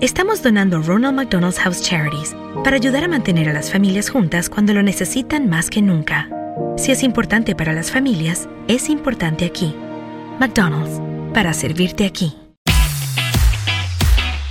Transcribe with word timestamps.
estamos 0.00 0.42
donando 0.42 0.80
Ronald 0.80 1.14
McDonald's 1.14 1.58
House 1.58 1.82
Charities 1.82 2.34
para 2.64 2.76
ayudar 2.76 3.04
a 3.04 3.08
mantener 3.08 3.48
a 3.48 3.52
las 3.52 3.70
familias 3.70 4.08
juntas 4.08 4.48
cuando 4.48 4.72
lo 4.72 4.82
necesitan 4.82 5.48
más 5.48 5.68
que 5.68 5.82
nunca. 5.82 6.28
Si 6.76 6.90
es 6.90 7.02
importante 7.02 7.54
para 7.54 7.72
las 7.72 7.90
familias, 7.90 8.48
es 8.66 8.88
importante 8.88 9.44
aquí. 9.44 9.74
McDonald's, 10.38 11.00
para 11.34 11.52
servirte 11.52 12.06
aquí. 12.06 12.34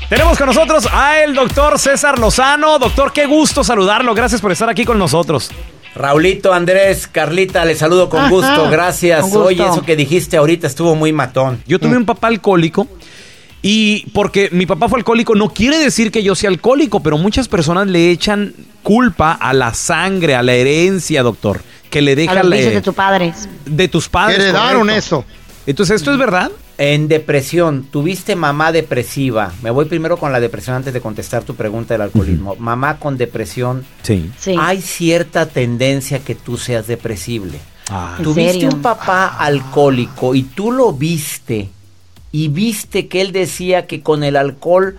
Tenemos 0.08 0.38
con 0.38 0.48
nosotros 0.48 0.88
a 0.92 1.24
el 1.24 1.36
doctor 1.36 1.78
César 1.78 2.18
Lozano. 2.20 2.80
Doctor, 2.80 3.12
qué 3.14 3.26
gusto 3.26 3.64
saludarlo. 3.64 4.14
Gracias 4.14 4.42
por 4.42 4.52
estar 4.52 4.70
aquí 4.70 4.86
con 4.86 4.98
nosotros. 4.98 5.52
Raulito, 5.96 6.54
Andrés, 6.54 7.08
Carlita, 7.08 7.66
les 7.66 7.80
saludo 7.80 8.10
con 8.10 8.22
Ajá, 8.22 8.30
gusto. 8.30 8.70
Gracias. 8.70 9.22
con 9.22 9.30
gusto. 9.30 9.46
Oye, 9.46 9.68
eso 9.68 9.84
que 9.84 9.96
dijiste 9.96 10.38
ahorita 10.38 10.68
estuvo 10.68 10.96
muy 10.96 11.12
matón. 11.12 11.62
Yo 11.68 11.80
tuve 11.80 11.98
un 11.98 12.06
papá 12.06 12.28
alcohólico 12.28 12.88
y 13.62 14.06
porque 14.14 14.50
mi 14.52 14.66
papá 14.66 14.88
fue 14.88 15.00
alcohólico 15.00 15.36
no 15.36 15.50
quiere 15.50 15.78
decir 15.78 16.12
que 16.12 16.24
yo 16.24 16.36
sea 16.36 16.50
alcohólico, 16.50 17.02
pero 17.02 17.18
muchas 17.18 17.48
personas 17.48 17.88
le 17.88 18.10
echan 18.12 18.54
culpa 18.84 19.34
a 19.34 19.54
la 19.54 19.74
sangre, 19.74 20.36
a 20.36 20.44
la 20.44 20.54
herencia, 20.54 21.24
doctor, 21.24 21.62
que 21.90 22.02
le 22.02 22.16
deja 22.16 22.32
a 22.32 22.44
los 22.44 22.50
la- 22.50 22.56
de 22.56 22.82
tus 22.82 22.96
padres. 22.96 23.50
de 23.66 23.88
tus 23.88 24.08
padres. 24.10 24.40
Heredaron 24.40 24.82
correcto. 24.88 24.98
eso. 25.00 25.26
Entonces, 25.66 25.98
¿esto 25.98 26.12
es 26.12 26.18
verdad? 26.18 26.50
En 26.80 27.10
depresión, 27.10 27.84
tuviste 27.92 28.36
mamá 28.38 28.72
depresiva. 28.72 29.52
Me 29.62 29.70
voy 29.70 29.86
primero 29.86 30.16
con 30.18 30.32
la 30.32 30.40
depresión 30.40 30.78
antes 30.78 30.94
de 30.94 31.02
contestar 31.02 31.44
tu 31.44 31.54
pregunta 31.56 31.94
del 31.94 32.02
alcoholismo. 32.04 32.56
Mamá 32.58 32.98
con 32.98 33.18
depresión. 33.18 33.84
Sí. 34.02 34.32
Hay 34.58 34.82
cierta 34.82 35.46
tendencia 35.48 36.20
que 36.20 36.34
tú 36.36 36.58
seas 36.58 36.88
depresible. 36.88 37.60
¿En 38.18 38.24
Tuviste 38.24 38.54
serio? 38.54 38.70
un 38.74 38.82
papá 38.82 39.28
alcohólico 39.38 40.34
y 40.34 40.44
tú 40.44 40.72
lo 40.72 40.94
viste 40.94 41.70
y 42.32 42.48
viste 42.50 43.08
que 43.08 43.22
él 43.22 43.32
decía 43.32 43.88
que 43.88 44.02
con 44.02 44.24
el 44.24 44.36
alcohol 44.36 44.98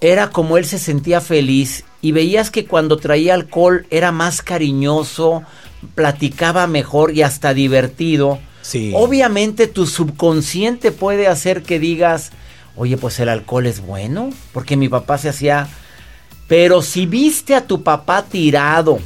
era 0.00 0.30
como 0.30 0.58
él 0.58 0.66
se 0.66 0.78
sentía 0.78 1.20
feliz 1.20 1.84
y 2.02 2.12
veías 2.12 2.50
que 2.50 2.66
cuando 2.66 2.98
traía 2.98 3.34
alcohol 3.34 3.86
era 3.90 4.12
más 4.12 4.42
cariñoso, 4.42 5.42
platicaba 5.94 6.66
mejor 6.66 7.14
y 7.14 7.22
hasta 7.22 7.54
divertido. 7.54 8.38
Obviamente 8.94 9.66
tu 9.66 9.86
subconsciente 9.86 10.92
puede 10.92 11.28
hacer 11.28 11.62
que 11.62 11.78
digas, 11.78 12.32
oye, 12.76 12.96
pues 12.96 13.18
el 13.20 13.28
alcohol 13.28 13.66
es 13.66 13.80
bueno, 13.80 14.30
porque 14.52 14.76
mi 14.76 14.88
papá 14.88 15.18
se 15.18 15.28
hacía... 15.28 15.68
Pero 16.46 16.82
si 16.82 17.06
viste 17.06 17.54
a 17.54 17.66
tu 17.66 17.82
papá 17.82 18.24
tirado, 18.24 18.98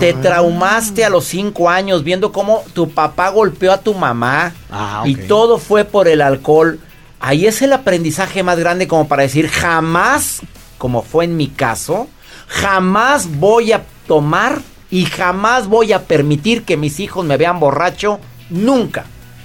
te 0.00 0.10
Ah. 0.10 0.20
traumaste 0.20 1.04
a 1.04 1.10
los 1.10 1.24
cinco 1.24 1.70
años 1.70 2.04
viendo 2.04 2.30
cómo 2.32 2.62
tu 2.74 2.90
papá 2.90 3.30
golpeó 3.30 3.72
a 3.72 3.80
tu 3.80 3.94
mamá 3.94 4.52
Ah, 4.70 5.02
y 5.06 5.14
todo 5.14 5.58
fue 5.58 5.84
por 5.84 6.08
el 6.08 6.20
alcohol, 6.20 6.78
ahí 7.20 7.46
es 7.46 7.62
el 7.62 7.72
aprendizaje 7.72 8.42
más 8.42 8.58
grande 8.58 8.86
como 8.86 9.08
para 9.08 9.22
decir 9.22 9.48
jamás, 9.48 10.40
como 10.76 11.02
fue 11.02 11.24
en 11.24 11.36
mi 11.36 11.48
caso, 11.48 12.06
jamás 12.46 13.28
voy 13.38 13.72
a 13.72 13.84
tomar 14.06 14.60
y 14.90 15.04
jamás 15.04 15.66
voy 15.68 15.92
a 15.92 16.04
permitir 16.04 16.64
que 16.64 16.76
mis 16.76 16.98
hijos 17.00 17.24
me 17.24 17.36
vean 17.36 17.60
borracho, 17.60 18.20
nunca. 18.50 19.04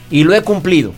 Y 0.09 0.23
lo 0.25 0.33
he 0.35 0.41
cumplido. 0.41 0.93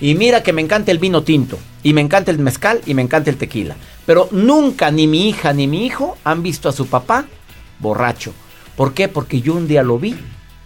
Y 0.00 0.14
mira 0.14 0.42
que 0.42 0.52
me 0.52 0.60
encanta 0.62 0.90
el 0.92 0.98
vino 0.98 1.22
tinto, 1.22 1.58
y 1.82 1.92
me 1.94 2.00
encanta 2.00 2.30
el 2.30 2.38
mezcal, 2.38 2.80
y 2.86 2.94
me 2.94 3.02
encanta 3.02 3.30
el 3.30 3.38
tequila. 3.38 3.76
Pero 4.06 4.28
nunca 4.30 4.90
ni 4.90 5.06
mi 5.06 5.28
hija 5.28 5.52
ni 5.52 5.66
mi 5.66 5.86
hijo 5.86 6.16
han 6.22 6.42
visto 6.42 6.68
a 6.68 6.72
su 6.72 6.86
papá 6.86 7.24
borracho. 7.78 8.32
¿Por 8.82 8.94
qué? 8.94 9.06
Porque 9.06 9.40
yo 9.40 9.54
un 9.54 9.68
día 9.68 9.84
lo 9.84 9.96
vi 9.96 10.16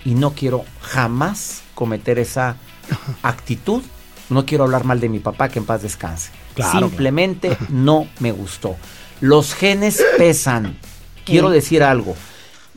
y 0.03 0.15
no 0.15 0.31
quiero 0.31 0.65
jamás 0.81 1.63
cometer 1.75 2.19
esa 2.19 2.57
actitud. 3.23 3.83
No 4.31 4.47
quiero 4.47 4.65
hablar 4.65 4.85
mal 4.85 5.01
de 5.01 5.11
mi 5.11 5.19
papá, 5.19 5.51
que 5.51 5.59
en 5.59 5.67
paz 5.67 5.83
descanse. 5.83 6.31
Claro, 6.55 6.89
Simplemente 6.89 7.59
no 7.69 8.09
me 8.21 8.33
gustó. 8.33 8.77
Los 9.21 9.55
genes 9.55 10.03
pesan. 10.17 10.79
Quiero 11.27 11.51
decir 11.51 11.83
algo. 11.83 12.17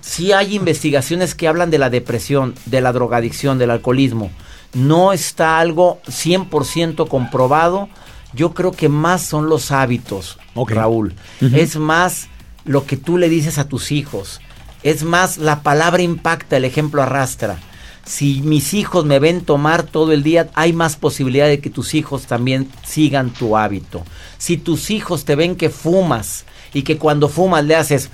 Sí 0.01 0.33
hay 0.33 0.55
investigaciones 0.55 1.35
que 1.35 1.47
hablan 1.47 1.71
de 1.71 1.77
la 1.77 1.89
depresión, 1.89 2.53
de 2.65 2.81
la 2.81 2.91
drogadicción, 2.91 3.57
del 3.57 3.71
alcoholismo. 3.71 4.31
No 4.73 5.13
está 5.13 5.59
algo 5.59 6.01
100% 6.07 7.07
comprobado. 7.07 7.87
Yo 8.33 8.53
creo 8.53 8.73
que 8.73 8.89
más 8.89 9.21
son 9.21 9.47
los 9.47 9.71
hábitos, 9.71 10.37
Raúl. 10.53 11.15
Es 11.39 11.77
más 11.77 12.27
lo 12.65 12.85
que 12.85 12.97
tú 12.97 13.17
le 13.17 13.29
dices 13.29 13.57
a 13.57 13.69
tus 13.69 13.93
hijos. 13.93 14.41
Es 14.83 15.03
más, 15.03 15.37
la 15.37 15.61
palabra 15.61 16.01
impacta, 16.01 16.57
el 16.57 16.65
ejemplo 16.65 17.01
arrastra. 17.01 17.59
Si 18.05 18.41
mis 18.41 18.73
hijos 18.73 19.05
me 19.05 19.19
ven 19.19 19.41
tomar 19.41 19.83
todo 19.83 20.13
el 20.13 20.23
día, 20.23 20.49
hay 20.55 20.73
más 20.73 20.95
posibilidad 20.95 21.47
de 21.47 21.59
que 21.59 21.69
tus 21.69 21.93
hijos 21.93 22.25
también 22.25 22.71
sigan 22.83 23.29
tu 23.29 23.55
hábito. 23.55 24.03
Si 24.37 24.57
tus 24.57 24.89
hijos 24.89 25.25
te 25.25 25.35
ven 25.35 25.55
que 25.55 25.69
fumas 25.69 26.45
y 26.73 26.81
que 26.81 26.97
cuando 26.97 27.29
fumas 27.29 27.63
le 27.65 27.75
haces... 27.75 28.09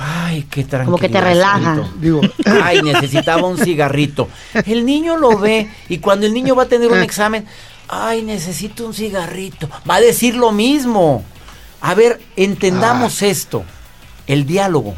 Ay, 0.00 0.46
qué 0.50 0.64
tranquilo. 0.64 0.92
Como 0.92 0.98
que 0.98 1.08
te 1.08 1.20
relaja. 1.20 1.90
Digo, 1.98 2.20
ay, 2.62 2.82
necesitaba 2.82 3.46
un 3.46 3.58
cigarrito. 3.58 4.28
El 4.66 4.84
niño 4.84 5.16
lo 5.16 5.38
ve 5.38 5.70
y 5.88 5.98
cuando 5.98 6.26
el 6.26 6.34
niño 6.34 6.54
va 6.54 6.64
a 6.64 6.68
tener 6.68 6.92
un 6.92 7.00
examen, 7.00 7.46
ay, 7.88 8.22
necesito 8.22 8.86
un 8.86 8.92
cigarrito. 8.92 9.68
Va 9.88 9.96
a 9.96 10.00
decir 10.00 10.36
lo 10.36 10.52
mismo. 10.52 11.24
A 11.80 11.94
ver, 11.94 12.20
entendamos 12.36 13.22
esto. 13.22 13.64
El 14.28 14.46
diálogo 14.46 14.94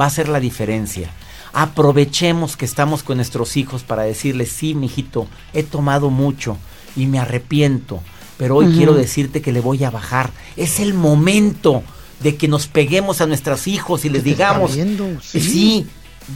va 0.00 0.06
a 0.06 0.10
ser 0.10 0.28
la 0.28 0.40
diferencia. 0.40 1.10
Aprovechemos 1.52 2.56
que 2.56 2.64
estamos 2.64 3.04
con 3.04 3.18
nuestros 3.18 3.56
hijos 3.56 3.84
para 3.84 4.02
decirles, 4.02 4.50
sí, 4.50 4.74
mijito, 4.74 5.28
he 5.52 5.62
tomado 5.62 6.10
mucho 6.10 6.56
y 6.96 7.06
me 7.06 7.20
arrepiento, 7.20 8.00
pero 8.36 8.56
hoy 8.56 8.74
quiero 8.74 8.94
decirte 8.94 9.40
que 9.40 9.52
le 9.52 9.60
voy 9.60 9.84
a 9.84 9.90
bajar. 9.90 10.32
Es 10.56 10.80
el 10.80 10.94
momento 10.94 11.84
de 12.20 12.36
que 12.36 12.48
nos 12.48 12.66
peguemos 12.66 13.20
a 13.20 13.26
nuestros 13.26 13.68
hijos 13.68 14.04
y 14.04 14.08
les 14.08 14.24
digamos, 14.24 14.72
sí. 15.22 15.40
sí, 15.40 15.86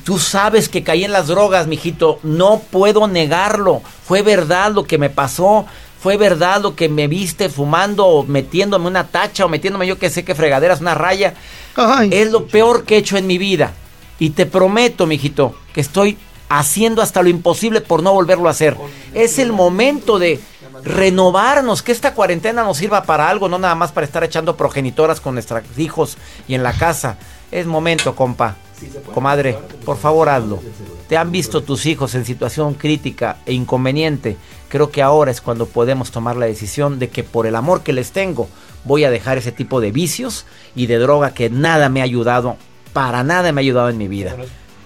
tú 0.05 0.19
sabes 0.19 0.69
que 0.69 0.85
caí 0.85 1.05
en 1.05 1.13
las 1.13 1.29
drogas, 1.29 1.67
mijito, 1.67 2.21
no 2.23 2.61
puedo 2.71 3.09
negarlo. 3.09 3.83
Fue 4.05 4.23
verdad 4.23 4.73
lo 4.73 4.85
que 4.85 4.99
me 4.99 5.11
pasó. 5.11 5.67
Fue 6.01 6.17
verdad 6.17 6.63
lo 6.63 6.77
que 6.77 6.89
me 6.89 7.09
viste 7.09 7.49
fumando 7.49 8.07
o 8.07 8.23
metiéndome 8.25 8.87
una 8.87 9.09
tacha 9.09 9.45
o 9.45 9.49
metiéndome 9.49 9.87
yo 9.87 9.99
que 9.99 10.11
sé 10.11 10.25
que 10.25 10.35
fregaderas, 10.35 10.81
una 10.81 10.95
raya. 10.95 11.35
Es 12.11 12.31
lo 12.31 12.47
peor 12.47 12.85
que 12.85 12.95
he 12.95 12.99
hecho 12.99 13.17
en 13.17 13.27
mi 13.27 13.39
vida. 13.39 13.73
Y 14.19 14.31
te 14.31 14.47
prometo, 14.47 15.07
mijito, 15.07 15.55
que 15.73 15.81
estoy 15.81 16.19
haciendo 16.49 17.03
hasta 17.03 17.23
lo 17.23 17.29
imposible 17.29 17.81
por 17.81 18.03
no 18.03 18.13
volverlo 18.13 18.49
a 18.49 18.53
hacer. 18.53 18.77
Es 19.15 19.39
el 19.39 19.53
momento 19.53 20.19
de 20.19 20.41
renovarnos, 20.85 21.83
que 21.83 21.93
esta 21.93 22.15
cuarentena 22.15 22.63
nos 22.63 22.79
sirva 22.79 23.03
para 23.03 23.29
algo, 23.29 23.49
no 23.49 23.59
nada 23.59 23.75
más 23.75 23.93
para 23.93 24.07
estar 24.07 24.25
echando 24.25 24.57
progenitoras 24.57 25.21
con 25.21 25.35
nuestros 25.35 25.63
hijos 25.77 26.17
y 26.47 26.55
en 26.55 26.63
la 26.63 26.73
casa. 26.73 27.19
Es 27.51 27.67
momento, 27.67 28.15
compa. 28.15 28.57
Comadre, 29.13 29.59
por 29.85 29.97
favor 29.97 30.29
hazlo. 30.29 30.61
Te 31.09 31.17
han 31.17 31.33
visto 31.33 31.63
tus 31.63 31.87
hijos 31.87 32.15
en 32.15 32.25
situación 32.25 32.75
crítica 32.75 33.39
e 33.45 33.53
inconveniente. 33.53 34.37
Creo 34.69 34.91
que 34.91 35.03
ahora 35.03 35.31
es 35.31 35.41
cuando 35.41 35.67
podemos 35.67 36.11
tomar 36.11 36.37
la 36.37 36.47
decisión 36.47 36.99
de 36.99 37.09
que 37.09 37.25
por 37.25 37.47
el 37.47 37.57
amor 37.57 37.83
que 37.83 37.93
les 37.93 38.13
tengo 38.13 38.49
voy 38.85 39.05
a 39.05 39.11
dejar 39.11 39.39
ese 39.39 39.53
tipo 39.53 39.81
de 39.81 39.93
vicios 39.93 40.47
y 40.75 40.87
de 40.87 40.99
droga 40.99 41.35
que 41.35 41.51
nada 41.51 41.89
me 41.89 42.01
ha 42.01 42.05
ayudado, 42.05 42.57
para 42.93 43.25
nada 43.25 43.53
me 43.53 43.61
ha 43.61 43.63
ayudado 43.63 43.89
en 43.89 43.99
mi 43.99 44.09
vida. 44.09 44.37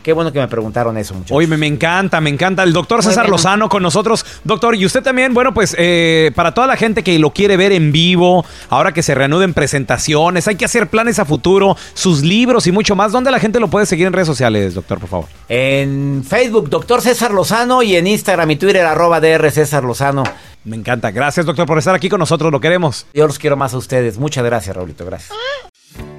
Qué 0.02 0.12
bueno 0.12 0.32
que 0.32 0.40
me 0.40 0.48
preguntaron 0.48 0.96
eso, 0.98 1.14
muchachos. 1.14 1.36
Oye, 1.36 1.46
me, 1.46 1.66
encanta, 1.66 2.20
me 2.20 2.30
encanta. 2.30 2.62
El 2.62 2.72
doctor 2.72 3.02
César 3.02 3.24
bueno. 3.24 3.36
Lozano 3.36 3.68
con 3.68 3.82
nosotros. 3.82 4.24
Doctor, 4.44 4.74
y 4.74 4.84
usted 4.84 5.02
también, 5.02 5.32
bueno, 5.32 5.54
pues 5.54 5.76
eh, 5.78 6.32
para 6.34 6.52
toda 6.54 6.66
la 6.66 6.76
gente 6.76 7.02
que 7.02 7.18
lo 7.18 7.30
quiere 7.30 7.56
ver 7.56 7.72
en 7.72 7.92
vivo, 7.92 8.44
ahora 8.68 8.92
que 8.92 9.02
se 9.02 9.14
reanuden 9.14 9.54
presentaciones, 9.54 10.48
hay 10.48 10.56
que 10.56 10.64
hacer 10.64 10.88
planes 10.88 11.18
a 11.18 11.24
futuro, 11.24 11.76
sus 11.94 12.22
libros 12.22 12.66
y 12.66 12.72
mucho 12.72 12.96
más. 12.96 13.12
¿Dónde 13.12 13.30
la 13.30 13.38
gente 13.38 13.60
lo 13.60 13.68
puede 13.68 13.86
seguir 13.86 14.06
en 14.06 14.12
redes 14.12 14.28
sociales, 14.28 14.74
doctor, 14.74 14.98
por 14.98 15.08
favor? 15.08 15.26
En 15.48 16.24
Facebook, 16.28 16.68
doctor 16.68 17.00
César 17.00 17.32
Lozano, 17.32 17.82
y 17.82 17.96
en 17.96 18.06
Instagram 18.06 18.50
y 18.50 18.56
Twitter, 18.56 18.84
arroba 18.84 19.20
DR 19.20 19.50
César 19.50 19.84
Lozano. 19.84 20.24
Me 20.64 20.76
encanta. 20.76 21.10
Gracias, 21.10 21.46
doctor, 21.46 21.66
por 21.66 21.78
estar 21.78 21.94
aquí 21.94 22.08
con 22.08 22.18
nosotros. 22.18 22.52
Lo 22.52 22.60
queremos. 22.60 23.06
Yo 23.14 23.26
los 23.26 23.38
quiero 23.38 23.56
más 23.56 23.74
a 23.74 23.78
ustedes. 23.78 24.18
Muchas 24.18 24.44
gracias, 24.44 24.74
Raulito. 24.74 25.04
Gracias. 25.04 25.32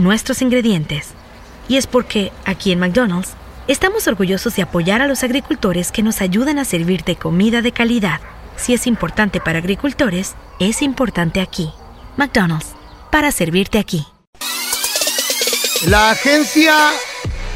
nuestros 0.00 0.42
ingredientes. 0.42 1.08
Y 1.68 1.76
es 1.76 1.86
porque, 1.86 2.32
aquí 2.44 2.72
en 2.72 2.80
McDonald's, 2.80 3.34
estamos 3.68 4.08
orgullosos 4.08 4.56
de 4.56 4.62
apoyar 4.62 5.02
a 5.02 5.06
los 5.06 5.22
agricultores 5.22 5.92
que 5.92 6.02
nos 6.02 6.20
ayudan 6.20 6.58
a 6.58 6.64
servirte 6.64 7.16
comida 7.16 7.62
de 7.62 7.72
calidad. 7.72 8.20
Si 8.56 8.74
es 8.74 8.86
importante 8.86 9.40
para 9.40 9.58
agricultores, 9.58 10.34
es 10.58 10.82
importante 10.82 11.40
aquí. 11.40 11.70
McDonald's, 12.16 12.74
para 13.10 13.30
servirte 13.30 13.78
aquí. 13.78 14.04
La 15.86 16.10
agencia 16.10 16.74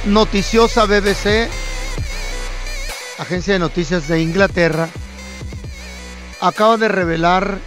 noticiosa 0.07 0.87
BBC, 0.87 1.51
agencia 3.19 3.55
de 3.55 3.59
noticias 3.59 4.09
de 4.09 4.23
Inglaterra, 4.23 4.89
acaba 6.41 6.77
de 6.77 6.89
revelar 6.89 7.59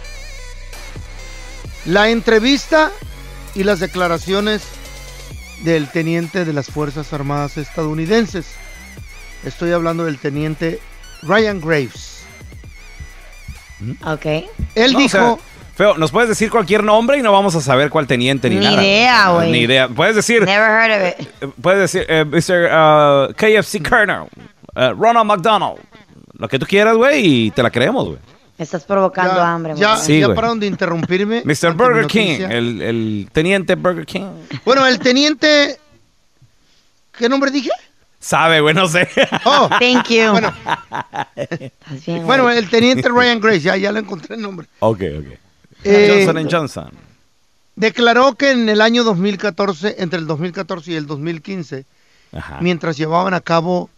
la 1.84 2.08
entrevista 2.10 2.90
y 3.58 3.64
las 3.64 3.80
declaraciones 3.80 4.62
del 5.64 5.88
teniente 5.90 6.44
de 6.44 6.52
las 6.52 6.68
Fuerzas 6.70 7.12
Armadas 7.12 7.56
estadounidenses. 7.58 8.46
Estoy 9.44 9.72
hablando 9.72 10.04
del 10.04 10.18
teniente 10.18 10.78
Ryan 11.22 11.60
Graves. 11.60 12.22
Ok. 14.04 14.26
Él 14.74 14.92
No, 14.92 14.98
o 14.98 15.02
dijo, 15.02 15.08
sea, 15.08 15.36
Feo, 15.74 15.96
nos 15.96 16.10
puedes 16.12 16.28
decir 16.28 16.50
cualquier 16.50 16.82
nombre 16.84 17.18
y 17.18 17.22
no 17.22 17.32
vamos 17.32 17.54
a 17.56 17.60
saber 17.60 17.90
cuál 17.90 18.06
teniente 18.06 18.48
ni, 18.48 18.56
Ni 18.56 18.64
nada. 18.64 18.82
idea, 18.82 19.30
güey. 19.30 19.50
Ni 19.52 19.58
idea. 19.60 19.88
Puedes 19.88 20.16
decir, 20.16 20.44
Never 20.44 20.70
heard 20.70 21.00
of 21.02 21.20
it. 21.20 21.28
eh, 21.40 21.48
puedes 21.60 21.80
decir, 21.92 22.06
eh, 22.08 22.24
Mr. 22.24 22.70
uh, 22.72 23.32
KFC 23.34 23.82
Colonel, 23.88 24.24
eh, 24.76 24.92
Ronald 24.96 25.26
McDonald, 25.26 25.78
lo 26.34 26.48
que 26.48 26.58
tú 26.58 26.66
quieras, 26.66 26.96
güey, 26.96 27.46
y 27.46 27.50
te 27.52 27.62
la 27.62 27.70
creemos, 27.70 28.06
güey. 28.06 28.18
Me 28.58 28.64
estás 28.64 28.84
provocando 28.84 29.36
ya, 29.36 29.52
hambre. 29.54 29.74
ya. 29.76 29.96
Sí, 29.96 30.20
ya 30.20 30.34
pararon 30.34 30.58
de 30.60 30.66
interrumpirme. 30.66 31.42
Mr. 31.44 31.74
Burger 31.74 32.06
King, 32.06 32.40
el, 32.50 32.82
el 32.82 33.28
teniente 33.32 33.74
Burger 33.76 34.04
King. 34.04 34.24
Bueno, 34.64 34.86
el 34.86 34.98
teniente... 34.98 35.78
¿Qué 37.16 37.28
nombre 37.28 37.50
dije? 37.50 37.70
Sabe, 38.20 38.60
güey, 38.60 38.74
no 38.74 38.88
sé. 38.88 39.08
Oh, 39.44 39.68
Thank 39.80 40.08
you. 40.08 40.30
Bueno. 40.32 40.52
Bien, 42.06 42.26
bueno, 42.26 42.50
el 42.50 42.68
teniente 42.68 43.08
Ryan 43.08 43.40
Graves, 43.40 43.62
ya, 43.62 43.76
ya 43.76 43.92
le 43.92 44.00
encontré 44.00 44.34
el 44.36 44.42
nombre. 44.42 44.66
ok, 44.80 45.00
ok. 45.18 45.38
Eh, 45.84 46.24
Johnson 46.26 46.48
Johnson. 46.50 46.90
declaró 47.76 48.34
que 48.34 48.50
en 48.50 48.68
el 48.68 48.80
año 48.80 49.04
2014, 49.04 49.96
entre 49.98 50.18
el 50.18 50.26
2014 50.26 50.90
y 50.90 50.94
el 50.96 51.06
2015, 51.06 51.84
Ajá. 52.32 52.58
mientras 52.60 52.96
llevaban 52.96 53.34
a 53.34 53.40
cabo 53.40 53.88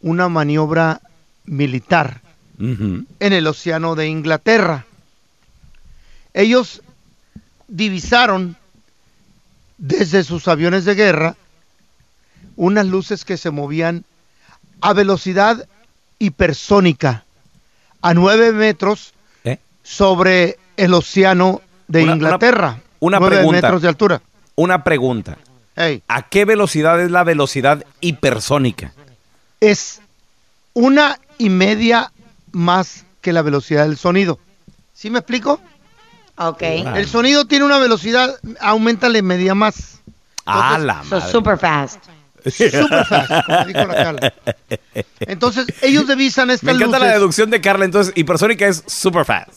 una 0.00 0.30
maniobra 0.30 1.02
militar 1.44 2.22
En 2.64 3.06
el 3.32 3.46
océano 3.48 3.96
de 3.96 4.06
Inglaterra, 4.06 4.86
ellos 6.32 6.80
divisaron 7.66 8.56
desde 9.78 10.22
sus 10.22 10.46
aviones 10.46 10.84
de 10.84 10.94
guerra 10.94 11.36
unas 12.54 12.86
luces 12.86 13.24
que 13.24 13.36
se 13.36 13.50
movían 13.50 14.04
a 14.80 14.92
velocidad 14.92 15.66
hipersónica, 16.20 17.24
a 18.00 18.14
nueve 18.14 18.52
metros 18.52 19.12
¿Eh? 19.42 19.58
sobre 19.82 20.56
el 20.76 20.94
océano 20.94 21.62
de 21.88 22.04
Una- 22.04 22.12
Inglaterra. 22.12 22.80
una 23.00 23.18
nueve 23.18 23.36
pregunta. 23.38 23.60
metros 23.62 23.82
de 23.82 23.88
altura. 23.88 24.22
Una 24.54 24.84
pregunta. 24.84 25.36
¿A 26.06 26.22
qué 26.28 26.44
velocidad 26.44 27.00
es 27.00 27.10
la 27.10 27.24
velocidad 27.24 27.84
hipersónica? 28.00 28.92
es 29.60 30.00
una 30.74 31.18
y 31.38 31.48
media 31.48 32.11
más 32.52 33.04
que 33.20 33.32
la 33.32 33.42
velocidad 33.42 33.84
del 33.84 33.96
sonido. 33.96 34.38
¿Sí 34.92 35.10
me 35.10 35.18
explico? 35.18 35.60
Ok. 36.36 36.62
Ah. 36.86 36.94
El 36.98 37.06
sonido 37.08 37.44
tiene 37.46 37.64
una 37.64 37.78
velocidad, 37.78 38.34
aumentale 38.60 39.22
media 39.22 39.54
más. 39.54 40.00
Ah, 40.46 40.78
la 40.78 41.02
So 41.04 41.16
madre. 41.16 41.32
super 41.32 41.58
fast. 41.58 42.04
Super 42.44 43.06
fast, 43.06 43.46
como 43.46 43.64
dijo 43.66 43.86
la 43.86 43.94
Carla. 43.94 44.32
Entonces, 45.20 45.66
ellos 45.80 46.08
divisan 46.08 46.50
estas 46.50 46.64
Me 46.66 46.72
encanta 46.72 46.98
la 46.98 47.04
luces. 47.06 47.18
deducción 47.20 47.50
de 47.50 47.60
Carla, 47.60 47.84
entonces 47.84 48.12
hipersónica 48.16 48.66
es 48.66 48.82
super 48.86 49.24
fast. 49.24 49.50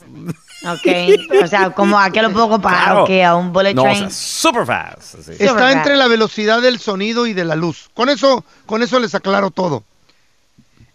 Ok. 0.67 1.41
O 1.43 1.47
sea, 1.47 1.71
¿cómo, 1.71 1.99
¿a 1.99 2.11
qué 2.11 2.21
lo 2.21 2.31
puedo 2.31 2.47
comparar? 2.49 2.83
Claro. 2.83 3.03
¿O 3.03 3.07
qué? 3.07 3.23
¿A 3.23 3.35
un 3.35 3.51
bullet 3.51 3.73
No, 3.73 3.81
o 3.81 3.85
train? 3.85 3.99
sea, 4.01 4.09
super 4.11 4.65
fast. 4.67 5.15
así. 5.15 5.31
Está 5.31 5.47
Super 5.49 5.63
entre 5.69 5.91
fast. 5.93 5.97
la 5.97 6.07
velocidad 6.07 6.61
del 6.61 6.79
sonido 6.79 7.25
y 7.25 7.33
de 7.33 7.45
la 7.45 7.55
luz. 7.55 7.89
Con 7.95 8.09
eso, 8.09 8.45
con 8.67 8.83
eso 8.83 8.99
les 8.99 9.15
aclaro 9.15 9.49
todo. 9.49 9.83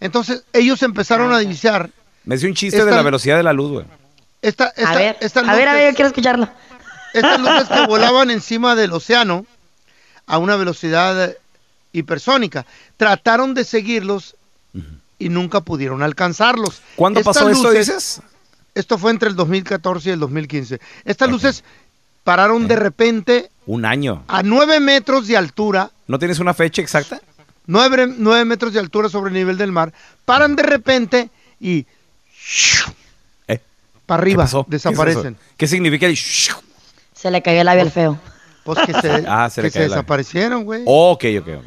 Entonces, 0.01 0.45
ellos 0.53 0.83
empezaron 0.83 1.33
a 1.33 1.39
divisar 1.39 1.91
Me 2.25 2.35
hice 2.37 2.47
un 2.47 2.55
chiste 2.55 2.79
Esta- 2.79 2.91
de 2.91 2.97
la 2.97 3.03
velocidad 3.03 3.37
de 3.37 3.43
la 3.43 3.53
luz, 3.53 3.71
güey. 3.73 3.85
esta, 4.43 4.69
esta, 4.77 4.91
a 4.91 4.97
ver, 4.97 5.17
estas 5.21 5.47
a 5.49 5.55
ver, 5.55 5.69
a 5.69 5.75
ver, 5.75 5.83
yo 5.83 5.89
luces- 5.91 5.97
quiero 5.97 6.09
escucharlo. 6.09 6.49
estas 7.15 7.41
luces 7.41 7.69
que 7.69 7.87
volaban 7.87 8.31
encima 8.31 8.75
del 8.75 8.93
océano 8.93 9.45
a 10.27 10.39
una 10.39 10.57
velocidad 10.57 11.35
hipersónica. 11.93 12.67
Trataron 12.97 13.55
de 13.55 13.65
seguirlos 13.65 14.37
y 15.19 15.29
nunca 15.29 15.61
pudieron 15.61 16.03
alcanzarlos. 16.03 16.81
¿Cuándo 16.97 17.21
Estas 17.21 17.37
pasó 17.37 17.51
esto, 17.51 17.69
luces- 17.73 17.87
dices? 17.87 18.21
Esto 18.75 18.97
fue 18.99 19.11
entre 19.11 19.29
el 19.29 19.37
2014 19.37 20.09
y 20.09 20.13
el 20.13 20.21
2015. 20.21 20.81
Estas 21.05 21.29
luces 21.29 21.65
pararon 22.23 22.69
de 22.69 22.77
repente 22.77 23.51
Un 23.67 23.85
año. 23.85 24.25
a 24.29 24.43
nueve 24.45 24.79
metros 24.79 25.27
de 25.27 25.37
altura. 25.37 25.91
¿No 26.07 26.19
tienes 26.19 26.39
una 26.39 26.55
fecha 26.55 26.81
exacta? 26.81 27.21
Nueve, 27.71 28.13
nueve 28.19 28.45
metros 28.45 28.73
de 28.73 28.81
altura 28.81 29.09
sobre 29.09 29.29
el 29.29 29.35
nivel 29.35 29.57
del 29.57 29.71
mar, 29.73 29.93
paran 30.25 30.57
de 30.57 30.63
repente 30.65 31.31
y 31.61 31.87
Eh, 33.47 33.61
para 34.07 34.23
¿Qué 34.25 34.33
arriba 34.33 34.65
desaparecen. 34.67 35.37
¿Qué 35.57 35.67
significa 35.67 36.07
el 36.07 36.17
Se 36.17 37.31
le 37.31 37.43
cayó 37.43 37.61
el 37.61 37.67
labio 37.67 37.83
al 37.83 37.91
feo. 37.91 38.19
Pues 38.65 38.79
que 38.87 38.93
se, 38.93 39.25
Ah, 39.29 39.49
se 39.49 39.63
que 39.63 39.71
se 39.71 39.81
desaparecieron, 39.83 40.65
güey. 40.65 40.83
Ok, 40.85 41.25
ok, 41.41 41.49
ok. 41.59 41.67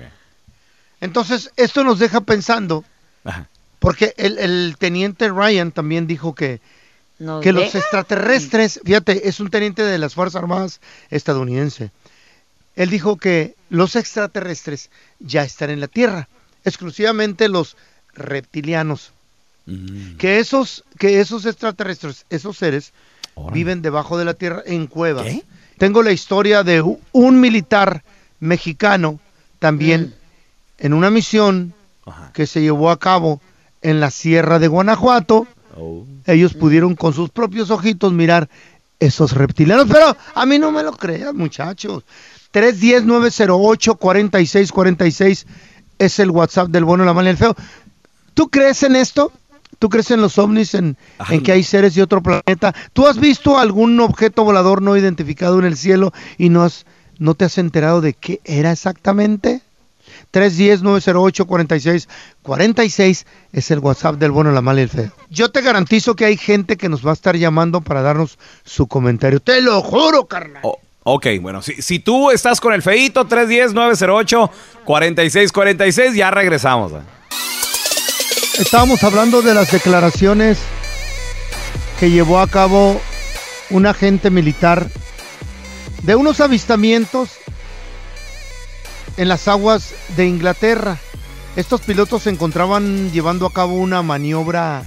Entonces, 1.02 1.52
esto 1.58 1.84
nos 1.84 2.00
deja 2.00 2.22
pensando, 2.22 2.84
Ajá. 3.24 3.48
porque 3.80 4.14
el, 4.18 4.38
el 4.40 4.76
teniente 4.78 5.30
Ryan 5.30 5.72
también 5.72 6.08
dijo 6.08 6.34
que, 6.36 6.62
Nos 7.20 7.42
que 7.44 7.52
los 7.52 7.76
extraterrestres, 7.76 8.80
fíjate, 8.86 9.28
es 9.28 9.40
un 9.40 9.50
teniente 9.50 9.84
de 9.84 9.98
las 9.98 10.14
Fuerzas 10.14 10.42
Armadas 10.42 10.80
estadounidense. 11.10 11.92
Él 12.76 12.90
dijo 12.90 13.18
que 13.18 13.56
los 13.70 13.96
extraterrestres 13.96 14.90
ya 15.20 15.44
están 15.44 15.70
en 15.70 15.80
la 15.80 15.88
Tierra, 15.88 16.28
exclusivamente 16.66 17.50
los 17.50 17.78
reptilianos. 18.14 19.12
Mm, 19.66 20.18
Que 20.18 20.40
esos, 20.40 20.84
que 20.98 21.20
esos 21.22 21.46
extraterrestres, 21.46 22.26
esos 22.30 22.58
seres, 22.58 22.94
viven 23.52 23.82
debajo 23.82 24.18
de 24.18 24.26
la 24.26 24.34
tierra 24.34 24.62
en 24.66 24.88
cuevas. 24.88 25.26
¿Qué? 25.26 25.44
Tengo 25.78 26.04
la 26.04 26.12
historia 26.12 26.64
de 26.64 26.84
un 27.12 27.40
militar 27.40 28.04
mexicano 28.40 29.20
también 29.60 30.14
en 30.78 30.94
una 30.94 31.10
misión 31.10 31.74
Ajá. 32.06 32.32
que 32.34 32.46
se 32.46 32.62
llevó 32.62 32.92
a 32.92 33.00
cabo 33.00 33.42
en 33.82 34.00
la 34.00 34.12
sierra 34.12 34.60
de 34.60 34.68
Guanajuato. 34.68 35.48
Oh. 35.76 36.06
Ellos 36.26 36.54
pudieron 36.54 36.96
con 36.96 37.14
sus 37.14 37.30
propios 37.32 37.72
ojitos 37.72 38.14
mirar 38.14 38.50
esos 39.00 39.32
reptilianos, 39.32 39.88
pero 39.90 40.16
a 40.36 40.46
mí 40.46 40.60
no 40.60 40.72
me 40.72 40.84
lo 40.84 40.92
crean, 40.94 41.36
muchachos. 41.36 42.04
310-908-4646 42.54 45.46
es 46.00 46.20
el 46.20 46.32
WhatsApp 46.32 46.70
del 46.70 46.86
bueno, 46.86 47.06
la 47.06 47.14
mala 47.14 47.30
y 47.30 47.32
el 47.32 47.38
feo. 47.38 47.56
¿Tú 48.34 48.50
crees 48.50 48.82
en 48.84 48.96
esto? 48.96 49.32
¿Tú 49.80 49.90
crees 49.90 50.12
en 50.12 50.22
los 50.22 50.38
ovnis, 50.38 50.76
en, 50.76 50.96
en 51.30 51.44
que 51.44 51.52
hay 51.52 51.64
seres 51.64 51.96
de 51.96 52.04
otro 52.04 52.22
planeta? 52.22 52.74
¿Tú 52.94 53.08
has 53.08 53.20
visto 53.20 53.60
algún 53.60 54.00
objeto 54.00 54.44
volador 54.44 54.82
no 54.82 54.96
identificado 54.96 55.60
en 55.60 55.66
el 55.66 55.76
cielo 55.76 56.14
y 56.38 56.48
no, 56.50 56.64
has, 56.64 56.86
no 57.20 57.36
te 57.36 57.44
has 57.46 57.58
enterado 57.58 58.00
de 58.00 58.14
qué 58.14 58.40
era 58.46 58.72
exactamente? 58.72 59.62
310-908-4646 60.32 63.26
es 63.52 63.72
el 63.72 63.80
WhatsApp 63.80 64.16
del 64.16 64.32
bueno, 64.32 64.52
la 64.52 64.62
mala 64.62 64.80
y 64.82 64.84
el 64.84 64.90
feo. 64.90 65.12
Yo 65.30 65.52
te 65.52 65.62
garantizo 65.62 66.16
que 66.16 66.26
hay 66.26 66.38
gente 66.38 66.78
que 66.78 66.90
nos 66.90 67.06
va 67.06 67.12
a 67.12 67.14
estar 67.14 67.38
llamando 67.38 67.82
para 67.82 68.02
darnos 68.02 68.40
su 68.64 68.88
comentario. 68.88 69.40
Te 69.40 69.62
lo 69.62 69.80
juro, 69.82 70.26
carnal. 70.28 70.62
Oh, 70.64 70.80
ok, 71.04 71.28
bueno, 71.42 71.62
si, 71.62 71.82
si 71.82 72.00
tú 72.00 72.32
estás 72.32 72.60
con 72.60 72.74
el 72.74 72.82
feito 72.82 73.26
310-908-4646, 73.28 76.14
ya 76.14 76.32
regresamos. 76.32 76.94
¿eh? 76.94 77.02
Estábamos 78.60 79.04
hablando 79.04 79.42
de 79.42 79.54
las 79.54 79.72
declaraciones 79.72 80.60
que 82.00 82.12
llevó 82.12 82.40
a 82.40 82.48
cabo 82.48 83.00
un 83.70 83.86
agente 83.86 84.30
militar 84.30 84.88
de 86.04 86.16
unos 86.16 86.42
avistamientos 86.42 87.32
en 89.18 89.28
las 89.28 89.48
aguas 89.48 89.94
de 90.16 90.28
Inglaterra. 90.28 90.98
Estos 91.56 91.82
pilotos 91.82 92.24
se 92.24 92.30
encontraban 92.30 93.12
llevando 93.12 93.46
a 93.46 93.54
cabo 93.54 93.76
una 93.76 94.02
maniobra 94.02 94.84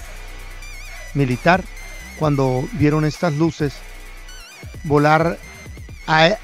militar 1.14 1.62
cuando 2.18 2.68
vieron 2.73 3.04
estas 3.04 3.35
luces 3.35 3.75
volar 4.85 5.38
a, 6.06 6.36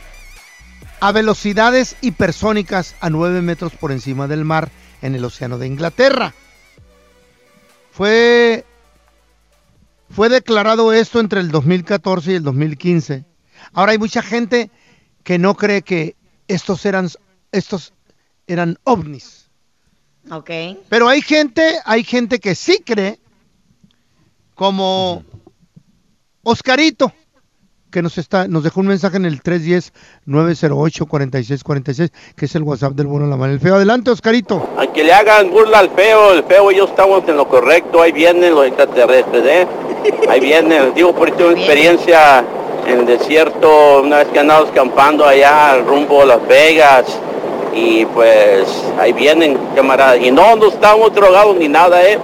a 1.00 1.12
velocidades 1.12 1.96
hipersónicas 2.00 2.94
a 3.00 3.10
9 3.10 3.42
metros 3.42 3.72
por 3.72 3.92
encima 3.92 4.28
del 4.28 4.44
mar 4.44 4.70
en 5.02 5.14
el 5.14 5.24
océano 5.24 5.58
de 5.58 5.66
Inglaterra. 5.66 6.34
Fue, 7.92 8.64
fue 10.10 10.28
declarado 10.28 10.92
esto 10.92 11.20
entre 11.20 11.40
el 11.40 11.50
2014 11.50 12.32
y 12.32 12.34
el 12.36 12.42
2015. 12.42 13.24
Ahora 13.72 13.92
hay 13.92 13.98
mucha 13.98 14.22
gente 14.22 14.70
que 15.22 15.38
no 15.38 15.56
cree 15.56 15.82
que 15.82 16.16
estos 16.48 16.84
eran, 16.86 17.08
estos 17.52 17.92
eran 18.46 18.78
ovnis. 18.84 19.50
Ok. 20.30 20.50
Pero 20.88 21.08
hay 21.08 21.20
gente, 21.20 21.78
hay 21.84 22.04
gente 22.04 22.38
que 22.38 22.54
sí 22.54 22.82
cree, 22.84 23.18
como 24.54 25.24
Oscarito, 26.42 27.12
que 27.92 28.02
nos 28.02 28.18
está, 28.18 28.48
nos 28.48 28.64
dejó 28.64 28.80
un 28.80 28.88
mensaje 28.88 29.18
en 29.18 29.26
el 29.26 29.40
310-908-4646, 29.42 32.10
que 32.34 32.46
es 32.46 32.54
el 32.56 32.64
WhatsApp 32.64 32.94
del 32.94 33.06
bueno, 33.06 33.28
la 33.28 33.36
mala 33.36 33.52
el 33.52 33.60
feo. 33.60 33.76
Adelante, 33.76 34.10
Oscarito. 34.10 34.70
Aunque 34.76 35.04
le 35.04 35.12
hagan 35.12 35.50
burla 35.50 35.78
al 35.78 35.90
feo, 35.90 36.32
el 36.32 36.42
feo 36.42 36.72
y 36.72 36.76
yo 36.76 36.86
estamos 36.86 37.22
en 37.28 37.36
lo 37.36 37.46
correcto, 37.46 38.02
ahí 38.02 38.10
vienen 38.10 38.52
los 38.52 38.66
extraterrestres, 38.66 39.44
¿eh? 39.46 39.68
Ahí 40.28 40.40
vienen, 40.40 40.92
digo 40.94 41.14
por 41.14 41.30
tu 41.32 41.50
experiencia 41.50 42.44
en 42.86 43.00
el 43.00 43.06
desierto, 43.06 44.02
una 44.02 44.18
vez 44.18 44.28
que 44.28 44.38
andamos 44.40 44.70
campando 44.72 45.24
allá 45.24 45.78
rumbo 45.86 46.22
a 46.22 46.26
Las 46.26 46.46
Vegas, 46.48 47.04
y 47.74 48.04
pues 48.06 48.66
ahí 48.98 49.12
vienen, 49.12 49.56
camaradas, 49.76 50.18
y 50.20 50.30
no, 50.30 50.56
no 50.56 50.68
estamos 50.68 51.14
drogados 51.14 51.56
ni 51.56 51.68
nada, 51.68 52.02
¿eh? 52.02 52.18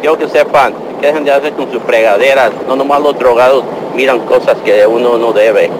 Quiero 0.00 0.18
que 0.18 0.28
sepan, 0.28 0.74
que 1.00 1.06
dejen 1.06 1.24
de 1.24 1.30
hacer 1.30 1.52
con 1.52 1.70
sus 1.70 1.82
fregaderas, 1.82 2.50
no 2.66 2.74
nomás 2.74 3.00
los 3.00 3.16
drogados 3.18 3.64
miran 4.00 4.20
cosas 4.20 4.56
que 4.64 4.86
uno 4.86 5.18
no 5.18 5.30
debe. 5.34 5.70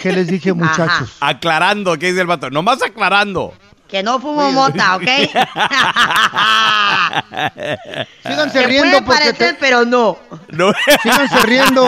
¿Qué 0.00 0.10
les 0.10 0.26
dije, 0.26 0.54
muchachos? 0.54 1.16
Aclarando, 1.20 1.98
¿qué 1.98 2.06
dice 2.06 2.22
el 2.22 2.26
vato? 2.26 2.48
Nomás 2.48 2.82
aclarando. 2.82 3.52
Que 3.88 4.02
no 4.02 4.18
fumo 4.18 4.50
mota, 4.52 4.96
¿ok? 4.96 5.02
Síganse 8.22 8.60
Se 8.60 8.66
riendo 8.66 8.90
puede 8.90 9.02
porque 9.02 9.22
parecer, 9.24 9.52
te- 9.52 9.58
pero 9.60 9.84
no. 9.84 10.16
No. 10.48 10.72
síganse 11.02 11.46
riendo. 11.46 11.86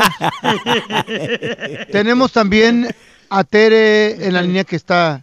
Tenemos 1.91 2.31
también 2.33 2.95
a 3.31 3.43
Tere 3.45 4.27
en 4.27 4.35
la 4.35 4.43
línea 4.43 4.65
que 4.65 4.77
está 4.77 5.23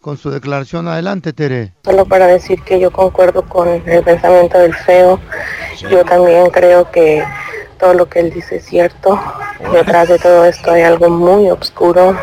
con 0.00 0.16
su 0.16 0.30
declaración. 0.30 0.88
Adelante, 0.88 1.34
Tere. 1.34 1.74
Solo 1.84 2.06
para 2.06 2.26
decir 2.28 2.62
que 2.62 2.80
yo 2.80 2.90
concuerdo 2.90 3.42
con 3.46 3.68
el 3.68 4.02
pensamiento 4.02 4.58
del 4.58 4.74
feo. 4.74 5.20
Yo 5.90 6.02
también 6.02 6.48
creo 6.50 6.90
que 6.90 7.22
todo 7.82 7.94
lo 7.94 8.08
que 8.08 8.20
él 8.20 8.30
dice 8.32 8.56
es 8.56 8.64
cierto. 8.64 9.20
Detrás 9.72 10.08
de 10.08 10.16
todo 10.20 10.44
esto 10.44 10.70
hay 10.70 10.82
algo 10.82 11.10
muy 11.10 11.50
oscuro. 11.50 12.16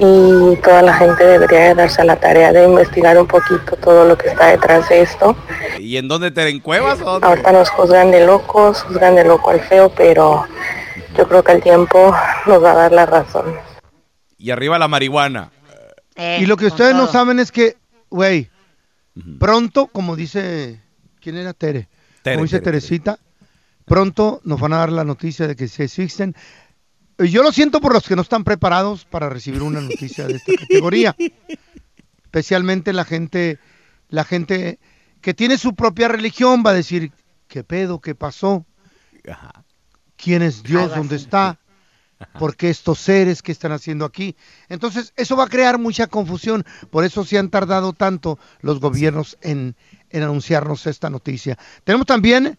Y 0.00 0.56
toda 0.56 0.82
la 0.82 0.92
gente 0.94 1.24
debería 1.24 1.60
de 1.68 1.74
darse 1.76 2.02
a 2.02 2.04
la 2.04 2.16
tarea 2.16 2.52
de 2.52 2.64
investigar 2.64 3.16
un 3.16 3.28
poquito 3.28 3.76
todo 3.76 4.04
lo 4.04 4.18
que 4.18 4.28
está 4.30 4.48
detrás 4.48 4.88
de 4.88 5.02
esto. 5.02 5.36
¿Y 5.78 5.96
en 5.96 6.08
dónde 6.08 6.32
te 6.32 6.48
en 6.48 6.58
cuevas 6.58 7.00
o 7.02 7.04
dónde? 7.04 7.26
Ahorita 7.28 7.52
nos 7.52 7.70
juzgan 7.70 8.10
de 8.10 8.26
locos, 8.26 8.82
juzgan 8.82 9.14
de 9.14 9.22
loco 9.22 9.50
al 9.50 9.60
feo, 9.60 9.92
pero 9.96 10.44
yo 11.16 11.28
creo 11.28 11.44
que 11.44 11.52
el 11.52 11.62
tiempo 11.62 12.12
nos 12.46 12.62
va 12.62 12.72
a 12.72 12.74
dar 12.74 12.92
la 12.92 13.06
razón. 13.06 13.54
Y 14.36 14.50
arriba 14.50 14.76
la 14.76 14.88
marihuana. 14.88 15.52
Eh, 16.16 16.38
Y 16.40 16.46
lo 16.46 16.56
que 16.56 16.66
ustedes 16.66 16.94
no 16.94 17.04
todo. 17.04 17.12
saben 17.12 17.38
es 17.38 17.52
que, 17.52 17.76
güey, 18.10 18.50
pronto, 19.38 19.86
como 19.86 20.16
dice, 20.16 20.80
¿quién 21.20 21.36
era 21.36 21.52
Tere? 21.52 21.88
Tere, 22.22 22.36
como 22.36 22.44
dice 22.44 22.58
Tere, 22.58 22.64
Tere. 22.64 22.80
Teresita, 22.80 23.18
pronto 23.84 24.40
nos 24.44 24.60
van 24.60 24.72
a 24.72 24.78
dar 24.78 24.92
la 24.92 25.04
noticia 25.04 25.46
de 25.46 25.56
que 25.56 25.68
se 25.68 25.84
existen. 25.84 26.34
Y 27.18 27.28
Yo 27.28 27.42
lo 27.42 27.52
siento 27.52 27.80
por 27.80 27.92
los 27.92 28.06
que 28.06 28.16
no 28.16 28.22
están 28.22 28.44
preparados 28.44 29.04
para 29.04 29.28
recibir 29.28 29.62
una 29.62 29.80
noticia 29.80 30.26
de 30.26 30.34
esta 30.34 30.52
categoría. 30.56 31.14
Especialmente 32.24 32.92
la 32.92 33.04
gente, 33.04 33.58
la 34.08 34.24
gente 34.24 34.80
que 35.20 35.34
tiene 35.34 35.56
su 35.56 35.74
propia 35.74 36.08
religión 36.08 36.64
va 36.66 36.70
a 36.70 36.74
decir, 36.74 37.12
¿qué 37.46 37.62
pedo? 37.62 38.00
¿Qué 38.00 38.14
pasó? 38.14 38.66
¿Quién 40.16 40.42
es 40.42 40.62
Dios? 40.62 40.94
¿Dónde 40.94 41.16
está? 41.16 41.60
¿Por 42.38 42.56
qué 42.56 42.70
estos 42.70 42.98
seres 42.98 43.42
que 43.42 43.52
están 43.52 43.72
haciendo 43.72 44.04
aquí? 44.04 44.36
Entonces, 44.68 45.12
eso 45.16 45.36
va 45.36 45.44
a 45.44 45.48
crear 45.48 45.78
mucha 45.78 46.06
confusión. 46.06 46.64
Por 46.90 47.04
eso 47.04 47.24
se 47.24 47.38
han 47.38 47.50
tardado 47.50 47.92
tanto 47.92 48.38
los 48.60 48.80
gobiernos 48.80 49.38
en, 49.40 49.76
en 50.10 50.22
anunciarnos 50.22 50.86
esta 50.86 51.10
noticia. 51.10 51.58
Tenemos 51.84 52.06
también 52.06 52.58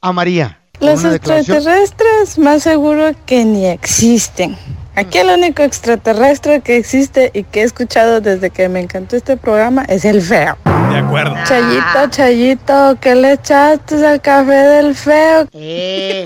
a 0.00 0.12
María. 0.12 0.60
Los 0.80 1.04
extraterrestres 1.04 2.38
más 2.38 2.62
seguro 2.62 3.10
que 3.26 3.44
ni 3.44 3.66
existen. 3.66 4.56
Aquí 4.96 5.18
el 5.18 5.28
único 5.28 5.62
extraterrestre 5.62 6.62
que 6.62 6.76
existe 6.76 7.30
y 7.32 7.44
que 7.44 7.60
he 7.60 7.62
escuchado 7.64 8.20
desde 8.20 8.50
que 8.50 8.68
me 8.68 8.80
encantó 8.80 9.16
este 9.16 9.36
programa 9.36 9.84
es 9.84 10.04
el 10.04 10.20
feo. 10.20 10.56
De 10.90 10.98
acuerdo. 10.98 11.36
Chayito, 11.44 12.10
Chayito, 12.10 12.98
¿qué 13.00 13.14
le 13.14 13.32
echaste 13.34 14.04
al 14.06 14.20
café 14.20 14.52
del 14.52 14.94
feo? 14.94 15.46
Eh, 15.52 16.24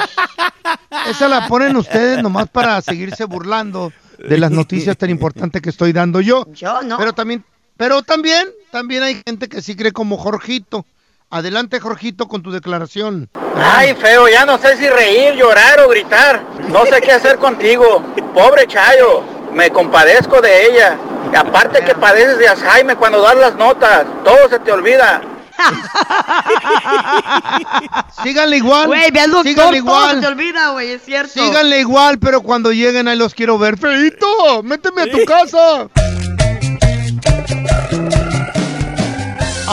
Esa 1.11 1.28
la 1.28 1.47
ponen 1.47 1.76
ustedes 1.76 2.23
nomás 2.23 2.49
para 2.49 2.81
seguirse 2.81 3.25
burlando 3.25 3.93
de 4.19 4.38
las 4.38 4.50
noticias 4.50 4.97
tan 4.97 5.11
importantes 5.11 5.61
que 5.61 5.71
estoy 5.71 5.93
dando 5.93 6.21
yo. 6.21 6.47
yo 6.52 6.83
no. 6.83 6.97
Pero 6.97 7.12
también, 7.12 7.45
pero 7.76 8.02
también, 8.02 8.49
también 8.71 9.02
hay 9.02 9.21
gente 9.26 9.49
que 9.49 9.61
sí 9.61 9.76
cree 9.76 9.93
como 9.93 10.16
Jorgito. 10.16 10.87
Adelante, 11.35 11.81
Jorgito, 11.81 12.29
con 12.29 12.45
tu 12.45 12.53
declaración. 12.53 13.29
Ay, 13.57 13.93
feo, 13.95 14.29
ya 14.29 14.47
no 14.47 14.57
sé 14.57 14.76
si 14.76 14.88
reír, 14.88 15.35
llorar 15.35 15.81
o 15.81 15.88
gritar. 15.88 16.41
No 16.69 16.87
sé 16.87 17.00
qué 17.00 17.11
hacer 17.11 17.38
contigo. 17.38 18.05
Pobre 18.33 18.69
Chayo, 18.69 19.25
me 19.53 19.69
compadezco 19.71 20.41
de 20.41 20.67
ella. 20.67 20.97
Y 21.33 21.35
aparte 21.35 21.85
que 21.85 21.97
padeces 21.97 22.38
de 22.38 22.47
Alzheimer 22.47 22.97
cuando 22.97 23.21
das 23.21 23.35
las 23.35 23.57
notas, 23.57 24.07
todo 24.23 24.49
se 24.49 24.61
te 24.61 24.71
olvida. 24.71 25.23
Síganle 28.23 28.59
igual. 28.59 28.87
Güey, 28.87 29.11
ve 29.11 29.19
al 29.19 29.33
doctor, 29.33 29.49
síganle 29.49 29.57
todo 29.57 29.73
se 29.73 29.79
igual. 29.79 30.21
te 30.21 30.26
olvida, 30.29 30.69
güey, 30.69 30.93
es 30.93 31.03
cierto. 31.03 31.33
Síganle 31.33 31.81
igual, 31.81 32.21
pero 32.21 32.43
cuando 32.43 32.71
lleguen 32.71 33.09
ahí 33.09 33.19
los 33.19 33.35
quiero 33.35 33.59
ver. 33.59 33.76
Feito, 33.76 34.62
méteme 34.62 35.03
a 35.03 35.11
tu 35.11 35.25
casa. 35.25 35.88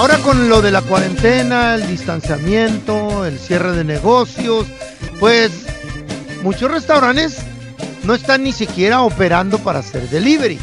Ahora 0.01 0.17
con 0.17 0.49
lo 0.49 0.63
de 0.63 0.71
la 0.71 0.81
cuarentena, 0.81 1.75
el 1.75 1.85
distanciamiento, 1.85 3.23
el 3.23 3.37
cierre 3.37 3.73
de 3.73 3.83
negocios, 3.83 4.65
pues 5.19 5.51
muchos 6.41 6.71
restaurantes 6.71 7.37
no 8.01 8.15
están 8.15 8.41
ni 8.41 8.51
siquiera 8.51 9.03
operando 9.03 9.59
para 9.59 9.77
hacer 9.77 10.09
delivery. 10.09 10.57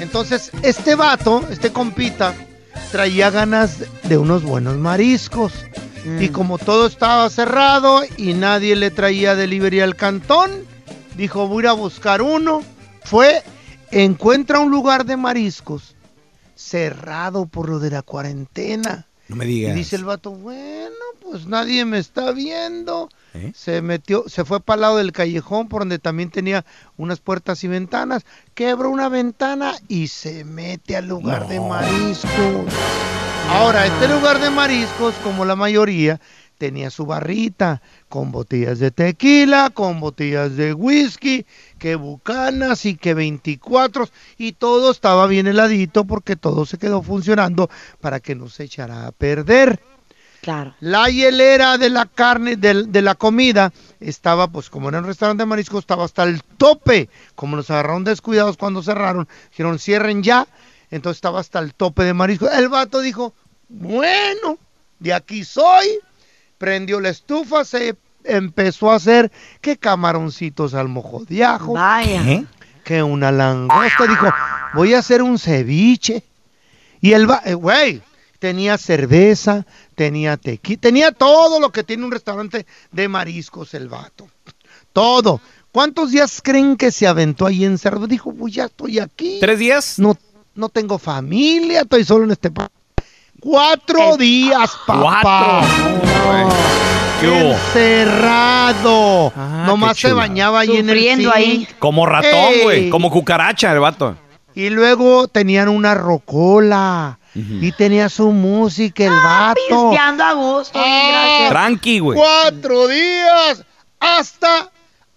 Entonces, 0.00 0.50
este 0.62 0.96
vato, 0.96 1.48
este 1.50 1.72
compita, 1.72 2.34
traía 2.92 3.30
ganas 3.30 3.84
de 4.02 4.18
unos 4.18 4.42
buenos 4.42 4.76
mariscos. 4.76 5.54
Y 6.20 6.28
como 6.28 6.58
todo 6.58 6.88
estaba 6.88 7.30
cerrado 7.30 8.02
y 8.18 8.34
nadie 8.34 8.76
le 8.76 8.90
traía 8.90 9.34
delivery 9.34 9.80
al 9.80 9.96
cantón, 9.96 10.50
dijo, 11.16 11.48
voy 11.48 11.60
a 11.60 11.64
ir 11.64 11.68
a 11.68 11.72
buscar 11.72 12.20
uno. 12.20 12.62
Fue, 13.02 13.42
encuentra 13.90 14.60
un 14.60 14.70
lugar 14.70 15.06
de 15.06 15.16
mariscos 15.16 15.94
cerrado 16.58 17.46
por 17.46 17.68
lo 17.68 17.78
de 17.78 17.90
la 17.90 18.02
cuarentena. 18.02 19.06
No 19.28 19.36
me 19.36 19.44
Y 19.44 19.48
digas. 19.48 19.74
dice 19.76 19.94
el 19.96 20.04
vato, 20.04 20.30
bueno, 20.32 20.94
pues 21.22 21.46
nadie 21.46 21.84
me 21.84 21.98
está 21.98 22.32
viendo. 22.32 23.08
¿Eh? 23.34 23.52
Se 23.54 23.80
metió, 23.82 24.24
se 24.26 24.44
fue 24.44 24.58
para 24.60 24.74
el 24.76 24.80
lado 24.80 24.96
del 24.96 25.12
callejón 25.12 25.68
por 25.68 25.82
donde 25.82 25.98
también 25.98 26.30
tenía 26.30 26.64
unas 26.96 27.20
puertas 27.20 27.62
y 27.62 27.68
ventanas. 27.68 28.24
Quebró 28.54 28.90
una 28.90 29.08
ventana 29.08 29.74
y 29.86 30.08
se 30.08 30.44
mete 30.44 30.96
al 30.96 31.06
lugar 31.06 31.46
de 31.46 31.60
mariscos. 31.60 32.72
Ahora, 33.50 33.86
este 33.86 34.08
lugar 34.08 34.40
de 34.40 34.50
mariscos, 34.50 35.14
como 35.22 35.44
la 35.44 35.56
mayoría, 35.56 36.20
tenía 36.58 36.90
su 36.90 37.06
barrita 37.06 37.80
con 38.08 38.30
botellas 38.32 38.78
de 38.80 38.90
tequila, 38.90 39.70
con 39.70 40.00
botellas 40.00 40.56
de 40.56 40.74
whisky, 40.74 41.46
que 41.78 41.94
bucanas 41.94 42.84
y 42.84 42.96
que 42.96 43.14
24 43.14 44.08
y 44.36 44.52
todo 44.52 44.90
estaba 44.90 45.26
bien 45.26 45.46
heladito 45.46 46.04
porque 46.04 46.36
todo 46.36 46.66
se 46.66 46.76
quedó 46.78 47.02
funcionando 47.02 47.70
para 48.00 48.20
que 48.20 48.34
no 48.34 48.48
se 48.48 48.64
echara 48.64 49.06
a 49.06 49.12
perder. 49.12 49.80
Claro. 50.40 50.74
La 50.80 51.08
hielera 51.08 51.78
de 51.78 51.90
la 51.90 52.06
carne, 52.06 52.56
del- 52.56 52.92
de, 52.92 53.02
la 53.02 53.14
comida, 53.16 53.72
estaba, 53.98 54.46
pues 54.48 54.70
como 54.70 54.88
era 54.88 54.98
un 55.00 55.04
restaurante 55.06 55.42
de 55.42 55.46
mariscos, 55.46 55.80
estaba 55.80 56.04
hasta 56.04 56.22
el 56.22 56.42
tope. 56.44 57.08
Como 57.34 57.56
nos 57.56 57.70
agarraron 57.70 58.04
descuidados 58.04 58.56
cuando 58.56 58.82
cerraron, 58.82 59.28
dijeron 59.50 59.78
cierren 59.80 60.22
ya. 60.22 60.46
Entonces 60.90 61.18
estaba 61.18 61.40
hasta 61.40 61.58
el 61.58 61.74
tope 61.74 62.04
de 62.04 62.14
mariscos. 62.14 62.50
El 62.52 62.68
vato 62.68 63.00
dijo, 63.00 63.34
bueno, 63.68 64.58
de 65.00 65.12
aquí 65.12 65.44
soy. 65.44 65.98
Prendió 66.58 67.00
la 67.00 67.08
estufa, 67.08 67.64
se 67.64 67.96
empezó 68.24 68.90
a 68.90 68.96
hacer 68.96 69.32
que 69.60 69.76
camaroncitos 69.76 70.74
al 70.74 70.88
mojo 70.88 71.24
de 71.24 71.44
ajo. 71.44 71.74
Vaya. 71.74 72.22
¿Qué? 72.22 72.44
Que 72.84 73.02
una 73.02 73.30
langosta. 73.32 74.06
Dijo, 74.06 74.28
voy 74.74 74.94
a 74.94 74.98
hacer 74.98 75.22
un 75.22 75.38
ceviche. 75.38 76.22
Y 77.00 77.12
el 77.12 77.30
va, 77.30 77.42
eh, 77.44 77.54
güey, 77.54 78.02
tenía 78.38 78.76
cerveza, 78.78 79.66
tenía 79.94 80.36
tequila, 80.36 80.80
tenía 80.80 81.12
todo 81.12 81.60
lo 81.60 81.70
que 81.70 81.84
tiene 81.84 82.04
un 82.04 82.12
restaurante 82.12 82.66
de 82.90 83.08
mariscos 83.08 83.74
el 83.74 83.88
vato. 83.88 84.28
Todo. 84.92 85.40
¿Cuántos 85.70 86.10
días 86.10 86.40
creen 86.42 86.76
que 86.76 86.90
se 86.90 87.06
aventó 87.06 87.46
ahí 87.46 87.64
encerrado? 87.64 88.06
Dijo, 88.06 88.32
pues 88.32 88.54
ya 88.54 88.64
estoy 88.64 88.98
aquí. 88.98 89.38
¿Tres 89.40 89.58
días? 89.58 89.98
No, 89.98 90.16
no 90.54 90.68
tengo 90.68 90.98
familia, 90.98 91.82
estoy 91.82 92.04
solo 92.04 92.24
en 92.24 92.32
este 92.32 92.50
país. 92.50 92.70
Cuatro 93.40 94.16
días, 94.16 94.70
papá. 94.86 95.20
Cuatro. 95.22 96.48
¿Qué 97.20 97.28
hubo? 97.28 97.52
Encerrado. 97.52 99.32
Ah, 99.36 99.64
Nomás 99.66 99.96
qué 99.96 100.08
se 100.08 100.12
bañaba 100.14 100.60
ahí 100.60 100.76
en 100.76 100.90
el 100.90 100.98
zinc. 100.98 101.32
ahí. 101.34 101.68
Como 101.78 102.04
ratón, 102.06 102.30
Ey. 102.52 102.62
güey. 102.62 102.90
Como 102.90 103.10
cucaracha 103.10 103.72
el 103.72 103.80
vato. 103.80 104.16
Y 104.54 104.70
luego 104.70 105.28
tenían 105.28 105.68
una 105.68 105.94
rocola. 105.94 107.18
Y 107.34 107.70
tenía 107.72 108.08
su 108.08 108.32
música 108.32 109.04
el 109.04 109.10
vato. 109.12 109.54
Pisteando 109.90 110.24
a 110.24 110.32
gusto. 110.32 110.76
gracias. 110.80 111.48
Tranqui, 111.50 111.98
güey. 112.00 112.18
Cuatro 112.18 112.88
días. 112.88 113.64
Hasta, 114.00 114.70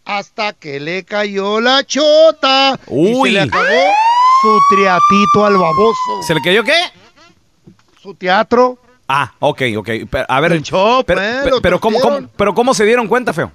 hasta 0.06 0.54
que 0.54 0.80
le 0.80 1.04
cayó 1.04 1.60
la 1.60 1.84
chota. 1.84 2.80
Y 2.88 3.16
Uy. 3.16 3.30
se 3.30 3.34
le 3.34 3.42
acabó 3.42 3.66
su 4.44 4.60
triatito 4.76 5.46
al 5.48 5.58
baboso. 5.58 6.22
¿Se 6.28 6.36
le 6.36 6.42
cayó 6.42 6.64
qué? 6.64 6.74
Su 8.02 8.16
teatro. 8.16 8.80
Ah, 9.08 9.34
ok, 9.40 9.62
ok. 9.78 9.90
Pero, 10.10 10.26
a 10.28 10.40
ver, 10.40 10.54
El 10.54 10.64
pero, 10.64 11.22
eh, 11.22 11.42
pero, 11.44 11.62
pero 11.62 11.80
¿cómo, 11.80 12.00
pero 12.36 12.54
¿cómo 12.54 12.74
se 12.74 12.86
dieron 12.86 13.08
cuenta, 13.08 13.34
feo? 13.34 13.52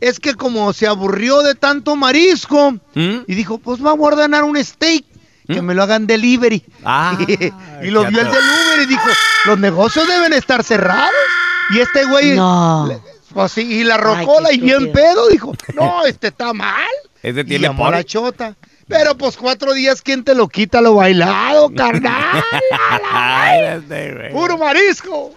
Es 0.00 0.18
que 0.18 0.34
como 0.34 0.72
se 0.72 0.86
aburrió 0.86 1.42
de 1.42 1.54
tanto 1.54 1.94
marisco. 1.94 2.72
¿Mm? 2.94 3.18
Y 3.26 3.34
dijo, 3.34 3.58
pues 3.58 3.80
vamos 3.80 4.04
a 4.04 4.14
ordenar 4.14 4.44
un 4.44 4.62
steak. 4.62 5.04
Que 5.46 5.60
me 5.60 5.74
lo 5.74 5.82
hagan 5.82 6.06
delivery. 6.06 6.64
Ah, 6.84 7.16
y 7.82 7.90
lo 7.90 8.06
vio 8.06 8.20
el 8.20 8.26
delivery 8.26 8.82
y 8.84 8.86
dijo, 8.86 9.08
los 9.46 9.58
negocios 9.58 10.08
deben 10.08 10.32
estar 10.32 10.64
cerrados. 10.64 11.10
Y 11.70 11.80
este 11.80 12.04
güey, 12.06 12.36
No. 12.36 12.88
pues 13.32 13.52
sí, 13.52 13.60
y 13.60 13.84
la 13.84 13.96
rocola 13.96 14.52
y 14.52 14.60
bien 14.60 14.92
pedo, 14.92 15.28
dijo, 15.28 15.54
no, 15.74 16.04
este 16.06 16.28
está 16.28 16.52
mal. 16.52 16.86
Ese 17.22 17.40
Y 17.40 17.44
tiene 17.44 17.66
llamó 17.66 17.86
a 17.86 17.90
la 17.92 18.04
chota. 18.04 18.56
Pero 18.88 19.16
pues 19.16 19.36
cuatro 19.36 19.72
días, 19.72 20.02
¿quién 20.02 20.24
te 20.24 20.34
lo 20.34 20.48
quita 20.48 20.80
lo 20.80 20.94
bailado, 20.94 21.70
carnal? 21.74 22.42
Ay, 23.12 23.60
este, 23.78 24.12
güey. 24.14 24.32
Puro 24.32 24.58
marisco. 24.58 25.32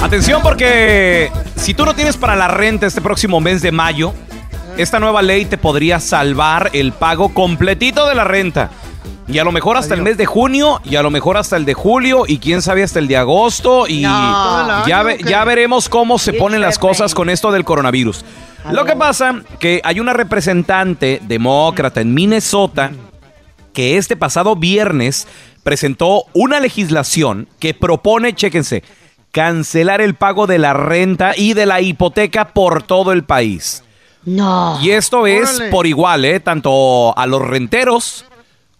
Atención 0.00 0.40
porque 0.42 1.30
si 1.56 1.74
tú 1.74 1.84
no 1.84 1.94
tienes 1.94 2.16
para 2.16 2.36
la 2.36 2.48
renta 2.48 2.86
este 2.86 3.00
próximo 3.00 3.40
mes 3.40 3.60
de 3.62 3.72
mayo, 3.72 4.12
esta 4.76 4.98
nueva 5.00 5.22
ley 5.22 5.44
te 5.44 5.58
podría 5.58 6.00
salvar 6.00 6.70
el 6.72 6.92
pago 6.92 7.34
completito 7.34 8.06
de 8.08 8.14
la 8.14 8.24
renta. 8.24 8.70
Y 9.26 9.38
a 9.38 9.44
lo 9.44 9.52
mejor 9.52 9.76
hasta 9.76 9.92
el 9.94 10.00
mes 10.00 10.16
de 10.16 10.24
junio, 10.24 10.80
y 10.84 10.96
a 10.96 11.02
lo 11.02 11.10
mejor 11.10 11.36
hasta 11.36 11.56
el 11.58 11.66
de 11.66 11.74
julio, 11.74 12.24
y 12.26 12.38
quién 12.38 12.62
sabe 12.62 12.82
hasta 12.82 12.98
el 12.98 13.08
de 13.08 13.18
agosto, 13.18 13.86
y 13.86 14.00
No. 14.02 14.86
ya, 14.86 15.02
ve- 15.02 15.18
ya 15.22 15.44
veremos 15.44 15.90
cómo 15.90 16.18
se 16.18 16.32
ponen 16.32 16.62
las 16.62 16.78
cosas 16.78 17.14
con 17.14 17.28
esto 17.28 17.52
del 17.52 17.64
coronavirus. 17.64 18.24
Lo 18.70 18.84
que 18.84 18.96
pasa 18.96 19.42
que 19.58 19.80
hay 19.84 20.00
una 20.00 20.12
representante 20.12 21.20
demócrata 21.22 22.00
en 22.00 22.12
Minnesota 22.12 22.90
que 23.72 23.96
este 23.96 24.16
pasado 24.16 24.56
viernes 24.56 25.26
presentó 25.62 26.24
una 26.32 26.60
legislación 26.60 27.48
que 27.60 27.74
propone, 27.74 28.34
chéquense, 28.34 28.82
cancelar 29.30 30.00
el 30.00 30.14
pago 30.14 30.46
de 30.46 30.58
la 30.58 30.72
renta 30.72 31.32
y 31.36 31.54
de 31.54 31.66
la 31.66 31.80
hipoteca 31.80 32.48
por 32.48 32.82
todo 32.82 33.12
el 33.12 33.24
país. 33.24 33.84
No. 34.24 34.78
Y 34.82 34.90
esto 34.90 35.26
es 35.26 35.56
Órale. 35.56 35.70
por 35.70 35.86
igual, 35.86 36.24
¿eh? 36.24 36.40
Tanto 36.40 37.16
a 37.16 37.26
los 37.26 37.40
renteros 37.40 38.24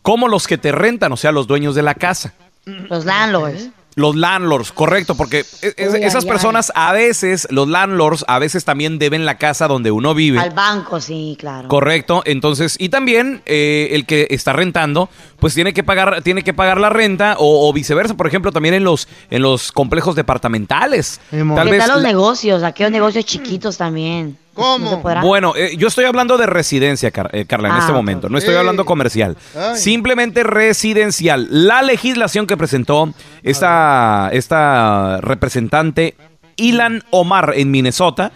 como 0.02 0.28
los 0.28 0.46
que 0.46 0.58
te 0.58 0.72
rentan, 0.72 1.12
o 1.12 1.16
sea, 1.16 1.32
los 1.32 1.46
dueños 1.46 1.74
de 1.74 1.82
la 1.82 1.94
casa. 1.94 2.34
Los 2.64 3.04
landlords. 3.04 3.70
Los 3.98 4.14
landlords, 4.16 4.70
correcto, 4.70 5.16
porque 5.16 5.40
e- 5.60 5.74
es- 5.76 5.92
Uy, 5.94 6.02
esas 6.04 6.24
ay, 6.24 6.30
personas 6.30 6.72
a 6.74 6.92
veces, 6.92 7.48
los 7.50 7.66
landlords 7.68 8.24
a 8.28 8.38
veces 8.38 8.64
también 8.64 8.98
deben 8.98 9.26
la 9.26 9.38
casa 9.38 9.66
donde 9.66 9.90
uno 9.90 10.14
vive. 10.14 10.38
Al 10.38 10.50
banco, 10.50 11.00
sí, 11.00 11.36
claro. 11.38 11.68
Correcto, 11.68 12.22
entonces, 12.24 12.76
y 12.78 12.90
también 12.90 13.42
eh, 13.46 13.88
el 13.92 14.06
que 14.06 14.28
está 14.30 14.52
rentando, 14.52 15.08
pues 15.40 15.54
tiene 15.54 15.72
que 15.72 15.82
pagar, 15.82 16.22
tiene 16.22 16.42
que 16.42 16.54
pagar 16.54 16.78
la 16.80 16.90
renta, 16.90 17.34
o, 17.38 17.68
o 17.68 17.72
viceversa, 17.72 18.14
por 18.14 18.26
ejemplo, 18.28 18.52
también 18.52 18.74
en 18.74 18.84
los, 18.84 19.08
en 19.30 19.42
los 19.42 19.72
complejos 19.72 20.14
departamentales. 20.14 21.20
Tal 21.30 21.64
¿Qué 21.64 21.70
vez 21.72 21.80
tal 21.80 21.94
los 21.94 22.02
la- 22.02 22.08
negocios? 22.08 22.62
Aquellos 22.62 22.92
negocios 22.92 23.24
chiquitos 23.24 23.76
también. 23.76 24.38
¿Cómo? 24.58 25.02
Bueno, 25.22 25.54
eh, 25.56 25.76
yo 25.76 25.88
estoy 25.88 26.04
hablando 26.04 26.36
de 26.36 26.46
residencia, 26.46 27.10
Car- 27.10 27.30
eh, 27.32 27.44
Carla, 27.46 27.68
en 27.68 27.74
Ah, 27.74 27.78
este 27.78 27.92
ok, 27.92 27.96
momento. 27.96 28.28
No 28.28 28.38
estoy 28.38 28.54
hablando 28.56 28.84
comercial. 28.84 29.36
Ay. 29.56 29.76
Simplemente 29.78 30.42
residencial. 30.42 31.46
La 31.50 31.82
legislación 31.82 32.46
que 32.46 32.56
presentó 32.56 33.12
esta, 33.42 34.28
esta 34.32 35.20
representante, 35.20 36.16
Ilan 36.56 37.04
Omar, 37.10 37.52
en 37.56 37.70
Minnesota, 37.70 38.32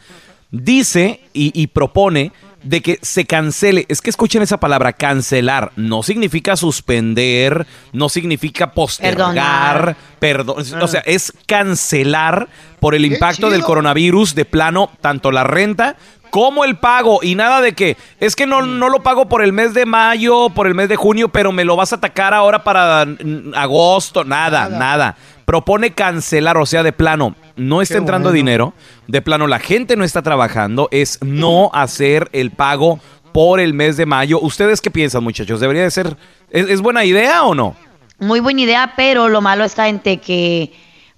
dice 0.50 1.20
y, 1.32 1.50
y 1.60 1.66
propone 1.68 2.32
de 2.62 2.80
que 2.80 2.98
se 3.02 3.24
cancele. 3.24 3.86
Es 3.88 4.00
que 4.00 4.10
escuchen 4.10 4.42
esa 4.42 4.58
palabra, 4.58 4.92
cancelar. 4.92 5.72
No 5.76 6.02
significa 6.02 6.56
suspender, 6.56 7.66
no 7.92 8.08
significa 8.08 8.72
postergar, 8.72 9.96
perdón. 10.18 10.64
O 10.80 10.88
sea, 10.88 11.00
es 11.00 11.32
cancelar 11.46 12.48
por 12.80 12.94
el 12.94 13.04
impacto 13.04 13.50
del 13.50 13.62
coronavirus 13.62 14.34
de 14.34 14.44
plano, 14.44 14.90
tanto 15.00 15.30
la 15.30 15.44
renta 15.44 15.96
como 16.32 16.64
el 16.64 16.78
pago. 16.78 17.20
Y 17.22 17.34
nada 17.34 17.60
de 17.60 17.74
que, 17.74 17.98
es 18.18 18.34
que 18.34 18.46
no, 18.46 18.62
no 18.62 18.88
lo 18.88 19.02
pago 19.02 19.28
por 19.28 19.42
el 19.42 19.52
mes 19.52 19.74
de 19.74 19.84
mayo, 19.84 20.48
por 20.48 20.66
el 20.66 20.74
mes 20.74 20.88
de 20.88 20.96
junio, 20.96 21.28
pero 21.28 21.52
me 21.52 21.62
lo 21.62 21.76
vas 21.76 21.92
a 21.92 21.96
atacar 21.96 22.32
ahora 22.32 22.64
para 22.64 23.04
mm, 23.04 23.52
agosto. 23.54 24.24
Nada, 24.24 24.70
nada. 24.70 25.14
Propone 25.44 25.92
cancelar, 25.92 26.56
o 26.56 26.66
sea, 26.66 26.82
de 26.82 26.92
plano, 26.92 27.34
no 27.56 27.82
está 27.82 27.94
Qué 27.94 27.98
entrando 27.98 28.28
bueno. 28.28 28.36
dinero, 28.36 28.74
de 29.08 29.22
plano 29.22 29.46
la 29.46 29.58
gente 29.58 29.96
no 29.96 30.04
está 30.04 30.22
trabajando, 30.22 30.88
es 30.90 31.18
no 31.22 31.70
hacer 31.74 32.28
el 32.32 32.50
pago 32.50 33.00
por 33.32 33.60
el 33.60 33.74
mes 33.74 33.96
de 33.96 34.06
mayo. 34.06 34.40
¿Ustedes 34.40 34.80
qué 34.80 34.90
piensan, 34.90 35.24
muchachos? 35.24 35.60
¿Debería 35.60 35.82
de 35.82 35.90
ser, 35.90 36.16
es, 36.50 36.68
es 36.68 36.80
buena 36.80 37.04
idea 37.04 37.44
o 37.44 37.54
no? 37.54 37.74
Muy 38.18 38.40
buena 38.40 38.60
idea, 38.60 38.92
pero 38.96 39.28
lo 39.28 39.40
malo 39.40 39.64
está 39.64 39.88
en 39.88 39.98
que, 39.98 40.72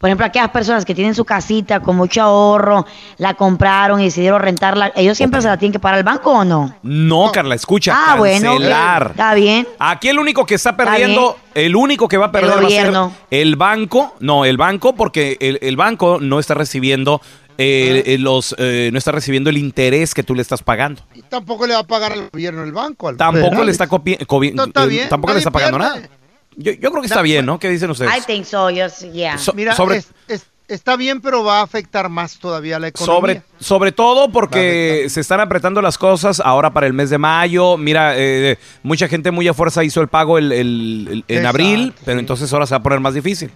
por 0.05 0.11
ejemplo, 0.11 0.27
aquellas 0.27 0.51
personas 0.51 0.85
que 0.85 0.95
tienen 0.95 1.15
su 1.15 1.25
casita 1.25 1.81
con 1.81 1.97
mucho 1.97 2.21
ahorro, 2.21 2.85
la 3.17 3.33
compraron 3.33 4.03
y 4.03 4.05
decidieron 4.05 4.39
rentarla, 4.43 4.93
¿ellos 4.97 5.17
siempre 5.17 5.41
se 5.41 5.49
la 5.49 5.57
tienen 5.57 5.73
que 5.73 5.79
pagar 5.79 5.97
al 5.97 6.05
banco 6.05 6.31
o 6.31 6.45
no? 6.45 6.77
No, 6.83 7.33
Carla, 7.33 7.55
escucha, 7.55 7.95
Ah, 7.97 8.17
bueno, 8.17 8.51
cancelar. 8.53 9.07
Está 9.13 9.33
bien. 9.33 9.67
Aquí 9.79 10.11
el 10.11 10.19
único 10.19 10.45
que 10.45 10.57
está 10.57 10.77
perdiendo, 10.77 11.39
el 11.55 11.75
único 11.75 12.07
que 12.07 12.19
va 12.19 12.27
a 12.27 12.33
perder 12.33 12.51
va 12.51 12.55
a 12.57 12.57
ser 12.59 12.65
gobierno. 12.65 13.13
el 13.31 13.57
banco, 13.57 14.15
no, 14.21 14.45
el 14.45 14.59
banco, 14.59 14.95
porque 14.95 15.39
el, 15.41 15.59
el 15.63 15.75
banco 15.79 16.19
no 16.21 16.39
está 16.39 16.53
recibiendo 16.53 17.23
eh, 17.57 18.03
eh, 18.05 18.19
los, 18.19 18.55
eh, 18.59 18.91
no 18.93 18.99
está 18.99 19.11
recibiendo 19.11 19.49
el 19.49 19.57
interés 19.57 20.13
que 20.13 20.23
tú 20.23 20.35
le 20.35 20.43
estás 20.43 20.63
pagando. 20.63 21.01
Y 21.15 21.23
tampoco 21.23 21.67
le 21.67 21.73
va 21.73 21.81
a 21.81 21.85
pagar 21.87 22.13
al 22.13 22.29
gobierno 22.31 22.63
el 22.63 22.73
banco. 22.73 23.09
al 23.09 23.17
Tampoco 23.17 23.65
le 23.65 23.71
está 23.73 23.89
copi- 23.89 24.19
cobi- 24.27 24.53
No, 24.53 24.65
está 24.65 24.85
eh, 24.85 24.89
bien, 24.89 25.09
tampoco 25.09 25.33
le 25.33 25.39
está 25.39 25.51
pagando 25.51 25.79
pierde. 25.79 25.95
nada. 26.01 26.09
Yo, 26.57 26.73
yo 26.73 26.91
creo 26.91 27.01
que 27.03 27.07
está 27.07 27.23
bien, 27.23 27.47
¿no? 27.47 27.59
¿Qué 27.59 27.69
dicen 27.69 27.91
ustedes? 27.91 28.13
I 28.17 28.21
think 28.23 28.45
so, 28.45 28.71
yo 28.71 28.89
sí, 28.89 29.11
yeah. 29.13 29.39
So- 29.39 29.53
Mira, 29.55 29.75
sobre- 29.75 29.99
es- 29.99 30.09
es- 30.29 30.47
está 30.69 30.97
bien, 30.97 31.21
pero 31.21 31.45
va 31.45 31.61
a 31.61 31.63
afectar 31.63 32.09
más 32.09 32.39
todavía 32.39 32.79
la 32.79 32.89
economía. 32.89 33.15
Sobre, 33.17 33.43
sobre 33.61 33.93
todo 33.93 34.31
porque 34.33 35.07
se 35.11 35.21
están 35.21 35.41
apretando 35.41 35.83
las 35.83 35.99
cosas 35.99 36.41
ahora 36.41 36.73
para 36.73 36.87
el 36.87 36.93
mes 36.93 37.11
de 37.11 37.19
mayo. 37.19 37.77
Mira, 37.77 38.15
eh, 38.17 38.59
mucha 38.83 39.09
gente 39.09 39.31
muy 39.31 39.47
a 39.49 39.55
fuerza 39.55 39.85
hizo 39.85 40.01
el 40.01 40.09
pago 40.09 40.39
el- 40.39 40.53
el- 40.53 41.09
el- 41.11 41.25
en 41.29 41.37
Exacto, 41.39 41.49
abril, 41.49 41.93
pero 42.05 42.19
entonces 42.19 42.53
ahora 42.53 42.67
se 42.67 42.75
va 42.75 42.79
a 42.79 42.83
poner 42.83 43.01
más 43.01 43.15
difícil. 43.15 43.51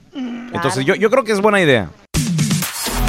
Entonces 0.53 0.85
yo, 0.85 0.95
yo 0.95 1.11
creo 1.11 1.25
que 1.25 1.33
es 1.33 1.41
buena 1.41 1.61
idea. 1.61 1.91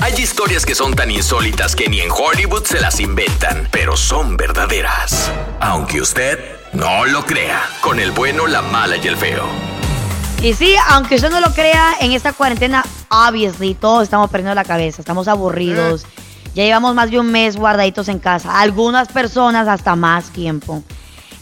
Hay 0.02 0.14
historias 0.14 0.66
que 0.66 0.76
son 0.76 0.94
tan 0.96 1.12
insólitas 1.12 1.76
que 1.76 1.90
ni 1.90 2.00
en 2.00 2.10
Hollywood 2.10 2.64
se 2.64 2.80
las 2.80 3.00
inventan, 3.02 3.68
pero 3.70 3.98
son 3.98 4.38
verdaderas. 4.38 5.30
Aunque 5.60 6.00
usted 6.00 6.40
no 6.72 7.06
lo 7.06 7.26
crea, 7.26 7.62
con 7.82 8.00
el 8.00 8.12
bueno, 8.12 8.48
la 8.48 8.62
mala 8.62 8.96
y 8.96 9.06
el 9.08 9.18
feo. 9.18 9.44
Y 10.42 10.54
sí, 10.54 10.74
aunque 10.90 11.16
usted 11.16 11.30
no 11.32 11.42
lo 11.42 11.52
crea, 11.54 11.96
en 12.00 12.14
esta 12.14 12.32
cuarentena, 12.32 12.84
obviously, 13.10 13.74
todos 13.76 14.04
estamos 14.04 14.30
perdiendo 14.30 14.56
la 14.56 14.64
cabeza, 14.64 15.02
estamos 15.02 15.28
aburridos. 15.28 16.06
Ya 16.56 16.64
llevamos 16.64 16.96
más 16.96 17.12
de 17.12 17.20
un 17.20 17.30
mes 17.32 17.58
guardaditos 17.58 18.08
en 18.08 18.20
casa. 18.20 18.60
Algunas 18.60 19.10
personas 19.10 19.68
hasta 19.68 19.96
más 19.98 20.30
tiempo. 20.30 20.82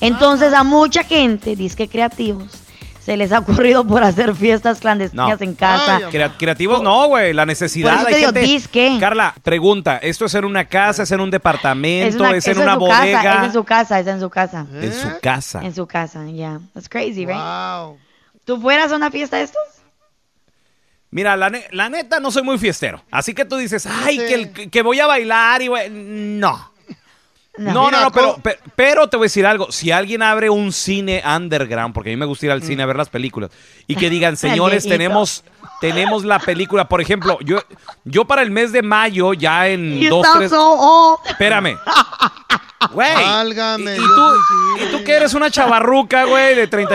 Entonces, 0.02 0.52
a 0.54 0.64
mucha 0.64 1.04
gente, 1.04 1.56
disque 1.56 1.88
creativos, 1.88 2.52
se 3.00 3.16
les 3.18 3.32
ha 3.32 3.40
ocurrido 3.40 3.86
por 3.86 4.04
hacer 4.04 4.36
fiestas 4.36 4.80
clandestinas 4.80 5.40
No. 5.40 5.46
en 5.46 5.54
casa. 5.54 6.00
Crea- 6.12 6.36
creativos 6.38 6.82
no, 6.82 7.08
güey, 7.08 7.34
la 7.34 7.46
necesidad. 7.46 7.92
Por 7.92 8.00
eso 8.00 8.08
hay 8.08 8.14
te 8.14 8.20
digo, 8.20 8.32
gente- 8.34 8.42
disque. 8.42 8.98
Carla, 9.00 9.34
pregunta, 9.44 9.98
¿esto 9.98 10.26
es 10.26 10.34
en 10.34 10.44
una 10.44 10.66
casa, 10.66 11.04
es 11.04 11.12
en 11.12 11.22
un 11.22 11.30
departamento, 11.32 12.26
es, 12.28 12.48
en 12.48 12.58
una 12.60 12.76
bodega? 12.76 13.22
Casa, 13.22 13.40
es 13.40 13.46
en 13.46 13.54
su 13.54 13.64
casa, 13.64 14.00
es 14.00 14.08
en 14.08 14.20
su 14.20 14.30
casa. 14.30 14.66
En 14.82 14.92
su 14.94 15.20
casa. 15.22 15.62
En 15.64 15.76
su 15.76 15.88
casa, 15.88 16.26
yeah. 16.26 16.60
That's 16.74 16.90
crazy, 16.90 17.26
right? 17.26 17.38
Wow. 17.38 17.98
¿Tú 18.48 18.60
fueras 18.60 18.92
a 18.92 18.96
una 18.96 19.12
fiesta 19.12 19.38
de 19.38 19.44
estos? 19.44 19.62
Mira, 21.12 21.36
la, 21.38 21.50
ne- 21.50 21.68
la 21.72 21.90
neta 21.90 22.20
no 22.20 22.32
soy 22.32 22.42
muy 22.44 22.58
fiestero. 22.58 23.04
Así 23.12 23.34
que 23.34 23.46
tú 23.46 23.58
dices, 23.58 23.86
ay, 23.86 24.18
que, 24.18 24.34
el- 24.34 24.70
que 24.72 24.82
voy 24.82 25.00
a 25.00 25.06
bailar 25.06 25.62
y 25.62 25.68
voy-". 25.68 25.90
No. 25.90 26.72
No, 27.58 27.90
no, 27.90 28.02
no, 28.04 28.12
pero, 28.12 28.40
pero 28.76 29.10
te 29.10 29.18
voy 29.18 29.26
a 29.26 29.30
decir 29.30 29.46
algo. 29.48 29.72
Si 29.72 29.90
alguien 29.92 30.22
abre 30.22 30.48
un 30.50 30.72
cine 30.72 31.24
underground, 31.26 31.92
porque 31.94 32.12
a 32.12 32.14
mí 32.14 32.18
me 32.18 32.26
gusta 32.28 32.46
ir 32.46 32.52
al 32.52 32.62
cine 32.62 32.84
a 32.84 32.86
ver 32.86 32.96
las 32.98 33.10
películas, 33.10 33.50
y 33.88 33.96
que 33.96 34.12
digan, 34.12 34.38
señores, 34.38 34.88
tenemos, 34.88 35.44
tenemos 35.82 36.24
la 36.24 36.38
película, 36.38 36.88
por 36.88 37.02
ejemplo, 37.02 37.40
yo, 37.42 37.60
yo 38.06 38.26
para 38.26 38.44
el 38.44 38.52
mes 38.52 38.72
de 38.72 38.84
mayo, 38.84 39.34
ya 39.34 39.68
en 39.70 40.00
You 40.00 40.10
dos, 40.10 40.28
tres. 40.38 40.52
so 40.52 40.72
old. 40.72 41.20
Espérame. 41.28 41.78
Güey. 42.92 43.12
Válgame 43.16 43.94
Y, 43.96 43.96
y 43.96 43.98
tú, 43.98 44.36
y 44.80 44.86
tú 44.92 45.04
que 45.04 45.14
eres 45.14 45.34
una 45.34 45.50
chavarruca, 45.50 46.26
güey, 46.26 46.54
de 46.56 46.68
30 46.68 46.94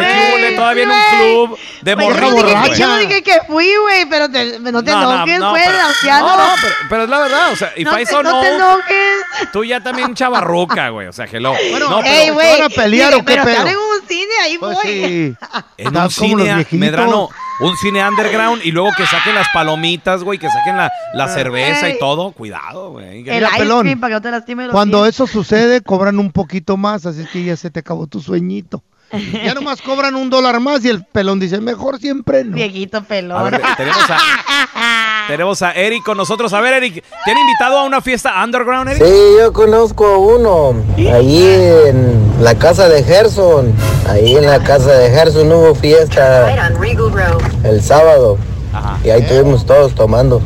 y 0.53 0.55
todavía 0.55 0.83
en 0.85 0.91
un 0.91 0.97
club 1.19 1.59
de 1.83 1.97
no 1.97 2.03
que- 2.37 2.43
borracha. 2.43 2.75
Yo 2.75 2.87
no 2.87 2.97
dije 2.99 3.23
que 3.23 3.39
fui, 3.49 3.75
güey, 3.83 4.07
pero 4.09 4.31
te- 4.31 4.61
no 4.61 4.85
te 4.85 4.91
enojes, 4.93 5.41
güey, 5.41 5.65
pero, 5.67 5.79
anciano. 5.89 6.27
no, 6.29 6.37
no, 6.37 6.53
pero, 6.63 6.75
pero 6.89 7.03
es 7.05 7.09
la 7.11 7.19
verdad, 7.19 7.53
o 7.53 7.57
sea, 7.57 7.73
if 7.77 7.85
No 7.85 7.97
te- 7.97 7.97
no 8.23 8.31
know, 8.31 8.43
te 8.43 8.55
enojes. 8.55 9.51
tú 9.53 9.65
ya 9.65 9.81
también 9.83 10.15
chavarruca, 10.15 10.91
güey, 10.91 11.09
o 11.09 11.13
sea, 11.13 11.27
hello. 11.31 11.53
Bueno, 11.71 11.89
no, 11.91 12.01
pero 12.01 12.15
Ey, 12.15 12.31
güey. 12.31 12.61
a 12.61 12.69
pelear 12.69 13.11
dije, 13.11 13.23
o 13.23 13.25
qué 13.25 13.33
pero 13.33 13.45
pedo? 13.45 13.55
están 13.57 13.69
en 13.69 13.77
un 13.77 14.09
cine, 14.09 14.35
ahí 14.41 14.59
Pues 14.59 14.73
voy. 14.75 14.83
sí. 14.85 15.37
en 15.79 15.97
un 15.97 16.11
cine. 16.11 16.67
Medrano, 16.71 17.29
un 17.63 17.77
cine 17.77 18.07
underground 18.07 18.61
y 18.65 18.73
luego 18.73 18.91
que 18.97 19.07
saquen 19.07 19.35
las 19.35 19.49
palomitas, 19.51 20.23
güey, 20.23 20.39
que 20.39 20.49
saquen 20.49 20.77
la, 20.77 20.91
la 21.15 21.29
cerveza 21.29 21.89
y 21.89 21.99
todo, 21.99 22.33
cuidado, 22.33 22.91
güey. 22.91 23.29
El 23.29 23.45
pelón, 23.57 23.83
cream 23.83 24.01
para 24.01 24.11
que 24.11 24.15
no 24.17 24.23
te 24.23 24.31
lastimes 24.31 24.67
los 24.67 24.73
Cuando 24.73 25.03
pies. 25.03 25.15
eso 25.15 25.27
sucede, 25.27 25.81
cobran 25.81 26.19
un 26.19 26.33
poquito 26.33 26.77
más, 26.77 27.07
así 27.07 27.25
que 27.33 27.45
ya 27.45 27.57
se 27.57 27.71
te 27.71 27.81
acabó 27.81 28.07
tu 28.07 28.21
sueñito. 28.21 28.83
Ya 29.45 29.53
nomás 29.53 29.83
cobran 29.83 30.15
un 30.15 30.31
dólar 30.31 30.59
más 30.61 30.83
y 30.85 30.89
el 30.89 31.05
pelón 31.05 31.39
dice, 31.39 31.61
mejor 31.61 31.99
siempre 31.99 32.45
no. 32.45 32.57
Viejito 32.57 32.99
A 32.99 33.01
pelón. 33.03 33.51
ver, 33.51 33.61
tenemos 33.77 34.03
a, 34.09 34.17
tenemos 35.29 35.63
a 35.63 35.73
Eric 35.73 36.05
con 36.05 36.17
nosotros. 36.17 36.53
A 36.53 36.61
ver, 36.61 36.75
Eric, 36.75 37.05
¿te 37.25 37.31
han 37.31 37.39
invitado 37.39 37.79
a 37.79 37.85
una 37.85 38.01
fiesta 38.01 38.33
underground, 38.43 38.91
Eric? 38.91 39.05
Sí, 39.05 39.15
yo 39.39 39.53
conozco 39.53 40.07
a 40.07 40.19
uno, 40.19 40.75
ahí 41.13 41.43
en 41.87 42.43
la 42.43 42.55
casa 42.55 42.89
de 42.89 43.03
Gerson, 43.03 43.73
ahí 44.09 44.37
en 44.37 44.47
la 44.47 44.59
casa 44.61 44.93
de 44.93 45.11
Gerson 45.11 45.51
hubo 45.53 45.75
fiesta 45.75 46.51
el 47.65 47.83
sábado 47.83 48.39
Ajá. 48.73 48.99
y 49.05 49.11
ahí 49.11 49.23
estuvimos 49.23 49.67
todos 49.67 49.95
tomando. 49.95 50.41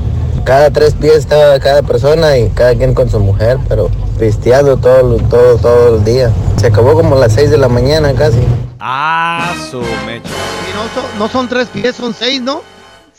Cada 0.45 0.71
tres 0.71 0.95
pies 0.95 1.17
estaba 1.17 1.59
cada 1.59 1.83
persona 1.83 2.39
y 2.39 2.49
cada 2.51 2.75
quien 2.77 2.95
con 2.95 3.11
su 3.11 3.19
mujer, 3.19 3.59
pero 3.69 3.91
pisteando 4.19 4.77
todo, 4.77 5.17
todo, 5.29 5.57
todo 5.57 5.97
el 5.97 6.05
día. 6.05 6.31
Se 6.61 6.69
acabó 6.69 6.95
como 6.95 7.17
a 7.17 7.19
las 7.19 7.33
seis 7.33 7.51
de 7.51 7.59
la 7.59 7.69
mañana 7.69 8.13
casi. 8.15 8.39
Ah, 8.79 9.53
su 9.71 9.81
mecha. 9.81 10.29
Y 10.71 10.75
no, 10.75 10.83
son, 10.95 11.19
no 11.19 11.29
son 11.29 11.49
tres 11.49 11.67
pies, 11.69 11.97
son 11.97 12.15
seis, 12.15 12.41
¿no? 12.41 12.63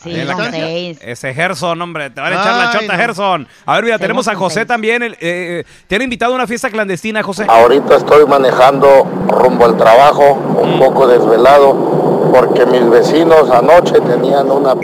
Sí, 0.02 0.14
En 0.14 0.26
la 0.28 0.32
son 0.34 0.44
casa. 0.44 0.56
seis. 0.56 0.98
Ese 1.02 1.34
Gerson, 1.34 1.82
hombre, 1.82 2.10
te 2.10 2.20
van 2.20 2.32
a 2.32 2.36
echar 2.40 2.54
la 2.56 2.70
chota, 2.72 2.92
no. 2.92 2.98
Gerson. 2.98 3.48
A 3.66 3.74
ver, 3.74 3.84
mira, 3.84 3.98
tenemos 3.98 4.28
a 4.28 4.34
José 4.34 4.64
también. 4.64 5.02
el, 5.02 5.16
eh, 5.20 5.64
¿Te 5.86 5.96
han 5.96 6.02
invitado 6.02 6.32
a 6.32 6.34
una 6.36 6.46
fiesta 6.46 6.70
clandestina, 6.70 7.22
José? 7.22 7.46
Ahorita 7.48 7.96
estoy 7.96 8.24
manejando 8.26 9.04
rumbo 9.28 9.64
al 9.64 9.76
trabajo, 9.76 10.38
un 10.62 10.78
poco 10.78 11.06
desvelado, 11.08 12.30
porque 12.32 12.64
mis 12.66 12.88
vecinos 12.88 13.50
anoche 13.50 14.00
tenían 14.00 14.50
una 14.50 14.74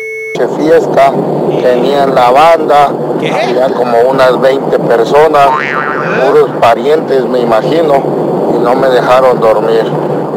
fiesta, 0.56 1.12
tenían 1.62 2.14
la 2.14 2.30
banda, 2.30 2.90
¿Qué? 3.20 3.30
había 3.32 3.68
como 3.72 3.96
unas 4.10 4.40
20 4.40 4.78
personas, 4.80 5.48
puros 6.24 6.50
parientes 6.60 7.24
me 7.26 7.38
imagino, 7.40 8.52
y 8.54 8.58
no 8.58 8.74
me 8.74 8.88
dejaron 8.88 9.40
dormir. 9.40 9.84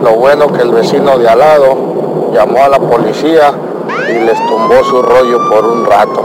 Lo 0.03 0.13
bueno 0.13 0.53
que 0.53 0.61
el 0.61 0.71
vecino 0.71 1.17
de 1.17 1.27
al 1.27 1.39
lado 1.39 2.31
llamó 2.33 2.63
a 2.63 2.69
la 2.69 2.79
policía 2.79 3.51
y 4.09 4.25
les 4.25 4.37
tumbó 4.47 4.83
su 4.83 5.01
rollo 5.01 5.49
por 5.49 5.65
un 5.65 5.85
rato, 5.85 6.23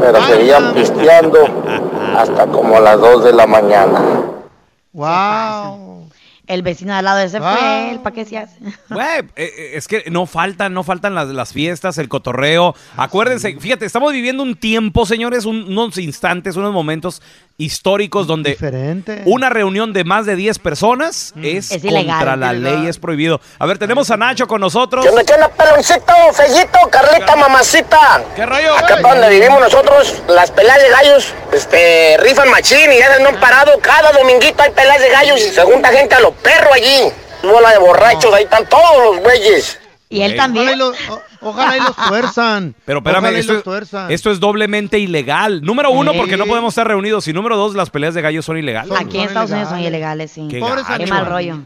pero 0.00 0.22
seguían 0.22 0.72
pisteando 0.74 1.38
hasta 2.16 2.46
como 2.46 2.78
las 2.80 3.00
2 3.00 3.24
de 3.24 3.32
la 3.32 3.46
mañana. 3.46 4.00
Wow. 4.92 5.83
El 6.46 6.62
vecino 6.62 6.92
de 6.92 6.98
al 6.98 7.04
lado 7.06 7.20
ese 7.20 7.38
Ah. 7.40 7.56
fue 7.58 7.90
él, 7.92 8.00
¿para 8.00 8.14
qué 8.14 8.24
se 8.24 8.36
hace? 8.38 8.58
Güey, 8.90 9.06
eh, 9.20 9.24
eh, 9.36 9.70
es 9.74 9.88
que 9.88 10.04
no 10.10 10.26
faltan, 10.26 10.74
no 10.74 10.82
faltan 10.84 11.14
las, 11.14 11.28
las 11.28 11.52
fiestas, 11.52 11.96
el 11.98 12.08
cotorreo. 12.08 12.74
Acuérdense, 12.96 13.56
fíjate, 13.58 13.86
estamos 13.86 14.12
viviendo 14.12 14.42
un 14.42 14.54
tiempo, 14.54 15.06
señores, 15.06 15.44
un- 15.46 15.64
unos 15.68 15.96
instantes, 15.98 16.56
unos 16.56 16.72
momentos 16.72 17.22
históricos 17.56 18.26
donde 18.26 18.50
Diferente. 18.50 19.22
una 19.26 19.48
reunión 19.48 19.92
de 19.92 20.02
más 20.04 20.26
de 20.26 20.34
10 20.36 20.58
personas 20.58 21.32
es, 21.40 21.70
Es 21.70 21.84
ilegal. 21.84 22.16
contra 22.16 22.36
la 22.36 22.52
Ilegal. 22.52 22.80
ley, 22.82 22.88
es 22.90 22.98
prohibido. 22.98 23.40
A 23.60 23.66
ver, 23.66 23.78
tenemos 23.78 24.10
a 24.10 24.16
Nacho 24.16 24.46
con 24.48 24.60
nosotros. 24.60 25.04
¿Qué 25.04 25.10
onda, 25.10 25.22
qué 25.24 25.34
onda, 25.34 25.48
peloncito, 25.48 26.12
fellito, 26.32 26.78
Carlita, 26.90 27.36
mamacita? 27.36 28.22
¿Qué 28.34 28.44
rollo? 28.44 28.74
Acá 28.76 28.98
para 29.00 29.20
donde 29.20 29.30
vivimos 29.38 29.60
nosotros, 29.60 30.20
las 30.28 30.50
peleas 30.50 30.82
de 30.82 30.88
gallos, 30.90 31.32
este, 31.52 32.16
rifan 32.18 32.50
machín 32.50 32.92
y 32.92 32.98
ya 32.98 33.18
no 33.20 33.28
han 33.28 33.40
parado. 33.40 33.78
Cada 33.80 34.10
dominguito 34.12 34.60
hay 34.62 34.70
peleas 34.72 35.00
de 35.00 35.10
gallos 35.10 35.40
y 35.40 35.50
se 35.50 35.62
junta 35.62 35.88
gente 35.92 36.14
a 36.16 36.20
los 36.20 36.33
perros 36.42 36.72
allí. 36.74 37.12
Bola 37.42 37.70
de 37.72 37.78
borrachos, 37.78 38.32
ahí 38.32 38.44
están 38.44 38.66
todos 38.68 39.14
los 39.14 39.20
güeyes. 39.22 39.80
Y 40.10 40.20
él 40.22 40.32
Ey. 40.32 40.34
Ojalá 40.34 40.34
y, 40.34 40.36
también. 40.36 40.78
los, 40.78 40.96
o- 41.10 41.20
ojalá 41.40 41.76
y 41.76 41.80
los 41.80 41.96
tuerzan. 42.08 42.74
Pero 42.84 42.98
espérame, 43.00 43.24
Ojalá 43.24 43.36
y 43.36 43.40
esto, 43.40 43.52
los 43.54 43.64
tuerzan. 43.64 44.10
esto 44.12 44.30
es 44.30 44.38
doblemente 44.38 44.98
ilegal. 44.98 45.62
Número 45.62 45.90
uno, 45.90 46.12
Sí. 46.12 46.18
porque 46.18 46.36
no 46.36 46.46
podemos 46.46 46.72
estar 46.72 46.86
reunidos. 46.86 47.26
Y 47.26 47.32
número 47.32 47.56
dos, 47.56 47.74
las 47.74 47.90
peleas 47.90 48.14
de 48.14 48.22
gallos 48.22 48.44
son 48.44 48.56
ilegales. 48.56 48.88
Son- 48.90 48.98
Aquí 49.06 49.18
en 49.18 49.24
Estados 49.24 49.50
Unidos 49.50 49.70
son 49.70 49.80
ilegales. 49.80 50.30
sí. 50.30 50.46
Qué 50.48 50.60
gacho. 50.60 50.84
Qué 50.98 51.06
mal 51.06 51.26
rollo. 51.26 51.58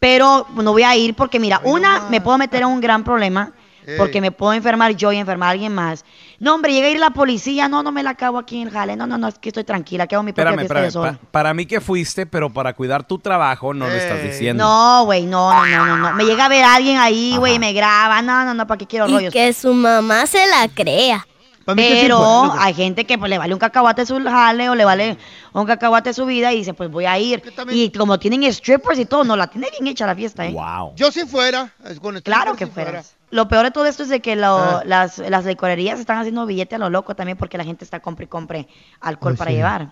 Pero 0.00 0.48
no 0.56 0.72
voy 0.72 0.82
a 0.82 0.96
ir 0.96 1.14
porque, 1.14 1.38
mira, 1.38 1.60
una, 1.62 2.08
me 2.10 2.20
puedo 2.20 2.36
meter 2.36 2.62
en 2.62 2.68
un 2.68 2.80
gran 2.80 3.04
problema. 3.04 3.52
Porque 3.96 4.20
me 4.20 4.30
puedo 4.30 4.52
enfermar 4.52 4.94
yo 4.94 5.10
y 5.12 5.16
enfermar 5.16 5.48
a 5.48 5.52
alguien 5.52 5.74
más. 5.74 6.04
No, 6.38 6.54
hombre, 6.54 6.72
llega 6.72 6.86
a 6.86 6.90
ir 6.90 6.98
la 7.00 7.10
policía. 7.10 7.68
No, 7.68 7.82
no 7.82 7.92
me 7.92 8.02
la 8.02 8.10
acabo 8.10 8.38
aquí 8.38 8.60
en 8.60 8.68
el 8.68 8.72
jale. 8.72 8.96
No, 8.96 9.06
no, 9.06 9.18
no, 9.18 9.28
es 9.28 9.38
que 9.38 9.48
estoy 9.50 9.64
tranquila. 9.64 10.06
Que 10.06 10.14
hago 10.14 10.22
mi 10.22 10.32
propia 10.32 10.50
Espérame, 10.50 10.60
fiesta 10.68 10.86
espérame. 10.86 10.92
sola. 10.92 11.12
pa- 11.24 11.30
para 11.30 11.54
mí 11.54 11.66
que 11.66 11.80
fuiste, 11.80 12.26
pero 12.26 12.50
para 12.50 12.72
cuidar 12.74 13.04
tu 13.04 13.18
trabajo 13.18 13.74
no 13.74 13.86
lo 13.86 13.92
estás 13.94 14.22
diciendo. 14.22 14.62
No, 14.64 15.04
güey, 15.04 15.26
no, 15.26 15.52
no, 15.52 15.66
no, 15.66 15.86
no, 15.86 15.96
no. 15.96 16.12
Me 16.14 16.24
llega 16.24 16.44
a 16.46 16.48
ver 16.48 16.64
alguien 16.64 16.98
ahí, 16.98 17.34
güey, 17.38 17.54
y 17.54 17.58
me 17.58 17.72
graba. 17.72 18.22
No, 18.22 18.44
no, 18.44 18.54
no, 18.54 18.66
¿para 18.66 18.78
qué 18.78 18.86
quiero 18.86 19.08
Y 19.08 19.12
rollos? 19.12 19.32
que 19.32 19.52
su 19.52 19.72
mamá 19.74 20.26
se 20.26 20.46
la 20.46 20.68
crea. 20.72 21.26
Pa' 21.64 21.74
mí 21.74 21.82
que 21.82 21.94
sí, 21.94 21.98
Pero 22.02 22.46
pues, 22.48 22.60
hay 22.62 22.74
gente 22.74 23.04
que 23.06 23.18
pues, 23.18 23.28
le 23.28 23.36
vale 23.38 23.52
un 23.52 23.60
cacahuate 23.60 24.06
su 24.06 24.18
jale 24.24 24.70
o 24.70 24.74
le 24.74 24.84
vale 24.84 25.18
un 25.52 25.66
cacahuate 25.66 26.14
su 26.14 26.24
vida 26.26 26.52
y 26.52 26.56
dice, 26.56 26.72
pues 26.74 26.90
voy 26.90 27.04
a 27.06 27.18
ir. 27.18 27.42
Y 27.70 27.90
como 27.90 28.18
tienen 28.18 28.50
strippers 28.52 28.98
y 28.98 29.04
todo, 29.04 29.24
no 29.24 29.36
la 29.36 29.46
tiene 29.48 29.68
bien 29.70 29.86
hecha 29.86 30.06
la 30.06 30.14
fiesta, 30.14 30.46
¿eh? 30.46 30.52
Wow. 30.52 30.94
Yo 30.96 31.12
si 31.12 31.26
fuera. 31.26 31.70
es 31.84 32.00
con 32.00 32.18
Claro 32.22 32.54
que 32.56 32.64
si 32.66 32.70
fuera. 32.70 32.90
fueras. 32.90 33.16
Lo 33.30 33.46
peor 33.46 33.64
de 33.64 33.70
todo 33.70 33.86
esto 33.86 34.02
es 34.02 34.08
de 34.08 34.20
que 34.20 34.36
lo- 34.36 34.56
Ah. 34.58 34.82
las, 34.86 35.18
las 35.18 35.44
licorerías 35.44 36.00
están 36.00 36.18
haciendo 36.18 36.46
billete 36.46 36.74
a 36.74 36.78
lo 36.78 36.88
loco 36.90 37.14
también 37.14 37.36
porque 37.38 37.58
la 37.58 37.64
gente 37.64 37.84
está 37.84 38.00
compre 38.00 38.24
y 38.24 38.28
compre 38.28 38.66
alcohol 39.00 39.32
Pues 39.32 39.38
para 39.38 39.50
sí. 39.50 39.56
llevar. 39.58 39.88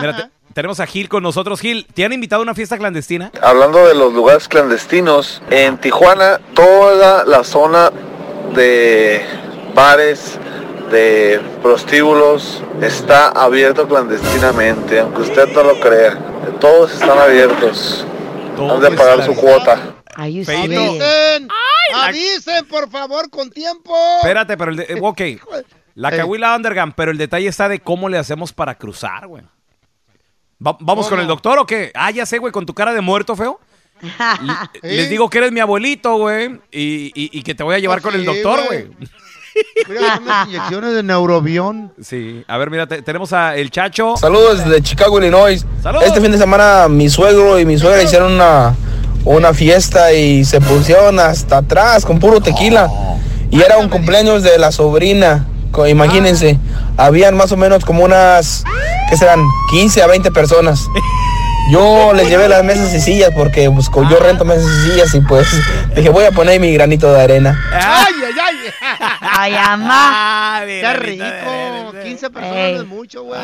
Mira, 0.00 0.16
te- 0.16 0.30
tenemos 0.54 0.80
a 0.80 0.86
Gil 0.86 1.08
con 1.08 1.22
nosotros. 1.22 1.60
Gil, 1.60 1.86
¿te 1.94 2.04
han 2.04 2.12
invitado 2.12 2.40
a 2.40 2.44
una 2.44 2.54
fiesta 2.54 2.76
clandestina? 2.78 3.30
Hablando 3.42 3.86
de 3.86 3.94
los 3.94 4.12
lugares 4.12 4.48
clandestinos, 4.48 5.40
en 5.50 5.78
Tijuana 5.78 6.40
toda 6.54 7.24
la 7.24 7.44
zona 7.44 7.90
de 8.54 9.24
bares, 9.76 10.38
de 10.90 11.40
prostíbulos 11.62 12.62
está 12.82 13.28
abierto 13.28 13.86
clandestinamente, 13.86 14.98
aunque 15.00 15.22
usted 15.22 15.46
no 15.52 15.62
lo 15.62 15.78
crea. 15.80 16.18
Todos 16.60 16.92
están 16.94 17.18
abiertos. 17.18 18.04
Han 18.58 18.80
de 18.80 18.90
pagar 18.92 19.24
su 19.24 19.34
cuota. 19.34 19.94
Ay, 20.16 20.44
Feito. 20.44 20.80
Avisen, 20.80 21.48
avisen, 21.94 22.66
por 22.66 22.88
favor, 22.90 23.28
con 23.30 23.50
tiempo. 23.50 23.94
Espérate, 24.22 24.56
pero 24.56 24.70
el 24.72 24.76
de, 24.78 24.82
eh, 24.84 24.98
ok. 25.00 25.20
La. 25.94 26.10
Cahuila 26.10 26.54
Underground, 26.56 26.92
pero 26.96 27.10
el 27.10 27.16
detalle 27.18 27.48
está 27.48 27.68
de 27.70 27.80
cómo 27.80 28.08
le 28.10 28.18
hacemos 28.18 28.52
para 28.52 28.74
cruzar, 28.76 29.26
güey. 29.28 29.42
Va- 30.64 30.76
¿Vamos 30.80 31.06
con 31.06 31.10
¿Cómo? 31.16 31.22
el 31.22 31.28
doctor 31.28 31.58
o 31.58 31.66
qué? 31.66 31.90
Ah, 31.94 32.10
ya 32.10 32.26
sé, 32.26 32.36
güey, 32.38 32.52
con 32.52 32.66
tu 32.66 32.74
cara 32.74 32.92
de 32.92 33.00
muerto, 33.00 33.34
feo. 33.36 33.58
L- 34.02 34.94
Les 34.96 35.08
digo 35.10 35.28
que 35.30 35.38
eres 35.38 35.52
mi 35.52 35.60
abuelito, 35.60 36.16
güey, 36.16 36.60
y, 36.70 37.12
y- 37.14 37.30
y 37.38 37.42
que 37.42 37.54
te 37.54 37.62
voy 37.62 37.74
a 37.74 37.78
llevar 37.78 38.00
Oh, 38.00 38.02
con 38.02 38.14
el 38.14 38.20
sí, 38.20 38.26
doctor, 38.26 38.60
güey. 38.66 38.88
Güey. 39.86 39.98
Mira, 39.98 40.20
unas 40.22 40.46
inyecciones 40.48 40.94
de 40.94 41.02
neurobión. 41.02 41.92
Sí, 42.02 42.44
a 42.46 42.56
ver, 42.58 42.70
mira, 42.70 42.86
te- 42.86 43.02
tenemos 43.02 43.32
a 43.32 43.56
el 43.56 43.70
Chacho. 43.70 44.16
Saludos 44.16 44.64
desde 44.64 44.82
Chicago, 44.82 45.18
Illinois. 45.18 45.64
Saludos. 45.82 46.04
Este 46.06 46.20
fin 46.20 46.32
de 46.32 46.38
semana 46.38 46.88
mi 46.88 47.08
suegro 47.08 47.58
y 47.58 47.64
mi 47.64 47.78
suegra 47.78 48.02
hicieron 48.02 48.32
una, 48.32 48.74
una 49.24 49.54
fiesta 49.54 50.12
y 50.12 50.44
se 50.44 50.60
pusieron 50.60 51.18
hasta 51.20 51.58
atrás 51.58 52.04
con 52.04 52.18
puro 52.18 52.40
tequila. 52.40 52.90
Y 53.50 53.60
era 53.62 53.78
un 53.78 53.88
cumpleaños 53.88 54.42
de 54.42 54.58
la 54.58 54.72
sobrina. 54.72 55.46
Co- 55.70 55.86
Imagínense, 55.86 56.58
habían 56.96 57.36
más 57.36 57.52
o 57.52 57.56
menos 57.56 57.84
como 57.84 58.04
unas, 58.04 58.64
¿qué 59.10 59.16
serán? 59.16 59.40
15 59.70 60.02
a 60.02 60.06
20 60.06 60.30
personas. 60.32 60.86
Yo 61.70 62.12
les 62.14 62.28
llevé 62.28 62.48
las 62.48 62.62
mesas 62.64 62.94
y 62.94 63.00
sillas 63.00 63.30
porque 63.34 63.68
pues, 63.70 63.88
co- 63.90 64.08
yo 64.08 64.18
rento 64.20 64.44
mesas 64.44 64.64
y 64.64 64.90
sillas 64.90 65.14
y 65.14 65.20
pues 65.20 65.48
dije 65.94 66.08
voy 66.10 66.24
a 66.24 66.30
poner 66.30 66.60
mi 66.60 66.72
granito 66.72 67.12
de 67.12 67.20
arena. 67.20 67.60
Ay, 67.72 68.14
ay, 68.24 68.32
ay. 68.40 68.56
Ay, 69.38 69.54
amá. 69.54 70.60
Qué 70.64 70.92
rico. 70.94 71.24
15 72.02 72.30
personas 72.30 72.56
Ey. 72.58 72.74
no 72.74 72.80
es 72.82 72.86
mucho, 72.86 73.22
güey. 73.24 73.40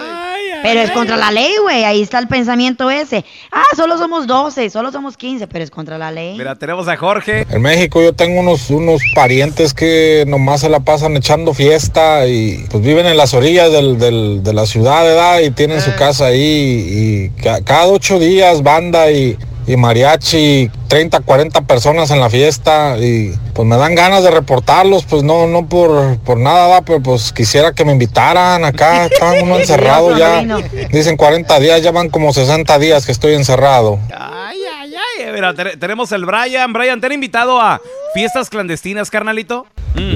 Pero 0.63 0.81
es 0.81 0.91
contra 0.93 1.17
la 1.17 1.31
ley, 1.31 1.53
güey. 1.63 1.85
Ahí 1.85 2.01
está 2.03 2.19
el 2.19 2.29
pensamiento 2.29 2.91
ese. 2.91 3.25
Ah, 3.51 3.63
solo 3.77 3.99
somos 3.99 4.27
12, 4.27 4.71
solo 4.71 4.93
somos 4.93 5.17
15, 5.17 5.47
pero 5.49 5.65
es 5.65 5.71
contra 5.71 5.99
la 5.99 6.11
ley. 6.13 6.37
Mira, 6.39 6.55
tenemos 6.55 6.89
a 6.89 6.97
Jorge. 6.97 7.47
En 7.51 7.61
México 7.61 8.01
yo 8.03 8.13
tengo 8.15 8.41
unos, 8.41 8.71
unos 8.71 9.03
parientes 9.15 9.75
que 9.75 10.25
nomás 10.27 10.61
se 10.61 10.69
la 10.69 10.81
pasan 10.81 11.17
echando 11.17 11.53
fiesta 11.55 12.27
y 12.27 12.65
pues 12.71 12.83
viven 12.83 13.07
en 13.07 13.17
las 13.17 13.35
orillas 13.35 13.71
del- 13.73 13.99
del- 13.99 14.43
de 14.43 14.53
la 14.55 14.65
ciudad, 14.67 15.03
¿verdad? 15.03 15.41
Y 15.41 15.51
tienen 15.51 15.81
su 15.81 15.95
casa 15.97 16.27
ahí 16.27 17.31
y 17.37 17.43
ca- 17.43 17.63
cada 17.65 17.87
ocho 17.89 18.12
días 18.19 18.63
banda 18.63 19.11
y, 19.11 19.37
y 19.67 19.77
mariachi, 19.77 20.71
30, 20.89 21.21
40 21.21 21.61
personas 21.63 22.11
en 22.11 22.21
la 22.21 22.29
fiesta 22.31 22.97
y 22.99 23.33
pues 23.55 23.67
me 23.69 23.77
dan 23.77 23.95
ganas 23.95 24.23
de 24.25 24.31
reportarlos, 24.31 25.05
pues 25.05 25.23
no, 25.23 25.47
no 25.47 25.67
por, 25.67 26.19
por 26.19 26.39
nada, 26.39 26.67
¿verdad? 26.69 26.83
pero 26.87 27.01
pues 27.03 27.33
quisiera 27.33 27.73
que 27.73 27.85
me 27.85 27.93
invitaran 27.93 28.65
acá, 28.65 29.07
está 29.13 29.33
uno 29.43 29.57
encerrado 29.59 30.17
ya. 30.17 30.43
Dicen 30.91 31.17
40 31.17 31.61
días, 31.61 31.83
ya 31.83 31.93
van 31.93 32.09
como 32.09 32.33
60 32.33 32.79
días 32.79 33.07
que 33.07 33.13
estoy 33.13 33.35
encerrado. 33.35 33.99
Ay, 34.17 34.59
ay, 34.81 34.93
ay. 35.27 35.33
Mira, 35.33 35.55
te- 35.55 35.77
tenemos 35.77 36.11
el 36.13 36.25
Brian. 36.27 36.73
Brian, 36.73 37.01
¿te 37.01 37.07
han 37.07 37.13
invitado 37.13 37.61
a 37.61 37.81
fiestas 38.15 38.51
clandestinas, 38.51 39.11
carnalito? 39.11 39.67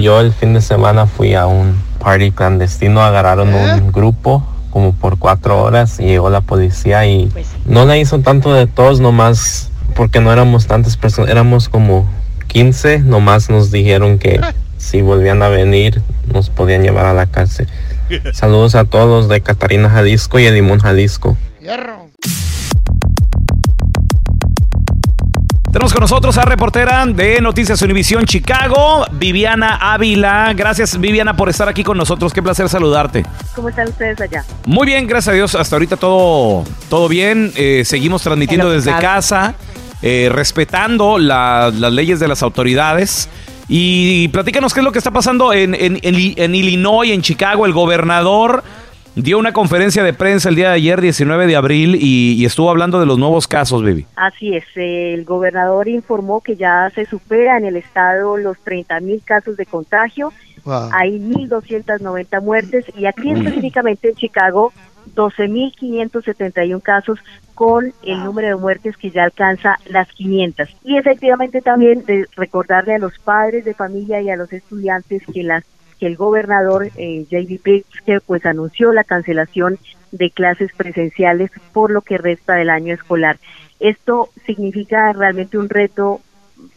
Yo 0.01 0.19
el 0.19 0.33
fin 0.33 0.53
de 0.53 0.61
semana 0.61 1.05
fui 1.05 1.35
a 1.35 1.45
un 1.45 1.79
party 1.99 2.31
clandestino, 2.31 3.01
agarraron 3.01 3.53
un 3.53 3.91
grupo 3.91 4.43
como 4.77 4.93
por 4.93 5.17
cuatro 5.17 5.59
horas 5.63 5.99
y 5.99 6.03
llegó 6.03 6.29
la 6.29 6.41
policía 6.41 7.03
y 7.07 7.31
no 7.65 7.85
la 7.85 7.97
hizo 7.97 8.19
tanto 8.19 8.53
de 8.53 8.67
todos, 8.67 8.99
nomás 8.99 9.71
porque 9.95 10.19
no 10.19 10.31
éramos 10.31 10.67
tantas 10.67 10.97
personas, 10.97 11.31
éramos 11.31 11.67
como 11.67 12.07
15, 12.45 12.99
nomás 12.99 13.49
nos 13.49 13.71
dijeron 13.71 14.19
que 14.19 14.39
si 14.77 15.01
volvían 15.01 15.41
a 15.41 15.47
venir 15.47 16.03
nos 16.31 16.51
podían 16.51 16.83
llevar 16.83 17.07
a 17.07 17.15
la 17.15 17.25
cárcel. 17.25 17.67
Saludos 18.33 18.75
a 18.75 18.85
todos 18.85 19.27
de 19.29 19.41
Catarina, 19.41 19.89
Jalisco 19.89 20.37
y 20.37 20.43
de 20.43 20.51
Limón, 20.51 20.77
Jalisco. 20.77 21.35
Tenemos 25.77 25.93
con 25.93 26.01
nosotros 26.01 26.35
a 26.39 26.41
reportera 26.41 27.05
de 27.05 27.39
Noticias 27.39 27.79
Univisión 27.83 28.25
Chicago, 28.25 29.05
Viviana 29.11 29.75
Ávila. 29.79 30.51
Gracias, 30.55 30.99
Viviana, 30.99 31.37
por 31.37 31.49
estar 31.49 31.69
aquí 31.69 31.83
con 31.83 31.95
nosotros. 31.99 32.33
Qué 32.33 32.41
placer 32.41 32.67
saludarte. 32.67 33.23
¿Cómo 33.53 33.69
están 33.69 33.87
ustedes 33.87 34.19
allá? 34.19 34.43
Muy 34.65 34.87
bien, 34.87 35.05
gracias 35.05 35.33
a 35.33 35.35
Dios. 35.35 35.53
Hasta 35.53 35.75
ahorita 35.75 35.95
todo, 35.95 36.63
todo 36.89 37.07
bien. 37.07 37.51
Eh, 37.55 37.83
seguimos 37.85 38.23
transmitiendo 38.23 38.71
desde 38.71 38.89
casa, 38.97 39.53
eh, 40.01 40.31
respetando 40.33 41.19
la- 41.19 41.71
las 41.71 41.93
leyes 41.93 42.19
de 42.19 42.27
las 42.27 42.41
autoridades. 42.41 43.29
Y 43.69 44.29
platícanos 44.29 44.73
qué 44.73 44.79
es 44.79 44.83
lo 44.83 44.91
que 44.91 44.97
está 44.97 45.11
pasando 45.11 45.53
en, 45.53 45.75
en- 45.75 45.99
en 46.01 46.15
Li- 46.15 46.33
en 46.37 46.55
Illinois, 46.55 47.11
en 47.11 47.21
Chicago. 47.21 47.67
El 47.67 47.73
gobernador 47.73 48.63
dio 49.23 49.37
una 49.39 49.51
conferencia 49.53 50.03
de 50.03 50.13
prensa 50.13 50.49
el 50.49 50.55
día 50.55 50.69
de 50.69 50.75
ayer, 50.75 51.01
19 51.01 51.47
de 51.47 51.55
abril, 51.55 51.95
y, 51.99 52.33
y 52.33 52.45
estuvo 52.45 52.69
hablando 52.69 52.99
de 52.99 53.05
los 53.05 53.17
nuevos 53.17 53.47
casos, 53.47 53.83
baby. 53.83 54.05
Así 54.15 54.55
es, 54.55 54.63
el 54.75 55.25
gobernador 55.25 55.87
informó 55.87 56.41
que 56.41 56.55
ya 56.55 56.89
se 56.93 57.05
supera 57.05 57.57
en 57.57 57.65
el 57.65 57.75
estado 57.77 58.37
los 58.37 58.57
30 58.59 58.99
mil 59.01 59.21
casos 59.23 59.57
de 59.57 59.65
contagio, 59.65 60.31
Wow. 60.65 60.89
hay 60.91 61.17
1.290 61.17 62.41
muertes 62.41 62.83
y 62.97 63.05
aquí 63.05 63.31
específicamente 63.31 64.09
en 64.09 64.15
Chicago 64.15 64.73
12.571 65.15 66.81
casos 66.81 67.19
con 67.55 67.93
el 68.03 68.23
número 68.23 68.49
de 68.49 68.55
muertes 68.55 68.97
que 68.97 69.09
ya 69.09 69.23
alcanza 69.23 69.77
las 69.87 70.07
500. 70.11 70.67
Y 70.83 70.97
efectivamente 70.97 71.61
también 71.61 72.05
de 72.05 72.25
recordarle 72.35 72.95
a 72.95 72.99
los 72.99 73.17
padres 73.19 73.65
de 73.65 73.73
familia 73.73 74.21
y 74.21 74.29
a 74.29 74.35
los 74.35 74.51
estudiantes 74.51 75.23
que 75.33 75.43
las 75.43 75.63
que 75.99 76.07
el 76.07 76.15
gobernador 76.15 76.89
eh, 76.95 77.25
J.D. 77.29 77.59
Pritzker 77.61 78.21
pues 78.21 78.45
anunció 78.45 78.91
la 78.93 79.03
cancelación 79.03 79.77
de 80.11 80.31
clases 80.31 80.71
presenciales 80.75 81.51
por 81.73 81.91
lo 81.91 82.01
que 82.01 82.17
resta 82.17 82.55
del 82.55 82.69
año 82.69 82.93
escolar. 82.93 83.37
Esto 83.79 84.29
significa 84.45 85.13
realmente 85.13 85.57
un 85.57 85.69
reto 85.69 86.21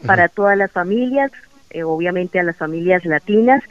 para 0.05 0.27
todas 0.27 0.57
las 0.57 0.71
familias, 0.71 1.31
eh, 1.69 1.83
obviamente 1.83 2.39
a 2.39 2.43
las 2.43 2.57
familias 2.57 3.05
latinas, 3.05 3.63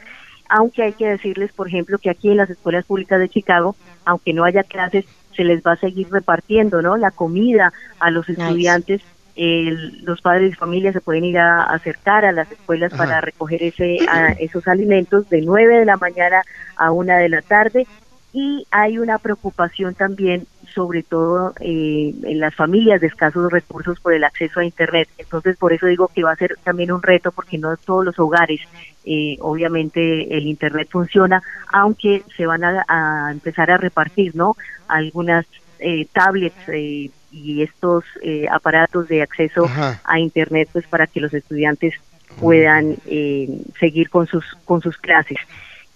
aunque 0.49 0.83
hay 0.83 0.93
que 0.93 1.07
decirles, 1.07 1.51
por 1.53 1.67
ejemplo, 1.67 1.97
que 1.97 2.09
aquí 2.09 2.29
en 2.29 2.37
las 2.37 2.49
escuelas 2.49 2.85
públicas 2.85 3.19
de 3.19 3.29
Chicago, 3.29 3.75
aunque 4.03 4.33
no 4.33 4.43
haya 4.43 4.63
clases, 4.63 5.05
se 5.35 5.45
les 5.45 5.61
va 5.63 5.73
a 5.73 5.77
seguir 5.77 6.09
repartiendo, 6.11 6.81
¿no? 6.81 6.97
La 6.97 7.11
comida 7.11 7.71
a 7.99 8.11
los 8.11 8.27
estudiantes. 8.27 9.01
El- 9.35 10.03
los 10.03 10.21
padres 10.21 10.51
de 10.51 10.55
familia 10.57 10.91
se 10.93 11.01
pueden 11.01 11.23
ir 11.25 11.37
a 11.39 11.63
acercar 11.63 12.25
a 12.25 12.31
las 12.31 12.51
escuelas 12.51 12.93
para 12.93 13.21
recoger 13.21 13.63
ese, 13.63 13.97
a- 14.09 14.31
esos 14.33 14.67
alimentos 14.67 15.29
de 15.29 15.41
9 15.41 15.77
de 15.79 15.85
la 15.85 15.97
mañana 15.97 16.41
a 16.75 16.91
1 16.91 17.15
de 17.17 17.29
la 17.29 17.41
tarde 17.41 17.87
y 18.33 18.65
hay 18.71 18.97
una 18.97 19.17
preocupación 19.17 19.93
también 19.95 20.45
sobre 20.73 21.03
todo 21.03 21.53
eh, 21.59 22.13
en 22.23 22.39
las 22.39 22.55
familias 22.55 23.01
de 23.01 23.07
escasos 23.07 23.51
recursos 23.51 23.99
por 23.99 24.13
el 24.13 24.23
acceso 24.23 24.61
a 24.61 24.65
Internet. 24.65 25.09
Entonces, 25.17 25.57
por 25.57 25.73
eso 25.73 25.85
digo 25.85 26.09
que 26.15 26.23
va 26.23 26.31
a 26.31 26.35
ser 26.37 26.55
también 26.63 26.93
un 26.93 27.03
reto 27.03 27.33
porque 27.33 27.57
no 27.57 27.75
todos 27.75 28.05
los 28.05 28.17
hogares, 28.19 28.61
eh, 29.03 29.35
obviamente, 29.41 30.37
el 30.37 30.47
Internet 30.47 30.87
funciona, 30.89 31.43
aunque 31.73 32.23
se 32.37 32.45
van 32.45 32.63
a, 32.63 32.85
a 32.87 33.31
empezar 33.33 33.69
a 33.69 33.75
repartir, 33.77 34.33
¿no? 34.33 34.55
Algunas 34.87 35.45
eh, 35.79 36.05
tablets 36.13 36.55
eh, 36.69 37.09
y 37.31 37.63
estos 37.63 38.03
eh, 38.21 38.45
aparatos 38.51 39.07
de 39.07 39.21
acceso 39.21 39.65
Ajá. 39.65 40.01
a 40.03 40.19
Internet, 40.19 40.69
pues 40.71 40.85
para 40.87 41.07
que 41.07 41.21
los 41.21 41.33
estudiantes 41.33 41.93
puedan 42.39 42.97
eh, 43.05 43.49
seguir 43.79 44.09
con 44.09 44.27
sus 44.27 44.45
con 44.65 44.81
sus 44.81 44.97
clases 44.97 45.37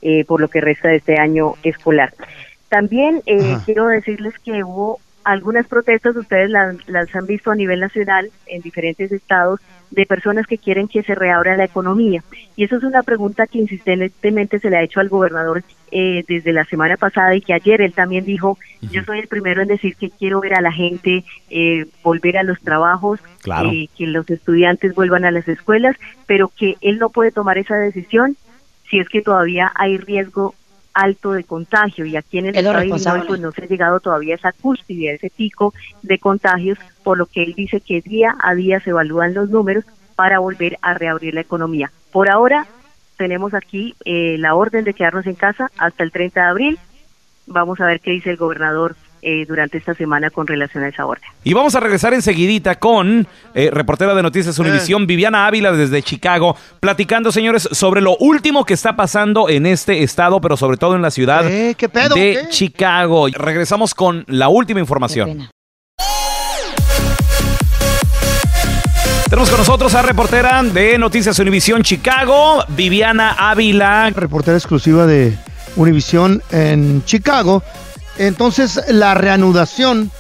eh, 0.02 0.26
por 0.26 0.40
lo 0.40 0.50
que 0.50 0.62
resta 0.62 0.90
de 0.90 0.98
este 0.98 1.20
año 1.20 1.54
escolar. 1.64 2.14
También 2.70 3.22
eh, 3.26 3.58
quiero 3.66 3.88
decirles 3.88 4.34
que 4.40 4.64
hubo 4.64 5.00
algunas 5.24 5.66
protestas, 5.68 6.16
ustedes 6.16 6.50
las, 6.50 6.76
las 6.88 7.14
han 7.16 7.26
visto 7.26 7.50
a 7.50 7.56
nivel 7.56 7.80
nacional 7.80 8.30
en 8.46 8.62
diferentes 8.62 9.12
estados, 9.12 9.60
de 9.90 10.06
personas 10.06 10.46
que 10.46 10.58
quieren 10.58 10.88
que 10.88 11.02
se 11.04 11.16
reabra 11.16 11.58
la 11.58 11.64
economía. 11.64 12.24
Y 12.56 12.66
eso 12.66 12.78
es 12.78 12.84
una 12.84 13.02
pregunta 13.02 13.48
que 13.48 13.58
insistentemente 13.58 14.60
se 14.60 14.70
le 14.70 14.78
ha 14.78 14.84
hecho 14.84 15.00
al 15.00 15.10
gobernador 15.10 15.64
eh, 15.98 16.26
desde 16.28 16.52
la 16.52 16.66
semana 16.66 16.98
pasada 16.98 17.34
y 17.36 17.40
que 17.42 17.54
ayer 17.54 17.80
él 17.80 17.94
también 17.94 18.26
dijo, 18.26 18.58
yo 18.82 19.02
soy 19.06 19.20
el 19.20 19.30
primero 19.30 19.62
en 19.62 19.70
decir 19.70 19.96
que 19.96 20.10
quiero 20.10 20.42
ver 20.42 20.54
a 20.56 20.60
la 20.62 20.74
gente 20.74 21.24
eh, 21.50 21.86
volver 22.04 22.38
a 22.38 22.44
los 22.44 22.60
trabajos, 22.60 23.22
Claro. 23.42 23.70
eh, 23.72 23.88
que 23.98 24.06
los 24.06 24.30
estudiantes 24.30 24.94
vuelvan 24.94 25.24
a 25.24 25.32
las 25.32 25.48
escuelas, 25.48 25.96
pero 26.26 26.52
que 26.54 26.76
él 26.82 27.00
no 27.00 27.12
puede 27.12 27.32
tomar 27.32 27.58
esa 27.58 27.78
decisión 27.78 28.36
si 28.90 29.00
es 29.00 29.08
que 29.08 29.22
todavía 29.22 29.72
hay 29.74 29.98
riesgo 29.98 30.54
alto 30.94 31.32
de 31.32 31.46
contagio 31.46 32.06
y 32.06 32.18
aquí 32.18 32.40
en 32.40 32.48
el 32.48 32.58
estado 32.58 32.80
de 32.80 32.88
Illinois 32.88 33.24
pues 33.26 33.40
no 33.40 33.52
se 33.54 33.64
ha 33.64 33.68
llegado 33.68 34.02
todavía 34.02 34.34
a 34.34 34.38
esa 34.38 34.52
cúspide, 34.52 35.12
a 35.12 35.14
ese 35.14 35.30
pico 35.30 35.74
de 36.02 36.20
contagios, 36.20 36.78
por 37.06 37.18
lo 37.18 37.26
que 37.26 37.42
él 37.44 37.54
dice 37.56 37.80
que 37.80 38.02
día 38.02 38.36
a 38.44 38.54
día 38.54 38.82
se 38.82 38.90
evalúan 38.90 39.34
los 39.34 39.50
números 39.50 39.86
para 40.18 40.40
volver 40.40 40.78
a 40.82 40.94
reabrir 40.94 41.34
la 41.36 41.42
economía. 41.42 41.90
Por 42.12 42.30
ahora 42.30 42.68
tenemos 43.18 43.54
aquí 43.54 43.96
eh, 44.06 44.38
la 44.40 44.56
orden 44.56 44.84
de 44.84 44.94
quedarnos 44.94 45.26
en 45.28 45.36
casa 45.36 45.70
hasta 45.78 46.04
el 46.04 46.12
30 46.12 46.42
de 46.42 46.48
abril. 46.48 46.80
Vamos 47.48 47.80
a 47.80 47.86
ver 47.86 48.00
qué 48.00 48.12
dice 48.12 48.32
el 48.32 48.38
gobernador 48.38 48.96
eh, 49.22 49.46
durante 49.48 49.80
esta 49.80 49.96
semana 49.96 50.30
con 50.30 50.46
relación 50.46 50.84
a 50.84 50.88
esa 50.90 51.06
orden. 51.06 51.28
Y 51.44 51.54
vamos 51.54 51.74
a 51.74 51.80
regresar 51.80 52.14
enseguidita 52.14 52.76
con 52.76 53.28
eh, 53.56 53.72
reportera 53.72 54.14
de 54.14 54.22
Noticias 54.22 54.60
Univisión, 54.60 55.08
Viviana 55.08 55.48
Ávila 55.48 55.72
desde 55.72 56.04
Chicago, 56.04 56.56
platicando, 56.80 57.32
señores, 57.32 57.68
sobre 57.72 58.02
lo 58.02 58.16
último 58.18 58.66
que 58.66 58.76
está 58.76 58.96
pasando 58.96 59.50
en 59.50 59.66
este 59.66 60.04
estado, 60.04 60.40
pero 60.42 60.58
sobre 60.58 60.78
todo 60.78 60.96
en 60.96 61.02
la 61.02 61.10
ciudad 61.10 61.50
Eh, 61.50 61.74
¿qué 61.76 61.90
pedo, 61.90 62.14
de 62.14 62.40
qué? 62.44 62.50
Chicago. 62.50 63.28
Regresamos 63.30 63.96
con 63.96 64.26
la 64.28 64.50
última 64.50 64.80
información. 64.80 65.50
Tenemos 69.30 69.50
con 69.50 69.58
nosotros 69.58 69.96
a 69.96 70.04
reportera 70.04 70.62
de 70.62 71.00
Noticias 71.00 71.40
Univisión 71.40 71.82
Chicago, 71.82 72.64
Viviana 72.70 73.32
Ávila. 73.32 74.12
Reportera 74.12 74.56
exclusiva 74.56 75.08
de 75.08 75.36
Univisión 75.76 76.44
en 76.52 77.04
Chicago. 77.06 77.64
Entonces, 78.20 78.80
la 78.88 79.16
reanudación 79.16 80.12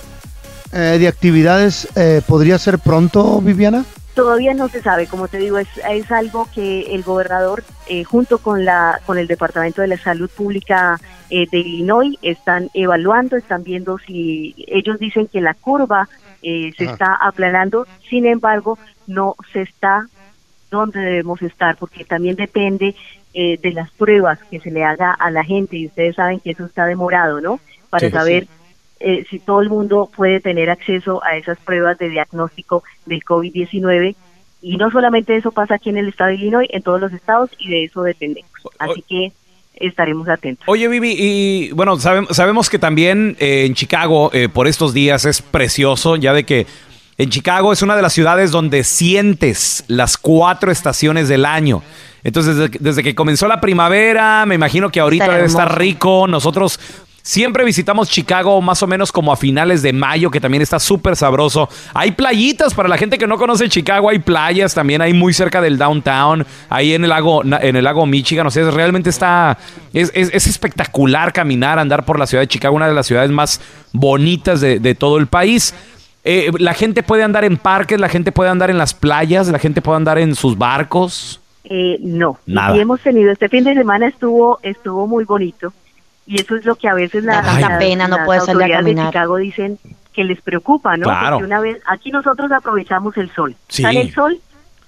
eh, 0.74 0.98
de 1.00 1.08
actividades 1.08 1.88
eh, 1.96 2.22
podría 2.28 2.58
ser 2.58 2.80
pronto, 2.80 3.39
Viviana. 3.41 3.86
Todavía 4.15 4.54
no 4.54 4.70
se 4.70 4.82
sabe, 4.82 5.08
como 5.08 5.28
te 5.28 5.38
digo, 5.38 5.60
es, 5.60 5.68
es 5.89 6.10
algo 6.10 6.48
que 6.56 6.96
el 6.96 7.04
gobernador, 7.04 7.63
eh, 7.88 8.06
junto 8.06 8.38
con 8.38 8.63
la 8.63 9.02
con 9.06 9.18
el 9.18 9.28
Departamento 9.28 9.82
de 9.82 9.89
la 9.89 9.98
Salud 9.98 10.30
Pública 10.30 11.00
eh, 11.30 11.46
de 11.52 11.60
Illinois, 11.60 12.18
están 12.22 12.70
evaluando, 12.74 13.36
están 13.36 13.63
viendo 13.63 13.98
si 14.00 14.56
ellos 14.68 15.00
dicen 15.00 15.28
que 15.28 15.41
la 15.41 15.54
curva 15.54 16.08
eh, 16.48 16.72
se 16.78 16.86
Ajá. 16.86 16.94
está 16.94 17.16
aplanando, 17.16 17.88
sin 18.10 18.26
embargo, 18.26 18.78
no 19.08 19.36
se 19.52 19.62
está 19.62 20.08
donde 20.72 21.00
debemos 21.00 21.42
estar, 21.42 21.76
porque 21.78 22.06
también 22.06 22.36
depende 22.36 22.96
eh, 23.34 23.58
de 23.62 23.72
las 23.72 23.90
pruebas 23.92 24.40
que 24.50 24.60
se 24.60 24.72
le 24.72 24.84
haga 24.84 25.12
a 25.12 25.30
la 25.32 25.44
gente, 25.44 25.78
y 25.78 25.88
ustedes 25.88 26.16
saben 26.16 26.40
que 26.40 26.52
eso 26.52 26.66
está 26.66 26.86
demorado, 26.86 27.42
¿no? 27.42 27.60
Para 27.90 28.08
Sí, 28.08 28.12
saber 28.12 28.44
sí. 28.44 28.50
eh, 29.00 29.26
si 29.30 29.40
todo 29.40 29.62
el 29.62 29.70
mundo 29.70 30.10
puede 30.16 30.40
tener 30.40 30.70
acceso 30.70 31.24
a 31.24 31.36
esas 31.38 31.58
pruebas 31.60 31.98
de 31.98 32.10
diagnóstico 32.10 32.84
del 33.06 33.22
COVID-19. 33.24 34.16
Y 34.62 34.78
no 34.78 34.90
solamente 34.90 35.36
eso 35.36 35.52
pasa 35.52 35.76
aquí 35.76 35.90
en 35.90 35.98
el 35.98 36.10
estado 36.10 36.30
de 36.30 36.36
Illinois, 36.38 36.68
en 36.72 36.82
todos 36.82 37.00
los 37.00 37.14
estados, 37.14 37.50
y 37.60 37.70
de 37.70 37.84
eso 37.86 38.02
dependemos. 38.04 38.50
Así 38.80 39.04
que 39.08 39.32
estaremos 39.80 40.28
atentos. 40.30 40.64
Oye, 40.68 40.88
Vivi, 40.88 41.16
y 41.18 41.72
bueno, 41.72 41.98
sabem- 41.98 42.32
sabemos 42.32 42.70
que 42.70 42.80
también 42.80 43.36
eh, 43.40 43.66
en 43.66 43.74
Chicago 43.74 44.30
eh, 44.34 44.50
por 44.50 44.68
estos 44.68 44.94
días 44.94 45.26
es 45.26 45.42
precioso, 45.42 46.16
ya 46.16 46.34
de 46.34 46.44
que 46.46 46.68
en 47.18 47.30
Chicago 47.30 47.72
es 47.72 47.82
una 47.82 47.96
de 47.96 48.02
las 48.02 48.14
ciudades 48.14 48.52
donde 48.52 48.84
sientes 48.84 49.84
las 49.88 50.18
cuatro 50.18 50.72
estaciones 50.72 51.28
del 51.30 51.46
año. 51.46 51.82
Entonces, 52.24 52.56
desde, 52.58 52.72
que- 52.72 52.80
desde 52.80 53.04
que 53.04 53.14
comenzó 53.16 53.48
la 53.48 53.62
primavera, 53.62 54.46
me 54.48 54.56
imagino 54.56 54.90
que 54.90 55.00
ahorita 55.00 55.26
Está 55.26 55.36
debe 55.36 55.48
estar 55.48 55.78
rico. 55.78 56.28
Nosotros 56.28 56.80
siempre 57.26 57.66
visitamos 57.66 58.08
Chicago 58.08 58.62
más 58.62 58.84
o 58.84 58.88
menos 58.88 59.12
como 59.12 59.34
a 59.34 59.36
finales 59.36 59.82
de 59.82 59.92
mayo, 59.92 60.30
que 60.30 60.40
también 60.40 60.62
está 60.62 60.78
súper 60.80 61.16
sabroso. 61.16 61.68
Hay 61.96 62.12
playitas 62.12 62.76
para 62.76 62.88
la 62.88 62.98
gente 62.98 63.18
que 63.18 63.26
no 63.26 63.40
conoce 63.40 63.68
Chicago, 63.68 64.10
hay 64.10 64.20
playas 64.20 64.76
también, 64.76 65.02
hay 65.02 65.12
muy 65.14 65.34
cerca 65.34 65.60
del 65.60 65.80
downtown, 65.80 66.46
ahí 66.70 66.94
en 66.94 67.04
el 67.04 67.10
lago, 67.10 67.44
en 67.44 67.76
el 67.76 67.84
lago 67.84 68.06
Michigan. 68.06 68.46
O 68.46 68.52
sea, 68.52 68.70
realmente 68.70 69.10
está, 69.10 69.58
es, 69.92 70.12
es- 70.14 70.30
es 70.34 70.46
espectacular 70.46 71.34
caminar, 71.34 71.80
andar 71.80 72.06
por 72.06 72.20
la 72.20 72.28
ciudad 72.28 72.44
de 72.44 72.48
Chicago, 72.48 72.76
una 72.76 72.88
de 72.88 72.94
las 72.94 73.08
ciudades 73.08 73.32
más 73.32 73.60
bonitas 73.92 74.62
de, 74.62 74.80
de 74.80 74.94
todo 74.94 75.18
el 75.18 75.26
país. 75.26 75.74
Eh, 76.24 76.52
la 76.60 76.76
gente 76.76 77.02
puede 77.02 77.24
andar 77.24 77.44
en 77.44 77.58
parques, 77.58 78.00
la 78.00 78.10
gente 78.10 78.32
puede 78.32 78.52
andar 78.52 78.70
en 78.70 78.78
las 78.78 78.94
playas, 78.94 79.48
la 79.48 79.58
gente 79.60 79.82
puede 79.82 79.98
andar 79.98 80.20
en 80.20 80.36
sus 80.36 80.56
barcos. 80.58 81.42
Eh, 81.64 81.98
no, 82.02 82.38
Nada. 82.46 82.78
y 82.78 82.82
hemos 82.82 83.02
tenido 83.02 83.32
este 83.32 83.50
fin 83.50 83.64
de 83.64 83.74
semana 83.74 84.08
estuvo 84.08 84.60
estuvo 84.62 85.08
muy 85.08 85.24
bonito 85.24 85.74
y 86.26 86.42
eso 86.42 86.56
es 86.56 86.66
lo 86.66 86.76
que 86.76 86.88
a 86.88 86.94
veces 86.94 87.24
la, 87.24 87.42
las- 87.42 87.78
pena 87.80 88.08
no 88.08 88.18
las 88.18 88.48
autoridades 88.50 88.96
de. 88.96 88.96
Chicago 89.06 89.38
dicen 89.38 89.78
que 90.14 90.24
les 90.24 90.42
preocupa, 90.42 90.96
¿no? 90.98 91.04
Claro. 91.04 91.32
Porque 91.38 91.46
una 91.46 91.60
vez 91.60 91.82
aquí 91.88 92.10
nosotros 92.12 92.52
aprovechamos 92.52 93.16
el 93.18 93.30
sol, 93.32 93.56
Sí. 93.68 93.82
sale 93.84 94.02
el 94.02 94.14
sol 94.14 94.40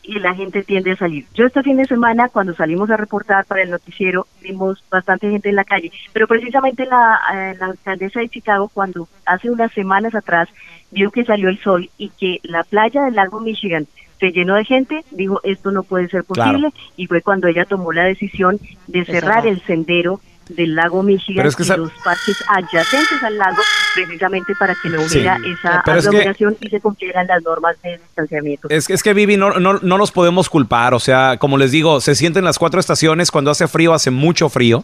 y 0.03 0.19
la 0.19 0.33
gente 0.33 0.63
tiende 0.63 0.91
a 0.93 0.95
salir. 0.95 1.25
Yo 1.33 1.45
este 1.45 1.61
fin 1.63 1.75
de 1.75 1.83
semana 1.85 2.29
cuando 2.29 2.55
salimos 2.55 2.89
a 2.89 2.95
reportar 2.97 3.43
para 3.45 3.61
el 3.63 3.69
noticiero 3.69 4.25
vimos 4.41 4.81
bastante 4.89 5.29
gente 5.29 5.49
en 5.49 5.55
la 5.57 5.65
calle, 5.65 5.91
pero 6.13 6.27
precisamente 6.27 6.85
la, 6.85 7.19
eh, 7.33 7.55
la 7.59 7.65
alcaldesa 7.67 8.21
de 8.21 8.29
Chicago 8.29 8.69
cuando 8.73 9.09
hace 9.25 9.49
unas 9.49 9.71
semanas 9.73 10.15
atrás 10.15 10.47
vio 10.91 11.11
que 11.11 11.25
salió 11.25 11.49
el 11.49 11.59
sol 11.59 11.89
y 11.97 12.07
que 12.17 12.39
la 12.43 12.63
playa 12.63 13.03
del 13.03 13.15
lago 13.15 13.41
Michigan 13.41 13.85
se 14.21 14.31
llenó 14.31 14.55
de 14.55 14.63
gente, 14.63 15.03
dijo 15.11 15.41
esto 15.43 15.71
no 15.71 15.83
puede 15.83 16.07
ser 16.07 16.23
Claro. 16.23 16.51
posible 16.53 16.73
y 16.95 17.05
fue 17.07 17.21
cuando 17.21 17.49
ella 17.49 17.65
tomó 17.65 17.91
la 17.91 18.05
decisión 18.05 18.59
de 18.87 19.03
cerrar. 19.03 19.45
el 19.45 19.61
sendero 19.63 20.21
del 20.49 20.75
lago 20.75 21.03
Michigan 21.03 21.45
es 21.45 21.55
que 21.55 21.63
y 21.63 21.67
los 21.67 21.91
parques 22.03 22.37
adyacentes 22.47 23.23
al 23.23 23.37
lago 23.37 23.57
precisamente 23.95 24.53
para 24.59 24.75
que 24.81 24.89
no 24.89 24.99
Sí. 25.07 25.17
hubiera 25.19 25.35
esa 25.45 25.81
Pero 25.85 25.97
es 25.97 26.03
que- 26.03 26.09
aglomeración 26.09 26.57
y 26.61 26.69
se 26.69 26.79
cumplieran 26.79 27.27
las 27.27 27.43
normas 27.43 27.75
de 27.83 27.97
distanciamiento. 27.97 28.67
Es, 28.69 28.87
que- 28.87 28.93
es 28.93 29.03
que 29.03 29.13
Vivi, 29.13 29.37
no, 29.37 29.51
no, 29.59 29.73
no 29.81 29.97
nos 29.97 30.11
podemos 30.11 30.49
culpar. 30.49 30.93
O 30.93 30.99
sea, 30.99 31.37
como 31.37 31.57
les 31.57 31.71
digo, 31.71 31.99
se 32.01 32.15
sienten 32.15 32.43
las 32.45 32.57
cuatro 32.59 32.79
estaciones. 32.79 33.31
Cuando 33.31 33.51
hace 33.51 33.67
frío, 33.67 33.93
hace 33.93 34.11
mucho 34.11 34.49
frío. 34.49 34.83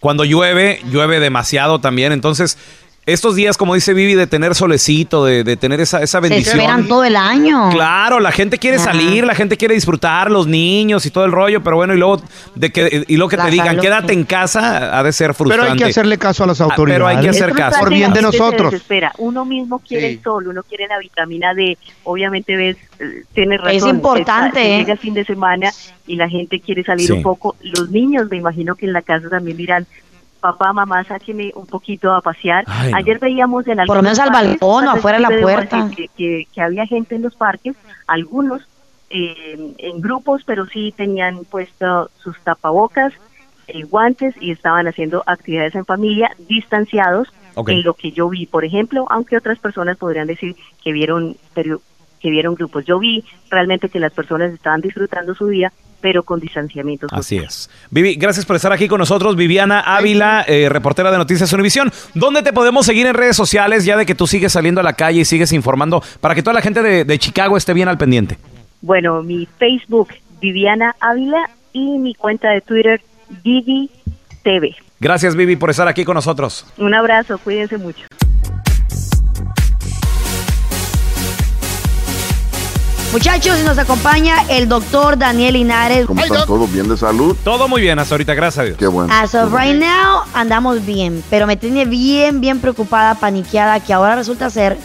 Cuando 0.00 0.24
llueve, 0.24 0.80
llueve 0.90 1.20
demasiado 1.20 1.80
también. 1.80 2.12
Entonces, 2.12 2.58
estos 3.06 3.36
días, 3.36 3.56
como 3.56 3.74
dice 3.74 3.94
Vivi, 3.94 4.14
de 4.14 4.26
tener 4.26 4.54
solecito, 4.56 5.24
de, 5.24 5.44
de 5.44 5.56
tener 5.56 5.80
esa, 5.80 6.02
esa 6.02 6.20
Se 6.20 6.28
bendición. 6.28 6.58
esperan 6.58 6.88
todo 6.88 7.04
el 7.04 7.14
año. 7.16 7.70
Claro, 7.70 8.18
la 8.18 8.32
gente 8.32 8.58
quiere 8.58 8.76
Ajá. 8.78 8.86
salir, 8.86 9.24
la 9.24 9.34
gente 9.36 9.56
quiere 9.56 9.74
disfrutar, 9.74 10.28
los 10.30 10.46
niños 10.48 11.06
y 11.06 11.10
todo 11.10 11.24
el 11.24 11.30
rollo, 11.32 11.62
pero 11.62 11.76
bueno, 11.76 11.94
y 11.94 11.98
luego 11.98 12.20
de 12.56 12.70
que 12.70 13.04
y 13.06 13.16
luego 13.16 13.28
que 13.30 13.36
La 13.36 13.44
te 13.44 13.50
digan, 13.52 13.66
salud, 13.68 13.80
quédate 13.82 14.12
en 14.12 14.24
casa, 14.24 14.98
ha 14.98 15.02
de 15.04 15.12
ser 15.12 15.34
frustrante. 15.34 15.62
Pero 15.62 15.72
hay 15.72 15.78
que 15.78 15.84
hacerle 15.90 16.18
caso 16.18 16.44
a 16.44 16.46
las 16.48 16.60
Ah, 16.60 16.64
autoridades. 16.64 16.96
pero 16.98 17.06
hay 17.06 17.20
que 17.22 17.28
hacer 17.30 17.52
caso. 17.52 17.78
Por 17.80 17.90
bien 17.90 18.10
de 18.12 18.16
se 18.16 18.22
nosotros. 18.22 18.72
desespera. 18.72 19.12
Uno 19.18 19.44
mismo 19.44 19.78
quiere 19.78 20.08
Sí. 20.08 20.14
el 20.16 20.22
sol, 20.24 20.48
uno 20.48 20.62
quiere 20.64 20.88
la 20.88 20.98
vitamina 20.98 21.54
D. 21.54 21.78
Obviamente 22.02 22.56
ves, 22.56 22.76
eh, 22.98 23.22
tienes 23.32 23.60
razón. 23.60 23.76
Es 23.76 23.86
importante, 23.86 24.58
está- 24.60 24.62
¿eh? 24.74 24.78
Llega 24.78 24.92
el 24.94 24.98
fin 24.98 25.14
de 25.14 25.24
semana 25.24 25.70
y 26.08 26.16
la 26.16 26.28
gente 26.28 26.58
quiere 26.60 26.82
salir 26.82 27.06
Sí. 27.06 27.12
un 27.12 27.22
poco. 27.22 27.54
Los 27.62 27.90
niños, 27.90 28.26
me 28.30 28.36
imagino 28.36 28.74
que 28.74 28.86
en 28.86 28.92
la 28.92 29.02
casa 29.02 29.28
también 29.28 29.56
dirán, 29.56 29.86
papá, 30.40 30.72
mamá, 30.72 31.02
sáquenme 31.04 31.52
un 31.54 31.66
poquito 31.66 32.12
a 32.14 32.20
pasear. 32.20 32.64
Ay, 32.66 32.92
no. 32.92 32.96
Ayer 32.98 33.18
veíamos 33.18 33.66
en 33.66 33.78
Por 33.86 33.96
lo 33.96 34.02
menos 34.02 34.18
algunos 34.18 34.36
al 34.38 34.44
parques, 34.46 34.60
balcón 34.60 34.88
o 34.88 34.90
afuera 34.90 35.18
de 35.18 35.22
la 35.22 35.40
puerta. 35.42 35.90
Que, 35.94 36.08
que- 36.16 36.46
que 36.52 36.60
había 36.60 36.86
gente 36.86 37.14
en 37.16 37.22
los 37.22 37.34
parques, 37.34 37.74
algunos 38.06 38.62
eh, 39.10 39.74
en 39.78 40.00
grupos, 40.00 40.42
pero 40.44 40.66
sí 40.66 40.92
tenían 40.96 41.44
puesto 41.44 42.10
sus 42.18 42.38
tapabocas, 42.40 43.12
eh, 43.68 43.82
guantes 43.84 44.34
y 44.40 44.50
estaban 44.50 44.86
haciendo 44.88 45.22
actividades 45.26 45.74
en 45.74 45.84
familia 45.84 46.30
distanciados 46.48 47.28
Ok. 47.54 47.68
en 47.70 47.82
lo 47.84 47.94
que 47.94 48.12
yo 48.12 48.28
vi, 48.28 48.46
por 48.46 48.64
ejemplo, 48.64 49.06
aunque 49.10 49.36
otras 49.36 49.58
personas 49.58 49.96
podrían 49.96 50.26
decir 50.26 50.56
que 50.82 50.92
vieron 50.92 51.36
pero 51.54 51.80
que 52.20 52.30
vieron 52.30 52.54
grupos. 52.54 52.84
Yo 52.84 52.98
vi 52.98 53.24
realmente 53.50 53.88
que 53.88 54.00
las 54.00 54.12
personas 54.12 54.52
estaban 54.52 54.80
disfrutando 54.80 55.34
su 55.34 55.46
día 55.48 55.72
pero 56.00 56.22
con 56.22 56.40
distanciamiento 56.40 57.08
social. 57.08 57.20
Así 57.20 57.36
es. 57.38 57.70
Vivi, 57.90 58.14
gracias 58.14 58.44
por 58.46 58.56
estar 58.56 58.72
aquí 58.72 58.88
con 58.88 58.98
nosotros. 58.98 59.36
Viviana 59.36 59.80
Ávila, 59.80 60.44
eh, 60.46 60.68
reportera 60.68 61.10
de 61.10 61.18
Noticias 61.18 61.52
Univisión. 61.52 61.92
¿Dónde 62.14 62.42
te 62.42 62.52
podemos 62.52 62.86
seguir 62.86 63.06
en 63.06 63.14
redes 63.14 63.36
sociales 63.36 63.84
ya 63.84 63.96
de 63.96 64.06
que 64.06 64.14
tú 64.14 64.26
sigues 64.26 64.52
saliendo 64.52 64.80
a 64.80 64.84
la 64.84 64.92
calle 64.94 65.20
y 65.20 65.24
sigues 65.24 65.52
informando 65.52 66.02
para 66.20 66.34
que 66.34 66.42
toda 66.42 66.54
la 66.54 66.62
gente 66.62 66.82
de, 66.82 67.04
de 67.04 67.18
Chicago 67.18 67.56
esté 67.56 67.72
bien 67.74 67.88
al 67.88 67.98
pendiente? 67.98 68.38
Bueno, 68.80 69.22
mi 69.22 69.48
Facebook, 69.58 70.08
Viviana 70.40 70.94
Ávila, 71.00 71.48
y 71.76 71.98
mi 71.98 72.14
cuenta 72.14 72.48
de 72.50 72.62
Twitter, 72.62 73.02
Vivi 73.44 73.90
TV. 74.42 74.74
Gracias, 74.98 75.36
Vivi, 75.36 75.56
por 75.56 75.68
estar 75.68 75.86
aquí 75.86 76.06
con 76.06 76.14
nosotros. 76.14 76.66
Un 76.78 76.94
abrazo, 76.94 77.36
cuídense 77.36 77.76
mucho. 77.76 78.06
Muchachos, 83.12 83.62
nos 83.64 83.78
acompaña 83.78 84.36
el 84.50 84.68
doctor 84.68 85.16
Daniel 85.16 85.54
Linares. 85.54 86.06
¿Cómo 86.06 86.22
están 86.22 86.44
todos? 86.46 86.70
¿Bien 86.70 86.86
de 86.88 86.96
salud? 86.98 87.34
Todo 87.44 87.66
muy 87.66 87.80
bien 87.80 87.98
hasta 87.98 88.14
ahorita, 88.14 88.34
gracias 88.34 88.58
a 88.62 88.64
Dios. 88.64 88.76
Qué 88.78 88.86
bueno. 88.86 89.10
As 89.12 89.34
of 89.34 89.52
right 89.54 89.74
now, 89.80 90.22
andamos 90.34 90.84
bien, 90.84 91.22
pero 91.30 91.46
me 91.46 91.56
tiene 91.56 91.86
bien, 91.86 92.40
bien 92.40 92.60
preocupada, 92.60 93.14
paniqueada, 93.14 93.80
que 93.80 93.92
ahora 93.94 94.16
resulta 94.16 94.50
ser 94.50 94.76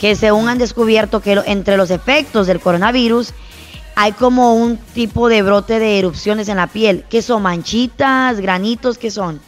que 0.00 0.16
según 0.16 0.48
han 0.48 0.58
descubierto 0.58 1.20
que 1.20 1.36
lo- 1.36 1.44
entre 1.44 1.76
los 1.76 1.90
efectos 1.90 2.46
del 2.48 2.58
coronavirus 2.58 3.32
hay 3.94 4.12
como 4.12 4.54
un 4.54 4.76
tipo 4.78 5.28
de 5.28 5.42
brote 5.42 5.78
de 5.78 5.98
erupciones 6.00 6.48
en 6.48 6.56
la 6.56 6.66
piel. 6.68 7.04
¿Qué 7.08 7.20
son? 7.22 7.42
¿Manchitas? 7.42 8.40
¿Granitos? 8.40 8.96
¿Qué 8.98 9.10
son? 9.10 9.40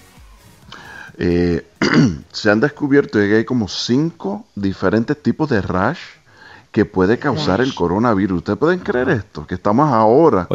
Eh, 1.18 1.66
se 2.32 2.50
han 2.50 2.60
descubierto 2.60 3.18
que 3.18 3.36
hay 3.38 3.44
como 3.44 3.66
cinco 3.66 4.44
diferentes 4.54 5.20
tipos 5.20 5.48
de 5.50 5.60
rash 5.62 5.98
que 6.72 6.84
puede 6.84 7.18
causar 7.18 7.60
el 7.60 7.74
coronavirus. 7.74 8.38
¿Ustedes 8.38 8.58
pueden 8.58 8.78
creer 8.78 9.08
esto? 9.10 9.44
Que 9.46 9.56
estamos 9.56 9.92
ahora 9.92 10.46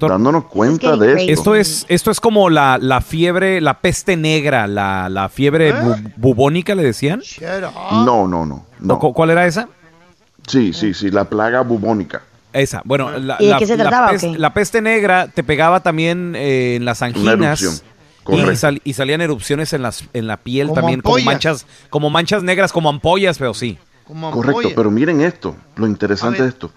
dándonos 0.00 0.44
cuenta 0.44 0.96
de 0.96 1.12
esto. 1.12 1.32
Esto 1.32 1.54
es, 1.54 1.86
esto 1.88 2.10
es 2.10 2.20
como 2.20 2.50
la, 2.50 2.78
la 2.80 3.00
fiebre, 3.00 3.60
la 3.62 3.80
peste 3.80 4.16
negra, 4.16 4.66
la, 4.66 5.08
la 5.08 5.28
fiebre 5.30 5.74
bu- 5.74 6.12
bubónica, 6.16 6.74
le 6.74 6.82
decían. 6.82 7.22
No, 8.04 8.28
no, 8.28 8.44
no. 8.44 8.66
no. 8.80 8.98
¿Cu- 8.98 9.14
¿Cuál 9.14 9.30
era 9.30 9.46
esa? 9.46 9.68
Sí, 10.46 10.72
sí, 10.74 10.92
sí, 10.92 11.10
la 11.10 11.24
plaga 11.24 11.62
bubónica. 11.62 12.22
Esa, 12.52 12.82
bueno, 12.84 13.10
la, 13.18 13.36
¿Y 13.40 13.44
de 13.46 13.50
la- 13.52 13.58
qué 13.58 13.66
se 13.66 13.76
trataba, 13.78 14.10
peste, 14.10 14.38
la 14.38 14.52
peste 14.52 14.82
negra 14.82 15.28
te 15.28 15.42
pegaba 15.42 15.80
también 15.80 16.34
eh, 16.36 16.74
en 16.76 16.84
las 16.84 17.00
anginas. 17.00 17.82
Y, 18.28 18.56
sal- 18.56 18.80
y 18.84 18.92
salían 18.92 19.20
erupciones 19.20 19.72
en, 19.72 19.82
las, 19.82 20.04
en 20.12 20.26
la 20.28 20.36
piel 20.36 20.68
Como 20.68 20.80
también, 20.80 21.00
como 21.00 21.18
manchas, 21.24 21.66
como 21.90 22.08
manchas 22.10 22.42
negras, 22.42 22.72
como 22.72 22.88
ampollas, 22.90 23.38
pero 23.38 23.52
sí. 23.54 23.78
Correcto, 24.32 24.70
pero 24.74 24.90
miren 24.90 25.20
esto, 25.20 25.56
lo 25.76 25.86
interesante 25.86 26.42
de 26.42 26.48
esto. 26.48 26.70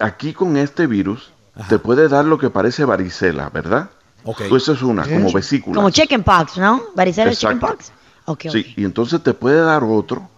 Aquí 0.00 0.32
con 0.32 0.56
este 0.56 0.86
virus 0.86 1.30
te 1.68 1.78
puede 1.78 2.08
dar 2.08 2.24
lo 2.24 2.38
que 2.38 2.50
parece 2.50 2.84
varicela, 2.84 3.48
¿verdad? 3.50 3.90
Ok. 4.24 4.42
Pues 4.48 4.64
eso 4.64 4.72
es 4.72 4.82
una, 4.82 5.04
como 5.04 5.32
vesícula. 5.32 5.76
Como 5.76 5.90
chickenpox, 5.90 6.58
¿no? 6.58 6.82
Varicela 6.94 7.30
es 7.30 7.38
chickenpox. 7.38 7.92
Ok, 8.26 8.46
ok. 8.46 8.52
Sí, 8.52 8.74
y 8.76 8.84
entonces 8.84 9.22
te 9.22 9.34
puede 9.34 9.60
dar 9.60 9.84
otro 9.84 10.28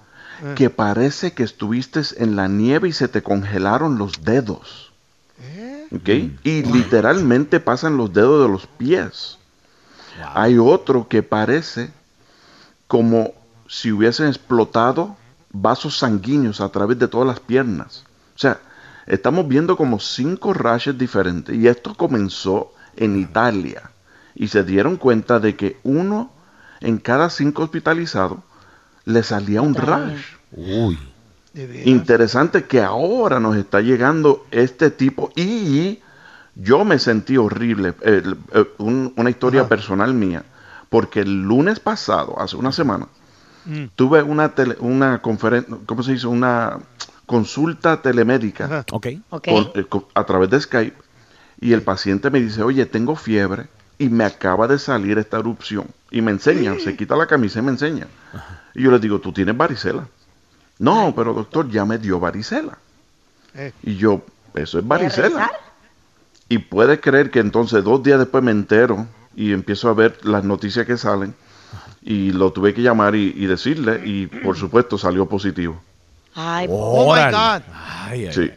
que 0.55 0.68
parece 0.68 1.32
que 1.32 1.43
estuviste 1.43 2.03
en 2.18 2.37
la 2.37 2.47
nieve 2.47 2.89
y 2.89 2.93
se 2.93 3.09
te 3.09 3.22
congelaron 3.22 3.97
los 3.97 4.22
dedos. 4.22 4.93
¿Ok? 5.93 6.09
Y 6.43 6.62
literalmente 6.62 7.61
pasan 7.61 7.97
los 7.97 8.12
dedos 8.12 8.43
de 8.43 8.53
los 8.53 8.66
pies. 8.66 9.39
Hay 10.34 10.59
otro 10.59 11.09
que 11.09 11.22
parece 11.22 11.91
como 12.87 13.32
si 13.68 13.93
hubiesen 13.93 14.26
explotado 14.26 15.16
vasos 15.61 15.99
sanguíneos 15.99 16.61
a 16.61 16.69
través 16.69 16.99
de 16.99 17.09
todas 17.09 17.27
las 17.27 17.41
piernas. 17.41 18.05
O 18.35 18.39
sea, 18.39 18.61
estamos 19.07 19.47
viendo 19.49 19.77
como 19.77 19.99
cinco 20.01 20.53
rashes 20.53 20.97
diferentes 20.99 21.55
y 21.57 21.67
esto 21.69 21.95
comenzó 21.95 22.73
en 22.97 23.19
Italia 23.19 23.91
y 24.35 24.49
se 24.49 24.65
dieron 24.65 24.97
cuenta 24.97 25.39
de 25.41 25.57
que 25.57 25.79
uno 25.83 26.31
en 26.81 26.99
cada 26.99 27.31
cinco 27.31 27.63
hospitalizados 27.63 28.39
le 29.05 29.23
salía 29.23 29.63
un 29.63 29.75
rash. 29.75 30.21
Uy. 30.53 30.99
Interesante 31.89 32.65
que 32.65 32.83
ahora 32.83 33.41
nos 33.41 33.57
está 33.57 33.81
llegando 33.81 34.47
este 34.51 34.91
tipo 34.91 35.31
y 35.37 36.01
yo 36.55 36.85
me 36.85 36.99
sentí 36.99 37.37
horrible. 37.39 37.95
Eh, 38.03 38.23
eh, 38.53 38.65
un- 38.79 39.13
una 39.17 39.31
historia 39.31 39.63
personal 39.69 40.13
mía, 40.13 40.45
porque 40.91 41.21
el 41.21 41.43
lunes 41.43 41.81
pasado, 41.81 42.39
hace 42.41 42.57
una 42.57 42.73
semana, 42.73 43.07
tuve 43.95 44.23
una 44.23 44.55
tele- 44.55 44.77
una 44.81 45.21
conferencia, 45.23 45.77
¿cómo 45.87 46.03
se 46.03 46.12
dice? 46.12 46.27
Una 46.27 46.79
consulta 47.27 48.01
telemédica 48.03 48.85
Ok. 48.93 49.07
Ok. 49.31 49.49
con- 49.49 49.71
eh, 49.75 49.85
con- 49.89 50.05
a 50.14 50.25
través 50.25 50.51
de 50.51 50.61
Skype 50.61 50.97
y 51.61 51.73
el 51.73 51.83
paciente 51.83 52.31
me 52.31 52.41
dice, 52.41 52.62
oye, 52.62 52.87
tengo 52.87 53.17
fiebre 53.17 53.67
y 53.99 54.09
me 54.09 54.25
acaba 54.25 54.69
de 54.69 54.79
salir 54.79 55.19
esta 55.19 55.39
erupción. 55.39 55.87
Y 56.11 56.21
me 56.21 56.31
enseña, 56.31 56.79
se 56.79 56.97
quita 56.97 57.17
la 57.17 57.27
camisa 57.27 57.59
y 57.59 57.62
me 57.62 57.71
enseña. 57.73 58.07
Y 58.75 58.83
yo 58.83 58.91
le 58.91 58.99
digo, 58.99 59.19
tú 59.21 59.33
tienes 59.33 59.57
varicela. 59.57 60.07
No, 60.79 61.14
pero 61.17 61.33
doctor, 61.33 61.69
ya 61.71 61.85
me 61.85 61.99
dio 61.99 62.21
varicela. 62.21 62.77
Eh. 63.55 63.73
Y 63.83 63.97
yo, 63.97 64.23
eso 64.55 64.79
es 64.79 64.87
varicela. 64.87 65.51
Y 66.49 66.59
puede 66.59 67.01
creer 67.01 67.31
que 67.31 67.41
entonces 67.41 67.83
dos 67.83 68.03
días 68.03 68.19
después 68.19 68.45
me 68.45 68.51
entero 68.53 69.07
y 69.35 69.53
empiezo 69.53 69.89
a 69.89 69.95
ver 69.95 70.19
las 70.25 70.45
noticias 70.45 70.87
que 70.87 70.97
salen 70.97 71.35
y 72.07 72.31
lo 72.33 72.53
tuve 72.53 72.73
que 72.73 72.81
llamar 72.83 73.15
y, 73.17 73.35
y 73.37 73.47
decirle 73.47 74.01
y 74.05 74.27
por 74.29 74.57
supuesto 74.57 74.97
salió 74.97 75.27
positivo. 75.27 75.81
Ay, 76.35 76.67
Oh 76.71 77.05
my 77.15 77.21
Órale. 77.21 77.33
God. 77.37 77.63
Ay, 78.09 78.27
ay, 78.27 78.33
Sí, 78.33 78.51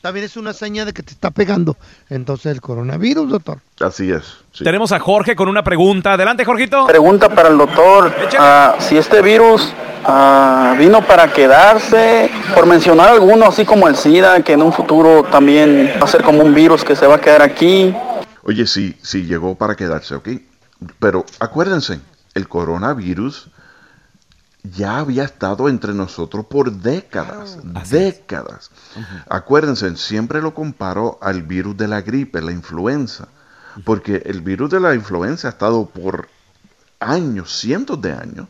También 0.00 0.24
es 0.24 0.36
una 0.36 0.52
seña 0.52 0.84
de 0.84 0.92
que 0.92 1.02
te 1.02 1.12
está 1.12 1.30
pegando. 1.30 1.76
Entonces 2.08 2.46
el 2.52 2.60
coronavirus, 2.60 3.28
doctor. 3.28 3.58
así 3.80 4.10
es. 4.10 4.24
sí. 4.52 4.64
Tenemos 4.64 4.90
a 4.92 4.98
Jorge 5.00 5.36
con 5.36 5.48
una 5.48 5.62
pregunta. 5.62 6.14
Adelante, 6.14 6.44
Jorgito. 6.44 6.86
Pregunta 6.86 7.28
para 7.28 7.48
el 7.50 7.58
doctor, 7.58 8.12
ah, 8.38 8.76
si 8.80 8.96
este 8.96 9.20
virus 9.20 9.72
ah, 10.04 10.74
vino 10.78 11.02
para 11.06 11.30
quedarse, 11.32 12.30
por 12.54 12.66
mencionar 12.66 13.10
alguno, 13.10 13.46
así 13.46 13.64
como 13.64 13.86
el 13.86 13.96
SIDA, 13.96 14.42
que 14.42 14.54
en 14.54 14.62
un 14.62 14.72
futuro 14.72 15.24
también 15.30 15.92
va 16.00 16.04
a 16.04 16.08
ser 16.08 16.22
como 16.22 16.42
un 16.42 16.54
virus 16.54 16.84
que 16.84 16.96
se 16.96 17.06
va 17.06 17.16
a 17.16 17.20
quedar 17.20 17.42
aquí. 17.42 17.94
Oye, 18.44 18.66
sí, 18.66 18.96
sí 19.02 19.24
llegó 19.24 19.54
para 19.56 19.74
quedarse, 19.76 20.14
¿ok? 20.14 20.28
Pero 20.98 21.24
acuérdense, 21.38 22.00
el 22.34 22.48
coronavirus 22.48 23.50
ya 24.62 24.98
había 24.98 25.24
estado 25.24 25.68
entre 25.68 25.92
nosotros 25.92 26.46
por 26.46 26.70
décadas, 26.72 27.58
décadas. 27.90 28.70
Acuérdense, 29.28 29.96
siempre 29.96 30.40
lo 30.40 30.54
comparo 30.54 31.18
al 31.20 31.42
virus 31.42 31.76
de 31.76 31.88
la 31.88 32.00
gripe, 32.00 32.40
la 32.40 32.52
influenza, 32.52 33.28
porque 33.84 34.22
el 34.24 34.40
virus 34.40 34.70
de 34.70 34.80
la 34.80 34.94
influenza 34.94 35.48
ha 35.48 35.50
estado 35.50 35.86
por 35.86 36.28
años, 37.00 37.52
cientos 37.58 38.00
de 38.00 38.12
años, 38.12 38.46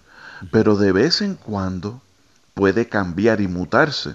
pero 0.51 0.77
de 0.77 0.93
vez 0.93 1.23
en 1.23 1.35
cuando 1.35 2.01
puede 2.55 2.89
cambiar 2.89 3.41
y 3.41 3.49
mutarse 3.49 4.15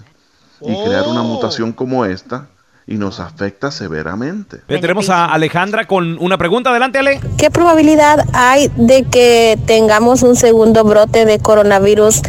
y 0.60 0.84
crear 0.84 1.08
una 1.08 1.22
mutación 1.22 1.72
como 1.72 2.04
esta 2.04 2.48
y 2.88 2.96
nos 2.96 3.20
afecta 3.20 3.70
severamente. 3.70 4.62
Eh, 4.66 4.78
tenemos 4.78 5.10
a 5.10 5.26
Alejandra 5.26 5.86
con 5.86 6.16
una 6.20 6.38
pregunta. 6.38 6.70
Adelante, 6.70 6.98
Ale. 6.98 7.20
¿Qué 7.36 7.50
probabilidad 7.50 8.24
hay 8.32 8.70
de 8.76 9.04
que 9.04 9.58
tengamos 9.66 10.22
un 10.22 10.36
segundo 10.36 10.84
brote 10.84 11.26
de 11.26 11.38
coronavirus 11.38 12.22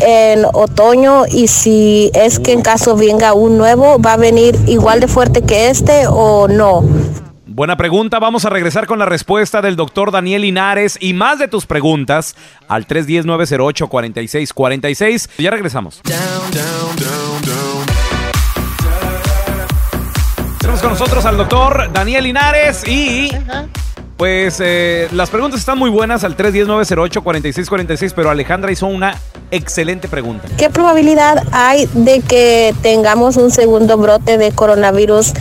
en 0.00 0.44
otoño? 0.52 1.24
Y 1.26 1.48
si 1.48 2.10
es 2.12 2.38
que 2.38 2.52
en 2.52 2.60
caso 2.60 2.94
venga 2.94 3.32
un 3.32 3.56
nuevo, 3.56 3.98
¿va 3.98 4.12
a 4.12 4.18
venir 4.18 4.54
igual 4.66 5.00
de 5.00 5.08
fuerte 5.08 5.40
que 5.42 5.70
este 5.70 6.06
o 6.06 6.46
no? 6.46 6.84
Buena 7.46 7.76
pregunta. 7.76 8.18
Vamos 8.18 8.44
a 8.44 8.50
regresar 8.50 8.86
con 8.86 8.98
la 8.98 9.06
respuesta 9.06 9.62
del 9.62 9.76
doctor 9.76 10.12
Daniel 10.12 10.42
Linares 10.42 10.98
y 11.00 11.14
más 11.14 11.38
de 11.38 11.48
tus 11.48 11.64
preguntas 11.66 12.36
al 12.68 12.86
310-908-4646. 12.86 15.30
Ya 15.38 15.50
regresamos. 15.50 16.02
Tenemos 20.80 20.98
con 20.98 21.06
nosotros 21.06 21.26
al 21.26 21.36
doctor 21.36 21.92
Daniel 21.92 22.24
Linares 22.24 22.88
y 22.88 23.30
pues 24.16 24.60
eh, 24.60 25.08
las 25.12 25.28
preguntas 25.28 25.60
están 25.60 25.78
muy 25.78 25.90
buenas 25.90 26.24
al 26.24 26.38
310-908-4646, 26.38 28.12
pero 28.16 28.30
Alejandra 28.30 28.72
hizo 28.72 28.86
una 28.86 29.14
excelente 29.50 30.08
pregunta. 30.08 30.48
¿Qué 30.56 30.70
probabilidad 30.70 31.44
hay 31.52 31.86
de 31.92 32.20
que 32.20 32.74
tengamos 32.80 33.36
un 33.36 33.50
segundo 33.50 33.98
brote 33.98 34.38
de 34.38 34.52
coronavirus 34.52 35.34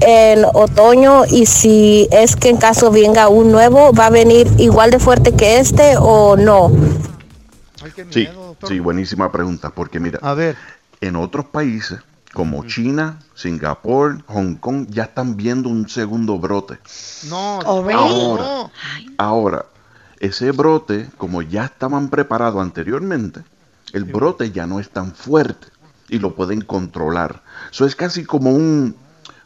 en 0.00 0.46
otoño? 0.54 1.26
Y 1.26 1.44
si 1.44 2.08
es 2.10 2.34
que 2.34 2.48
en 2.48 2.56
caso 2.56 2.90
venga 2.90 3.28
un 3.28 3.52
nuevo, 3.52 3.92
¿va 3.92 4.06
a 4.06 4.10
venir 4.10 4.48
igual 4.56 4.90
de 4.92 4.98
fuerte 4.98 5.34
que 5.34 5.58
este 5.58 5.96
o 5.98 6.36
no? 6.36 6.72
Sí, 8.08 8.28
sí, 8.66 8.80
buenísima 8.80 9.30
pregunta, 9.30 9.68
porque 9.68 10.00
mira, 10.00 10.20
A 10.22 10.32
ver. 10.32 10.56
en 11.02 11.16
otros 11.16 11.44
países 11.44 11.98
como 12.34 12.66
China, 12.66 13.20
Singapur, 13.34 14.22
Hong 14.26 14.56
Kong, 14.56 14.88
ya 14.90 15.04
están 15.04 15.36
viendo 15.36 15.68
un 15.68 15.88
segundo 15.88 16.38
brote. 16.38 16.78
No, 17.28 17.60
Oh? 17.60 17.90
Ahora, 17.92 18.70
ahora, 19.16 19.66
ese 20.18 20.50
brote, 20.50 21.08
como 21.16 21.40
ya 21.42 21.64
estaban 21.64 22.10
preparados 22.10 22.60
anteriormente, 22.60 23.42
el 23.92 24.04
brote 24.04 24.50
ya 24.50 24.66
no 24.66 24.80
es 24.80 24.90
tan 24.90 25.14
fuerte 25.14 25.68
y 26.08 26.18
lo 26.18 26.34
pueden 26.34 26.60
controlar. 26.60 27.42
Eso 27.70 27.86
es 27.86 27.94
casi 27.94 28.24
como 28.24 28.50
un, 28.50 28.96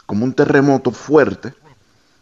como 0.07 0.25
un 0.25 0.33
terremoto 0.33 0.91
fuerte, 0.91 1.55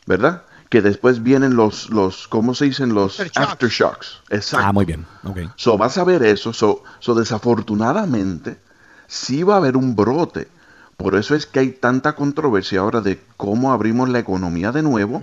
¿verdad? 0.04 0.42
Que 0.68 0.82
después 0.82 1.22
vienen 1.22 1.54
los, 1.54 1.90
los 1.90 2.26
¿cómo 2.26 2.54
se 2.56 2.64
dicen? 2.64 2.92
Los 2.92 3.20
Aftershocks. 3.20 3.52
aftershocks. 3.52 4.22
Exacto. 4.30 4.66
Ah, 4.66 4.72
muy 4.72 4.84
bien. 4.84 5.06
Ok. 5.22 5.38
So, 5.54 5.78
vas 5.78 5.96
a 5.96 6.02
ver 6.02 6.24
eso. 6.24 6.52
So, 6.52 6.82
so, 6.98 7.14
desafortunadamente, 7.14 8.58
sí 9.06 9.44
va 9.44 9.54
a 9.54 9.58
haber 9.58 9.76
un 9.76 9.94
brote. 9.94 10.48
Por 10.96 11.14
eso 11.14 11.34
es 11.34 11.46
que 11.46 11.60
hay 11.60 11.70
tanta 11.70 12.14
controversia 12.14 12.80
ahora 12.80 13.00
de 13.00 13.20
cómo 13.36 13.72
abrimos 13.72 14.08
la 14.08 14.18
economía 14.18 14.72
de 14.72 14.82
nuevo 14.82 15.22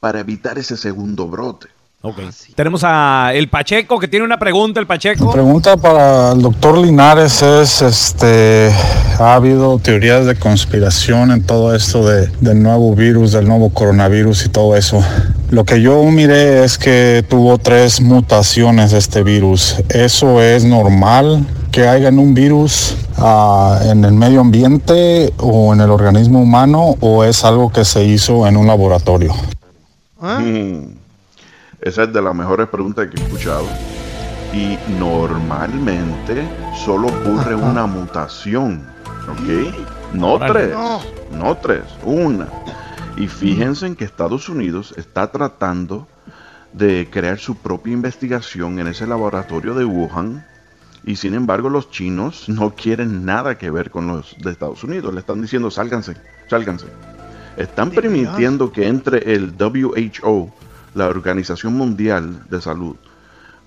para 0.00 0.20
evitar 0.20 0.58
ese 0.58 0.76
segundo 0.76 1.26
brote. 1.28 1.68
Ok. 2.02 2.20
Tenemos 2.54 2.82
a 2.84 3.32
el 3.34 3.48
Pacheco 3.48 3.98
que 3.98 4.06
tiene 4.06 4.24
una 4.24 4.38
pregunta, 4.38 4.78
el 4.78 4.86
Pacheco. 4.86 5.32
Pregunta 5.32 5.76
para 5.76 6.32
el 6.32 6.42
doctor 6.42 6.78
Linares 6.78 7.42
es, 7.42 7.82
este, 7.82 8.70
ha 9.18 9.34
habido 9.34 9.78
teorías 9.78 10.26
de 10.26 10.36
conspiración 10.36 11.32
en 11.32 11.42
todo 11.42 11.74
esto 11.74 12.06
de, 12.06 12.28
del 12.40 12.62
nuevo 12.62 12.94
virus, 12.94 13.32
del 13.32 13.48
nuevo 13.48 13.70
coronavirus 13.70 14.44
y 14.44 14.48
todo 14.50 14.76
eso. 14.76 15.02
Lo 15.50 15.64
que 15.64 15.80
yo 15.80 16.00
miré 16.04 16.62
es 16.62 16.76
que 16.76 17.24
tuvo 17.28 17.58
tres 17.58 18.00
mutaciones 18.00 18.92
de 18.92 18.98
este 18.98 19.22
virus. 19.22 19.76
¿Eso 19.88 20.42
es 20.42 20.64
normal 20.64 21.44
que 21.76 21.86
haya 21.86 22.08
un 22.08 22.32
virus 22.32 22.96
ah, 23.18 23.78
en 23.84 24.02
el 24.06 24.14
medio 24.14 24.40
ambiente 24.40 25.34
o 25.36 25.74
en 25.74 25.82
el 25.82 25.90
organismo 25.90 26.40
humano 26.40 26.94
o 27.00 27.22
es 27.22 27.44
algo 27.44 27.70
que 27.70 27.84
se 27.84 28.02
hizo 28.02 28.46
en 28.46 28.56
un 28.56 28.66
laboratorio? 28.66 29.34
Mm. 30.18 30.84
Esa 31.82 32.04
es 32.04 32.12
de 32.14 32.22
las 32.22 32.34
mejores 32.34 32.68
preguntas 32.68 33.08
que 33.08 33.20
he 33.20 33.24
escuchado. 33.24 33.66
Y 34.54 34.78
normalmente 34.98 36.48
solo 36.82 37.08
ocurre 37.08 37.54
una 37.54 37.84
mutación, 37.84 38.82
¿ok? 39.28 40.14
No 40.14 40.38
tres, 40.38 40.74
no 41.30 41.58
tres, 41.58 41.82
una. 42.04 42.48
Y 43.18 43.28
fíjense 43.28 43.84
en 43.84 43.96
que 43.96 44.06
Estados 44.06 44.48
Unidos 44.48 44.94
está 44.96 45.30
tratando 45.30 46.08
de 46.72 47.06
crear 47.12 47.38
su 47.38 47.54
propia 47.54 47.92
investigación 47.92 48.78
en 48.78 48.86
ese 48.86 49.06
laboratorio 49.06 49.74
de 49.74 49.84
Wuhan. 49.84 50.55
Y 51.06 51.16
sin 51.16 51.34
embargo 51.34 51.68
los 51.70 51.90
chinos 51.90 52.48
no 52.48 52.74
quieren 52.74 53.24
nada 53.24 53.56
que 53.56 53.70
ver 53.70 53.90
con 53.90 54.08
los 54.08 54.36
de 54.38 54.50
Estados 54.50 54.82
Unidos. 54.84 55.14
Le 55.14 55.20
están 55.20 55.40
diciendo 55.40 55.70
sálganse, 55.70 56.16
sálganse. 56.50 56.86
Están 57.56 57.90
permitiendo 57.90 58.70
que 58.72 58.86
entre 58.88 59.32
el 59.34 59.52
WHO, 59.58 60.52
la 60.94 61.06
Organización 61.06 61.74
Mundial 61.74 62.42
de 62.50 62.60
Salud, 62.60 62.96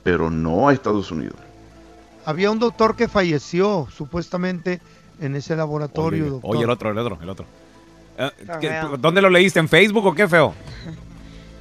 pero 0.03 0.29
no 0.29 0.67
a 0.67 0.73
Estados 0.73 1.11
Unidos. 1.11 1.37
Había 2.25 2.51
un 2.51 2.59
doctor 2.59 2.95
que 2.95 3.07
falleció 3.07 3.87
supuestamente 3.95 4.81
en 5.21 5.35
ese 5.35 5.55
laboratorio, 5.55 6.23
Oye, 6.25 6.29
doctor. 6.31 6.55
oye, 6.55 6.63
el 6.65 6.69
otro, 6.69 6.91
el 6.91 6.97
otro, 6.99 7.17
el 7.21 7.29
otro. 7.29 7.45
Eh, 8.17 8.29
¿qué- 8.59 8.81
¿Dónde 8.99 9.21
lo 9.21 9.29
leíste? 9.29 9.59
¿En 9.59 9.69
Facebook 9.69 10.05
o 10.05 10.13
qué 10.13 10.27
feo? 10.27 10.53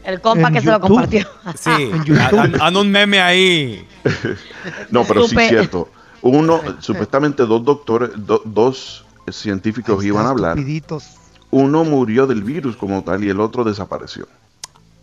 El 0.08 0.22
compa 0.22 0.50
que 0.50 0.62
se 0.62 0.70
lo 0.70 0.80
compartió. 0.80 1.28
Sí, 1.54 1.70
han, 2.18 2.60
han 2.60 2.76
un 2.76 2.90
meme 2.90 3.20
ahí. 3.20 3.86
No, 4.90 5.04
pero 5.04 5.28
sí 5.28 5.36
es 5.38 5.48
cierto. 5.48 5.90
Uno, 6.22 6.60
supuestamente 6.80 7.44
dos 7.44 7.62
doctores, 7.64 8.10
do- 8.16 8.42
dos 8.44 9.04
científicos 9.30 10.02
iban 10.04 10.24
a 10.26 10.30
hablar. 10.30 10.56
Estupiditos. 10.56 11.04
Uno 11.50 11.84
murió 11.84 12.26
del 12.26 12.42
virus 12.42 12.76
como 12.76 13.04
tal 13.04 13.22
y 13.22 13.28
el 13.28 13.38
otro 13.40 13.64
desapareció. 13.64 14.26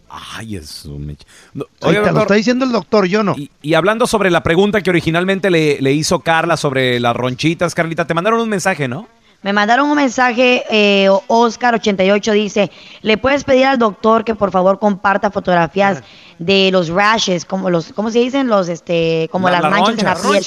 Ay, 0.09 0.55
eso 0.55 0.97
me... 0.97 1.17
No, 1.53 1.65
oye, 1.81 1.93
te 1.95 1.99
lo 1.99 2.05
doctor, 2.05 2.21
está 2.23 2.33
diciendo 2.35 2.65
el 2.65 2.71
doctor, 2.71 3.05
yo 3.05 3.21
no. 3.23 3.35
y, 3.37 3.51
y 3.61 3.73
hablando 3.73 4.07
sobre 4.07 4.31
la 4.31 4.41
pregunta 4.43 4.81
que 4.81 4.89
originalmente 4.89 5.49
le, 5.51 5.79
le 5.81 5.93
hizo 5.93 6.19
Carla 6.19 6.57
sobre 6.57 6.99
las 6.99 7.15
ronchitas, 7.15 7.75
Carlita, 7.75 8.05
te 8.07 8.13
mandaron 8.13 8.39
un 8.39 8.49
mensaje, 8.49 8.87
¿no? 8.87 9.07
Me 9.45 9.53
mandaron 9.53 9.87
un 9.91 9.95
mensaje, 9.95 10.63
eh, 10.71 11.07
Oscar88 11.27 12.31
dice, 12.33 12.71
le 13.03 13.15
puedes 13.19 13.43
pedir 13.43 13.67
al 13.67 13.77
doctor 13.77 14.23
que 14.25 14.33
por 14.33 14.49
favor 14.49 14.79
comparta 14.79 15.29
fotografías 15.29 16.01
de 16.39 16.71
los 16.71 16.89
rashes, 16.89 17.45
como 17.45 17.69
los, 17.69 17.93
¿cómo 17.93 18.09
se 18.09 18.17
dicen? 18.17 18.47
Los, 18.47 18.69
este, 18.69 19.29
como 19.31 19.47
La- 19.47 19.61
las 19.61 19.69
manchas 19.69 19.99
en 19.99 20.05
la 20.05 20.15
piel, 20.15 20.43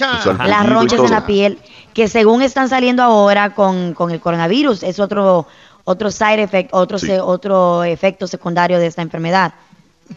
las 0.49 0.69
ronchas 0.69 0.99
en 0.99 1.11
la 1.13 1.25
piel, 1.27 1.61
que 1.95 2.09
según 2.09 2.43
están 2.43 2.69
saliendo 2.69 3.05
ahora 3.05 3.55
con, 3.55 3.95
con 3.95 4.11
el 4.11 4.19
coronavirus, 4.19 4.83
es 4.83 4.99
otro, 4.99 5.47
otro 5.85 6.11
side 6.11 6.43
effect, 6.43 6.71
otro, 6.75 6.99
Sí. 6.99 7.07
se- 7.07 7.21
otro 7.21 7.85
efecto 7.85 8.27
secundario 8.27 8.81
de 8.81 8.87
esta 8.89 9.03
enfermedad. 9.03 9.55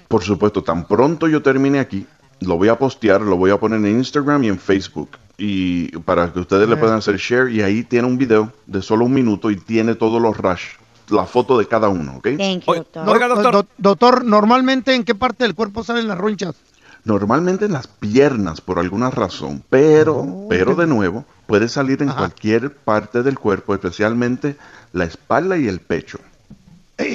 Por 0.07 0.23
supuesto, 0.23 0.63
tan 0.63 0.85
pronto 0.87 1.27
yo 1.27 1.43
termine 1.43 1.79
aquí, 1.79 2.07
lo 2.41 2.57
voy 2.57 2.67
a 2.69 2.77
postear, 2.77 3.21
lo 3.21 3.37
voy 3.37 3.51
a 3.51 3.57
poner 3.59 3.79
en 3.79 3.97
Instagram 3.97 4.43
y 4.43 4.47
en 4.49 4.59
Facebook. 4.59 5.09
Y 5.37 5.87
para 5.99 6.31
que 6.31 6.39
ustedes 6.39 6.67
le 6.69 6.75
puedan 6.77 6.97
hacer 6.97 7.17
share. 7.17 7.49
Y 7.51 7.61
ahí 7.61 7.83
tiene 7.83 8.07
un 8.07 8.17
video 8.17 8.51
de 8.67 8.81
solo 8.81 9.05
un 9.05 9.13
minuto 9.13 9.49
y 9.49 9.55
tiene 9.55 9.95
todos 9.95 10.21
los 10.21 10.37
rash, 10.37 10.63
la 11.09 11.25
foto 11.25 11.57
de 11.57 11.67
cada 11.67 11.89
uno, 11.89 12.17
¿ok? 12.17 12.23
Thank 12.37 12.63
you, 12.65 12.73
doctor. 12.75 13.05
Do- 13.29 13.35
do- 13.51 13.67
doctor, 13.77 14.25
normalmente 14.25 14.93
en 14.93 15.03
qué 15.03 15.15
parte 15.15 15.43
del 15.43 15.55
cuerpo 15.55 15.83
salen 15.83 16.07
las 16.07 16.17
ronchas? 16.17 16.55
Normalmente 17.03 17.65
en 17.65 17.71
las 17.73 17.87
piernas 17.87 18.61
por 18.61 18.77
alguna 18.77 19.09
razón, 19.09 19.63
pero, 19.71 20.45
pero 20.49 20.75
de 20.75 20.85
nuevo, 20.85 21.25
puede 21.47 21.67
salir 21.67 22.03
en 22.03 22.09
cualquier 22.19 22.71
parte 22.75 23.23
del 23.23 23.39
cuerpo, 23.39 23.73
especialmente 23.73 24.55
la 24.93 25.05
espalda 25.05 25.57
y 25.57 25.67
el 25.67 25.79
pecho. 25.79 26.19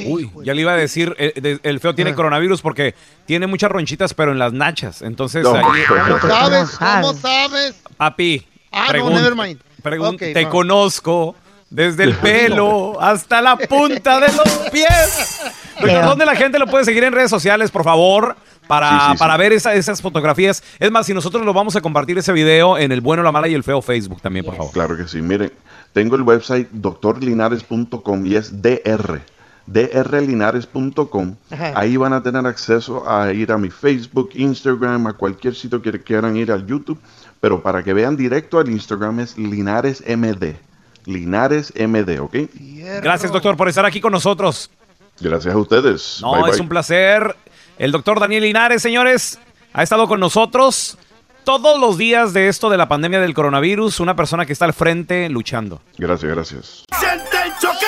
Uy, 0.07 0.31
ya 0.45 0.55
le 0.55 0.61
iba 0.63 0.73
a 0.73 0.77
decir, 0.77 1.15
eh, 1.19 1.59
el 1.63 1.81
feo 1.81 1.95
tiene 1.95 2.15
coronavirus 2.15 2.61
porque 2.63 2.95
tiene 3.27 3.47
muchas 3.47 3.71
ronchitas, 3.71 4.15
pero 4.15 4.33
en 4.33 4.39
las 4.39 4.53
nachas. 4.53 5.03
Entonces, 5.03 5.43
No. 5.45 5.55
ahí- 5.55 5.63
¿Cómo 5.89 6.19
sabes? 6.21 6.71
¿Cómo 6.79 7.13
sabes? 7.15 7.75
papi, 7.97 8.47
Ah, 8.73 8.87
no, 8.89 8.93
pregun- 8.93 9.13
never 9.15 9.35
mind. 9.35 9.61
pregun- 9.83 10.19
te 10.19 10.49
conozco 10.49 11.35
desde 11.71 12.05
el 12.05 12.15
pelo 12.15 13.01
hasta 13.01 13.41
la 13.43 13.57
punta 13.57 14.21
de 14.21 14.29
los 14.29 14.71
pies. 14.71 15.41
¿Dónde 16.05 16.25
la 16.27 16.37
gente 16.37 16.59
lo 16.59 16.67
puede 16.67 16.85
seguir 16.85 17.05
en 17.05 17.13
redes 17.13 17.31
sociales, 17.31 17.71
por 17.71 17.85
favor? 17.85 18.37
Para, 18.67 18.91
Sí, 18.91 18.97
sí, 19.07 19.13
sí. 19.13 19.19
para 19.19 19.37
ver 19.37 19.53
esa- 19.53 19.75
esas 19.75 20.03
fotografías. 20.03 20.63
Es 20.81 20.91
más, 20.91 21.07
si 21.07 21.15
nosotros 21.15 21.45
lo 21.45 21.53
vamos 21.53 21.77
a 21.77 21.81
compartir 21.81 22.19
ese 22.19 22.33
video 22.33 22.77
en 22.79 22.91
el 22.91 23.01
bueno, 23.01 23.23
la 23.23 23.31
mala 23.31 23.47
y 23.47 23.55
el 23.55 23.63
feo 23.63 23.81
Facebook 23.81 24.21
también, 24.21 24.45
por 24.45 24.57
favor. 24.57 24.73
Claro 24.73 24.97
que 24.97 25.07
sí. 25.07 25.23
Miren, 25.23 25.53
tengo 25.93 26.17
el 26.17 26.23
website 26.23 26.69
doctorlinares.com 26.73 28.27
y 28.27 28.35
es 28.37 28.61
DR. 28.63 29.21
drlinares.com. 29.67 31.35
Ahí 31.75 31.97
van 31.97 32.13
a 32.13 32.23
tener 32.23 32.47
acceso 32.47 33.09
a 33.09 33.33
ir 33.33 33.53
a 33.53 33.59
mi 33.59 33.71
Facebook, 33.71 34.31
Instagram, 34.35 35.07
a 35.09 35.13
cualquier 35.13 35.55
sitio 35.55 35.83
que 35.83 36.01
quieran 36.01 36.37
ir 36.37 36.53
al 36.53 36.67
YouTube. 36.67 37.01
Pero 37.41 37.63
para 37.63 37.83
que 37.83 37.93
vean 37.93 38.17
directo 38.17 38.59
al 38.59 38.71
Instagram 38.71 39.21
es 39.21 39.37
Linares 39.37 40.03
MD. 40.07 40.57
Linares 41.05 41.73
MD, 41.77 42.19
¿ok? 42.21 42.37
Gracias, 43.03 43.31
doctor, 43.31 43.57
por 43.57 43.69
estar 43.69 43.85
aquí 43.85 44.01
con 44.01 44.13
nosotros. 44.13 44.71
Gracias 45.21 45.55
a 45.55 45.59
ustedes. 45.59 46.19
No, 46.21 46.33
Bye, 46.33 46.51
es 46.51 46.57
bye. 46.57 46.61
un 46.63 46.69
placer. 46.69 47.37
El 47.79 47.93
doctor 47.93 48.21
Daniel 48.21 48.43
Linares, 48.43 48.83
señores, 48.83 49.39
ha 49.73 49.83
estado 49.83 50.09
con 50.09 50.21
nosotros 50.21 50.99
todos 51.45 51.79
los 51.81 51.97
días 51.97 52.33
de 52.33 52.49
esto 52.49 52.69
de 52.71 52.77
la 52.77 52.89
pandemia 52.89 53.21
del 53.21 53.35
coronavirus. 53.35 54.01
Una 54.01 54.17
persona 54.17 54.47
que 54.47 54.53
está 54.53 54.65
al 54.65 54.73
frente 54.73 55.29
luchando. 55.29 55.81
Gracias, 55.97 56.33
gracias. 56.33 56.85
Siente 56.99 57.37
el 57.45 57.53
choque, 57.61 57.87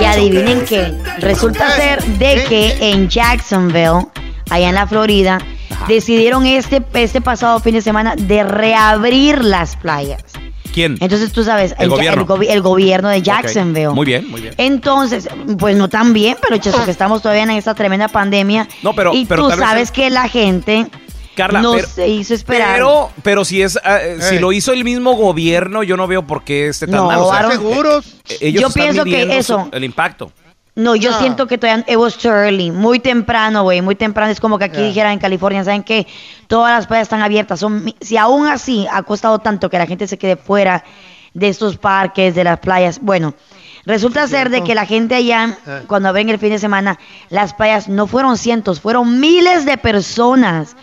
Y 0.00 0.04
adivinen 0.04 0.64
qué, 0.64 0.92
resulta 1.18 1.70
ser 1.76 2.02
de 2.04 2.44
que 2.48 2.90
en 2.92 3.08
Jacksonville, 3.08 4.06
allá 4.50 4.68
en 4.68 4.74
la 4.74 4.86
Florida, 4.86 5.38
decidieron 5.88 6.46
este, 6.46 6.82
este 6.94 7.20
pasado 7.20 7.60
fin 7.60 7.74
de 7.74 7.82
semana 7.82 8.14
de 8.16 8.42
reabrir 8.44 9.44
las 9.44 9.76
playas. 9.76 10.22
¿Quién? 10.72 10.96
Entonces 11.00 11.30
tú 11.32 11.44
sabes, 11.44 11.72
El 11.78 11.88
gobierno. 11.88 12.26
gobi- 12.26 12.48
el 12.50 12.60
gobierno 12.60 13.08
de. 13.08 13.22
Jacksonville. 13.22 13.90
Muy 13.90 14.06
bien, 14.06 14.28
muy 14.28 14.40
bien. 14.40 14.54
Entonces, 14.58 15.28
pues 15.58 15.76
no 15.76 15.88
tan 15.88 16.12
bien, 16.12 16.36
pero 16.42 16.56
cheso, 16.58 16.84
que 16.84 16.90
estamos 16.90 17.22
todavía 17.22 17.44
en 17.44 17.50
esta 17.50 17.74
tremenda 17.74 18.08
pandemia. 18.08 18.66
No, 18.82 18.92
pero- 18.92 19.14
y 19.14 19.24
pero 19.24 19.48
tú 19.48 19.56
sabes 19.56 19.92
que 19.92 20.10
la 20.10 20.28
gente 20.28 20.88
Carla, 21.34 21.60
no 21.62 21.72
pero- 21.74 21.88
se 21.88 22.08
hizo 22.08 22.34
esperar. 22.34 22.74
Pero, 22.74 23.10
pero 23.22 23.44
si 23.44 23.60
es, 23.62 23.78
eh, 23.84 24.18
si 24.20 24.38
lo 24.38 24.52
hizo 24.52 24.72
el 24.72 24.84
mismo 24.84 25.12
gobierno, 25.14 25.82
yo 25.82 25.96
no 25.96 26.06
veo 26.06 26.26
por 26.26 26.44
qué 26.44 26.68
esté 26.68 26.86
tan 26.86 26.96
No, 26.96 27.06
mal. 27.06 27.18
O 27.18 27.28
sea, 27.30 27.38
Aaron, 27.40 27.52
¿Seguros? 27.52 28.06
eh, 28.28 28.38
ellos 28.40 28.62
Yo 28.62 28.68
están 28.68 28.82
pienso 28.82 29.04
que 29.04 29.38
eso- 29.38 29.68
el 29.72 29.84
impacto. 29.84 30.30
No, 30.76 30.96
yo 30.96 31.12
siento 31.20 31.46
que 31.46 31.56
todavía 31.56 31.84
it 31.86 31.96
was 31.96 32.16
too 32.18 32.28
early, 32.30 32.72
muy 32.72 32.98
temprano, 32.98 33.62
güey, 33.62 33.80
muy 33.80 33.94
temprano. 33.94 34.32
Es 34.32 34.40
como 34.40 34.58
que 34.58 34.64
aquí 34.64 34.78
Yeah. 34.78 34.86
dijeran 34.88 35.12
en 35.12 35.18
California, 35.20 35.62
¿saben 35.62 35.84
qué? 35.84 36.04
Todas 36.48 36.76
las 36.76 36.88
playas 36.88 37.04
están 37.04 37.22
abiertas. 37.22 37.60
Son, 37.60 37.94
si 38.00 38.16
aún 38.16 38.48
así 38.48 38.84
ha 38.90 39.02
costado 39.04 39.38
tanto 39.38 39.70
que 39.70 39.78
la 39.78 39.86
gente 39.86 40.08
se 40.08 40.18
quede 40.18 40.34
fuera 40.36 40.82
de 41.32 41.48
estos 41.48 41.76
parques, 41.76 42.34
de 42.34 42.42
las 42.42 42.58
playas, 42.58 42.98
bueno, 43.00 43.34
resulta 43.86 44.26
ser 44.26 44.50
de 44.50 44.64
que 44.64 44.74
la 44.74 44.84
gente 44.84 45.14
allá, 45.14 45.56
Eh. 45.64 45.82
cuando 45.86 46.12
ven 46.12 46.28
el 46.28 46.38
fin 46.40 46.50
de 46.50 46.58
semana, 46.58 46.98
las 47.28 47.54
playas 47.54 47.88
no 47.88 48.08
fueron 48.08 48.36
cientos, 48.36 48.80
fueron 48.80 49.20
miles 49.20 49.64
de 49.66 49.76
personas. 49.78 50.76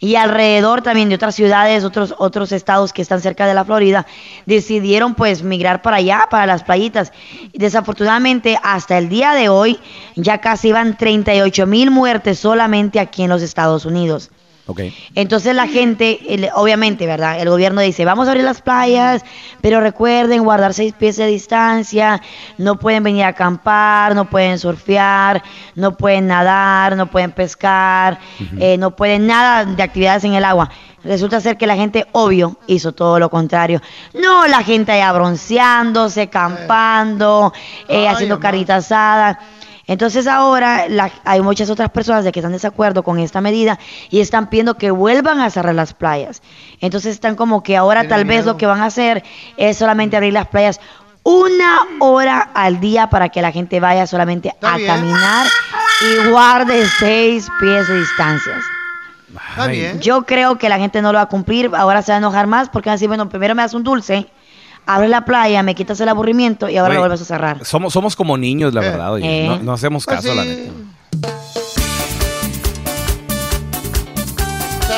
Y 0.00 0.16
alrededor 0.16 0.82
también 0.82 1.08
de 1.08 1.14
otras 1.14 1.34
ciudades, 1.34 1.84
otros, 1.84 2.14
otros 2.18 2.52
estados 2.52 2.92
que 2.92 3.02
están 3.02 3.20
cerca 3.20 3.46
de 3.46 3.54
la 3.54 3.64
Florida, 3.64 4.06
decidieron 4.46 5.14
pues 5.14 5.42
migrar 5.42 5.82
para 5.82 5.96
allá, 5.98 6.26
para 6.30 6.46
las 6.46 6.62
playitas. 6.62 7.12
Desafortunadamente, 7.52 8.58
hasta 8.62 8.98
el 8.98 9.08
día 9.08 9.32
de 9.32 9.48
hoy, 9.48 9.78
ya 10.16 10.38
casi 10.38 10.72
van 10.72 10.96
38 10.96 11.66
mil 11.66 11.90
muertes 11.90 12.38
solamente 12.38 13.00
aquí 13.00 13.22
en 13.22 13.30
los 13.30 13.42
Estados 13.42 13.84
Unidos. 13.84 14.30
Ok. 14.66 14.80
Entonces 15.14 15.54
la 15.54 15.66
gente, 15.66 16.20
el- 16.34 16.48
obviamente, 16.54 17.06
¿verdad? 17.06 17.38
El 17.38 17.50
gobierno 17.50 17.82
dice, 17.82 18.04
vamos 18.06 18.26
a 18.28 18.30
abrir 18.30 18.44
las 18.44 18.62
playas, 18.62 19.22
pero 19.60 19.80
recuerden 19.80 20.42
guardar 20.42 20.72
seis 20.72 20.94
pies 20.94 21.16
de 21.16 21.26
distancia, 21.26 22.22
no 22.56 22.78
pueden 22.78 23.02
venir 23.02 23.24
a 23.24 23.28
acampar, 23.28 24.14
no 24.14 24.24
pueden 24.30 24.58
surfear, 24.58 25.42
no 25.74 25.96
pueden 25.98 26.28
nadar, 26.28 26.96
no 26.96 27.10
pueden 27.10 27.32
pescar, 27.32 28.18
eh, 28.58 28.78
no 28.78 28.96
pueden 28.96 29.26
nada 29.26 29.66
de 29.66 29.82
actividades 29.82 30.24
en 30.24 30.32
el 30.34 30.44
agua. 30.46 30.70
Resulta 31.04 31.38
ser 31.42 31.58
que 31.58 31.66
la 31.66 31.76
gente, 31.76 32.06
obvio, 32.12 32.56
hizo 32.66 32.92
todo 32.92 33.18
lo 33.18 33.28
contrario. 33.28 33.82
No, 34.14 34.46
la 34.46 34.62
gente 34.62 34.92
allá 34.92 35.12
bronceándose, 35.12 36.28
campando, 36.28 37.52
eh, 37.88 38.08
haciendo 38.08 38.36
carita 38.40 38.76
asada. 38.76 39.38
Entonces 39.86 40.26
ahora 40.26 40.88
la- 40.88 41.10
hay 41.24 41.40
muchas 41.42 41.68
otras 41.70 41.90
personas 41.90 42.24
de 42.24 42.32
que 42.32 42.40
están 42.40 42.52
en 42.52 42.56
desacuerdo 42.56 43.02
con 43.02 43.18
esta 43.18 43.40
medida 43.40 43.78
y 44.10 44.20
están 44.20 44.48
pidiendo 44.48 44.78
que 44.78 44.90
vuelvan 44.90 45.40
a 45.40 45.50
cerrar 45.50 45.74
las 45.74 45.92
playas. 45.94 46.42
Entonces 46.80 47.12
están 47.14 47.34
como 47.36 47.62
que 47.62 47.76
ahora 47.76 48.08
tal 48.08 48.24
vez 48.24 48.46
lo 48.46 48.56
que 48.56 48.66
van 48.66 48.80
a 48.80 48.86
hacer 48.86 49.22
es 49.56 49.76
solamente 49.76 50.16
abrir 50.16 50.32
las 50.32 50.48
playas 50.48 50.80
una 51.22 51.78
hora 52.00 52.50
al 52.54 52.80
día 52.80 53.08
para 53.08 53.28
que 53.30 53.40
la 53.42 53.50
gente 53.52 53.80
vaya 53.80 54.06
solamente 54.06 54.54
a 54.62 54.76
bien. 54.76 54.86
caminar 54.88 55.46
y 56.02 56.28
guarde 56.30 56.86
seis 56.98 57.48
pies 57.60 57.88
de 57.88 57.98
distancias. 58.00 58.62
Está 59.50 59.66
bien. 59.66 60.00
Yo 60.00 60.22
creo 60.24 60.58
que 60.58 60.68
la 60.68 60.78
gente 60.78 61.00
no 61.02 61.12
lo 61.12 61.16
va 61.16 61.22
a 61.22 61.28
cumplir, 61.28 61.70
ahora 61.76 62.02
se 62.02 62.12
va 62.12 62.16
a 62.16 62.18
enojar 62.18 62.46
más 62.46 62.68
porque 62.68 62.88
van 62.88 62.92
a 62.94 62.96
decir, 62.96 63.08
bueno, 63.08 63.28
primero 63.28 63.54
me 63.54 63.62
das 63.62 63.74
un 63.74 63.82
dulce, 63.82 64.26
abres 64.86 65.10
la 65.10 65.24
playa, 65.24 65.62
me 65.62 65.74
quitas 65.74 66.00
el 66.00 66.08
aburrimiento 66.08 66.68
y 66.68 66.76
ahora 66.76 66.94
lo 66.94 67.00
vuelves 67.00 67.20
a 67.22 67.24
cerrar. 67.24 67.64
Somos, 67.64 67.92
somos 67.92 68.16
como 68.16 68.36
niños, 68.36 68.74
la 68.74 68.80
verdad. 68.80 69.12
oye. 69.12 69.44
Eh. 69.44 69.48
No, 69.48 69.58
no 69.58 69.72
hacemos 69.72 70.04
Pues 70.04 70.16
caso, 70.16 70.34
la 70.34 70.42
sí. 70.42 70.48
neta. 70.48 70.72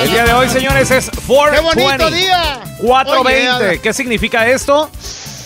El 0.02 0.10
día 0.10 0.24
de 0.24 0.32
hoy, 0.34 0.48
señores, 0.48 0.90
es 0.90 1.10
420. 1.26 1.56
¡Qué 1.56 2.04
bonito 2.04 2.10
día! 2.10 2.60
420. 2.82 3.68
Oye, 3.68 3.80
¿Qué 3.80 3.92
significa 3.92 4.46
esto? 4.46 4.90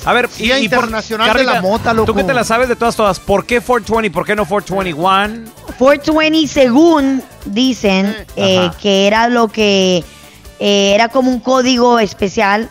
A 0.04 0.12
ver, 0.14 0.28
Día 0.30 0.58
Internacional 0.58 1.36
de 1.36 1.44
la 1.44 1.60
Mota, 1.60 1.92
loco. 1.92 2.06
Tú 2.06 2.14
que 2.14 2.24
te 2.24 2.32
la 2.32 2.42
sabes 2.42 2.68
de 2.68 2.74
todas, 2.74 2.96
todas. 2.96 3.20
¿Por 3.20 3.44
qué 3.44 3.60
420? 3.60 4.10
¿Por 4.12 4.26
qué 4.26 4.34
no 4.34 4.46
421? 4.46 5.50
420 5.78 6.48
según 6.48 7.22
dicen 7.44 8.16
eh, 8.34 8.70
que 8.80 9.06
era 9.06 9.28
lo 9.28 9.48
que 9.48 10.02
eh, 10.58 10.92
era 10.94 11.08
como 11.08 11.30
un 11.30 11.38
código 11.40 11.98
especial, 11.98 12.70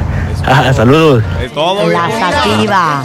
Ah, 0.45 0.73
saludos. 0.73 1.25
Es 1.43 1.53
todo. 1.53 1.89
La 1.89 2.11
sativa. 2.11 3.05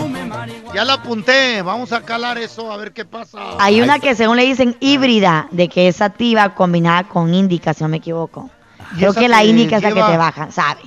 Ya 0.74 0.84
la 0.84 0.94
apunté. 0.94 1.62
Vamos 1.62 1.92
a 1.94 2.02
calar 2.02 2.38
eso 2.38 2.72
a 2.72 2.78
ver 2.78 2.92
qué 2.92 3.06
pasa. 3.06 3.40
Hay 3.60 3.82
una 3.82 4.00
que 4.00 4.16
según 4.16 4.38
le 4.38 4.44
dicen 4.44 4.76
híbrida, 4.80 5.48
de 5.52 5.70
que 5.70 5.88
es 5.88 5.98
sativa 5.98 6.56
combinada 6.56 7.04
con 7.04 7.34
índica, 7.34 7.74
si 7.74 7.84
no 7.84 7.90
me 7.90 7.98
equivoco. 7.98 8.50
Creo 8.98 9.14
que 9.14 9.28
la 9.28 9.44
índica 9.44 9.78
es 9.78 9.84
la 9.84 9.90
que 9.90 10.04
te 10.04 10.18
baja, 10.18 10.52
¿sabe? 10.52 10.82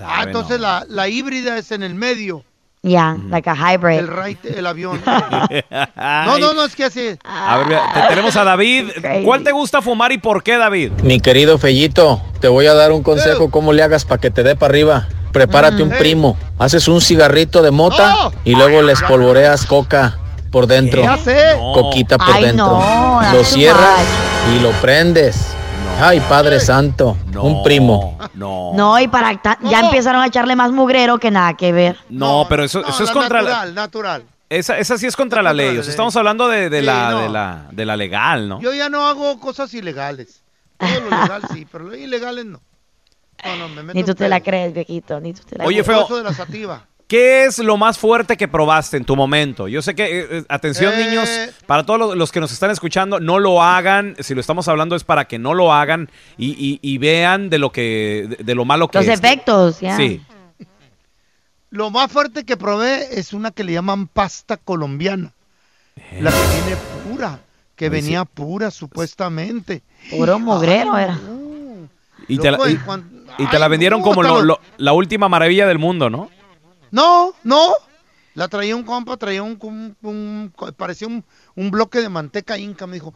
Ah, 0.00 0.24
entonces 0.24 0.60
la, 0.60 0.84
la 0.88 1.08
híbrida 1.08 1.56
es 1.56 1.72
en 1.72 1.82
el 1.82 1.94
medio. 1.94 2.42
Ya, 2.86 3.16
like 3.30 3.50
a 3.50 3.54
hybrid. 3.56 3.98
El, 3.98 4.06
right, 4.08 4.44
el 4.44 4.64
avión. 4.66 5.02
No, 5.96 6.38
no, 6.38 6.54
no, 6.54 6.64
es 6.64 6.76
que 6.76 6.84
así. 6.84 7.16
A 7.24 7.58
ver, 7.58 7.66
mira, 7.66 7.82
te- 7.92 8.00
tenemos 8.10 8.36
a 8.36 8.44
David. 8.44 8.90
¿Cuál 9.24 9.42
te 9.42 9.50
gusta 9.50 9.82
fumar 9.82 10.12
y 10.12 10.18
por 10.18 10.42
qué, 10.42 10.56
David? 10.56 10.92
Mi 11.02 11.18
querido 11.20 11.58
Fellito, 11.58 12.20
te 12.40 12.48
voy 12.48 12.66
a 12.66 12.74
dar 12.74 12.92
un 12.92 13.02
consejo 13.02 13.50
cómo 13.50 13.72
le 13.72 13.82
hagas 13.82 14.04
para 14.04 14.20
que 14.20 14.30
te 14.30 14.42
dé 14.42 14.54
para 14.54 14.70
arriba. 14.70 15.08
Prepárate 15.32 15.82
un 15.82 15.90
primo, 15.90 16.36
haces 16.58 16.86
un 16.88 17.00
cigarrito 17.00 17.60
de 17.62 17.70
mota 17.72 18.30
y 18.44 18.54
luego 18.54 18.82
le 18.82 18.92
espolvoreas 18.92 19.66
coca 19.66 20.18
por 20.52 20.66
dentro. 20.66 21.02
Ya 21.02 21.16
sé. 21.18 21.56
Coquita 21.74 22.16
por 22.18 22.34
Ay, 22.34 22.44
dentro. 22.44 22.66
no, 22.66 23.20
lo 23.32 23.44
cierras 23.44 24.04
y 24.56 24.60
lo 24.62 24.70
prendes. 24.80 25.48
Ay, 25.98 26.20
Padre 26.28 26.60
Santo, 26.60 27.16
un 27.40 27.62
primo. 27.62 28.18
No. 28.34 28.72
No, 28.74 28.98
y 29.00 29.08
para 29.08 29.40
ya 29.62 29.80
empezaron 29.80 30.22
a 30.22 30.26
echarle 30.26 30.54
más 30.54 30.70
mugrero 30.70 31.18
que 31.18 31.30
nada 31.30 31.54
que 31.56 31.72
ver. 31.72 31.96
No, 32.10 32.46
pero 32.48 32.64
eso, 32.64 32.82
No, 32.82 32.88
eso 32.88 33.02
es 33.04 33.08
la 33.08 33.12
contra 33.14 33.40
natural, 33.42 33.74
la... 33.74 33.80
natural. 33.82 34.24
Esa, 34.48 34.78
esa 34.78 34.98
sí 34.98 35.06
es 35.06 35.16
contra 35.16 35.42
la 35.42 35.52
ley. 35.52 35.76
O 35.78 35.82
sea, 35.82 35.90
estamos 35.90 36.14
hablando 36.16 36.46
de, 36.48 36.68
de 36.70 36.80
Sí, 36.80 36.86
la, 36.86 37.10
no. 37.10 37.20
de, 37.22 37.28
la, 37.30 37.66
de 37.72 37.86
la 37.86 37.96
legal, 37.96 38.48
¿no? 38.48 38.60
Yo 38.60 38.72
ya 38.74 38.88
no 38.88 39.06
hago 39.06 39.40
cosas 39.40 39.72
ilegales. 39.74 40.42
Todo 40.76 40.88
lo 41.00 41.22
legal 41.22 41.42
sí, 41.52 41.66
pero 41.72 41.84
lo 41.84 41.96
ilegales 41.96 42.44
no. 42.44 42.60
No, 43.44 43.56
no, 43.56 43.68
me 43.68 43.82
meto 43.82 43.96
Ni 43.98 44.04
tú 44.04 44.12
en 44.12 44.16
te 44.18 44.28
la 44.28 44.40
crees, 44.40 44.72
viejito, 44.74 45.18
ni 45.20 45.32
tú 45.32 45.42
te 45.48 45.56
la 45.58 45.64
Oye, 45.64 45.82
crees. 45.82 45.86
feo. 45.86 46.04
Eso 46.06 46.16
de 46.18 46.22
la 46.22 46.32
sativa. 46.34 46.84
¿Qué 47.08 47.44
es 47.44 47.58
lo 47.60 47.76
más 47.76 47.98
fuerte 47.98 48.36
que 48.36 48.48
probaste 48.48 48.96
en 48.96 49.04
tu 49.04 49.14
momento? 49.14 49.68
Yo 49.68 49.80
sé 49.80 49.94
que, 49.94 50.04
eh, 50.20 50.26
eh, 50.30 50.44
atención 50.48 50.92
Eh. 50.94 51.04
niños, 51.06 51.28
para 51.66 51.86
todos 51.86 52.00
los, 52.00 52.16
los 52.16 52.32
que 52.32 52.40
nos 52.40 52.50
están 52.50 52.72
escuchando, 52.72 53.20
no 53.20 53.38
lo 53.38 53.62
hagan. 53.62 54.16
Si 54.18 54.34
lo 54.34 54.40
estamos 54.40 54.66
hablando 54.66 54.96
es 54.96 55.04
para 55.04 55.26
que 55.26 55.38
no 55.38 55.54
lo 55.54 55.72
hagan 55.72 56.10
y, 56.36 56.50
y- 56.58 56.80
y 56.82 56.98
vean 56.98 57.48
de 57.48 57.58
lo 57.58 57.70
que, 57.70 58.26
de, 58.38 58.42
de 58.44 58.54
lo 58.56 58.64
malo 58.64 58.88
que 58.88 58.98
Los 58.98 59.06
es. 59.06 59.20
efectos, 59.20 59.78
ya. 59.80 59.96
Sí. 59.96 60.20
Lo 61.70 61.90
más 61.90 62.10
fuerte 62.10 62.44
que 62.44 62.56
probé 62.56 63.18
es 63.20 63.32
una 63.32 63.50
que 63.52 63.62
le 63.62 63.72
llaman 63.72 64.08
pasta 64.08 64.56
colombiana. 64.56 65.32
La 66.20 66.30
que 66.30 66.36
viene 66.38 66.76
pura, 67.08 67.38
que 67.76 67.86
sí. 67.86 67.90
venía 67.90 68.24
pura 68.24 68.70
supuestamente. 68.72 69.82
Puro 70.10 70.38
mugrero 70.40 70.96
era. 70.98 71.18
Y 72.28 72.38
te 72.38 72.50
la, 72.50 72.56
Loco, 72.58 72.68
y- 72.68 72.72
y 72.72 72.76
cuan- 72.78 73.08
y 73.38 73.46
te 73.46 73.58
la 73.60 73.68
vendieron 73.68 74.00
no, 74.00 74.04
como 74.04 74.22
hasta 74.22 74.32
lo- 74.32 74.42
los- 74.42 74.58
lo- 74.58 74.60
la 74.78 74.92
última 74.92 75.28
maravilla 75.28 75.66
del 75.68 75.78
mundo, 75.78 76.10
¿no? 76.10 76.30
No, 76.90 77.34
no. 77.44 77.72
La 78.34 78.48
traía 78.48 78.76
un 78.76 78.82
compa, 78.82 79.16
traía 79.16 79.42
un, 79.42 79.58
un- 79.62 79.96
un- 80.02 80.52
parecía 80.76 81.08
un, 81.08 81.24
un 81.54 81.70
bloque 81.70 82.00
de 82.00 82.08
manteca 82.08 82.58
inca. 82.58 82.86
Me 82.86 82.94
dijo, 82.94 83.14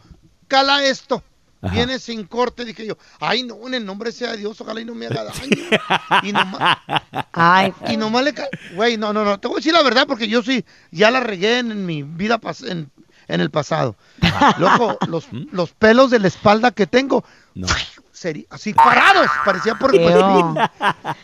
cala 0.48 0.84
esto. 0.84 1.22
Ajá. 1.62 1.74
Viene 1.74 1.98
sin 1.98 2.24
corte. 2.24 2.64
Dije 2.64 2.86
yo, 2.86 2.96
ay 3.20 3.42
no, 3.42 3.66
en 3.66 3.74
el 3.74 3.84
nombre 3.84 4.12
sea 4.12 4.30
de 4.30 4.38
Dios, 4.38 4.58
ojalá 4.62 4.80
y 4.80 4.86
no 4.86 4.94
me 4.94 5.06
haga 5.06 5.24
daño. 5.24 5.50
y 6.22 6.32
nomás, 6.32 6.78
Ay, 7.32 7.74
y 7.90 7.98
nomás 7.98 8.24
le 8.24 8.34
Güey, 8.74 8.96
no, 8.96 9.12
no, 9.12 9.24
no. 9.24 9.38
Te 9.38 9.46
voy 9.46 9.56
a 9.56 9.58
decir 9.58 9.74
la 9.74 9.82
verdad 9.82 10.06
porque 10.06 10.26
yo 10.26 10.42
sí, 10.42 10.64
ya 10.90 11.10
la 11.10 11.20
regué 11.20 11.58
en, 11.58 11.70
en 11.70 11.84
mi 11.84 12.02
vida, 12.02 12.40
pas- 12.40 12.66
en, 12.66 12.90
en 13.28 13.40
el 13.42 13.50
pasado. 13.50 13.94
Loco, 14.56 14.96
los, 15.06 15.28
los 15.52 15.72
pelos 15.72 16.10
de 16.10 16.18
la 16.20 16.28
espalda 16.28 16.70
que 16.70 16.86
tengo, 16.86 17.24
seri- 18.14 18.46
así 18.48 18.72
parados, 18.72 19.26
parecía 19.44 19.74
por. 19.74 19.92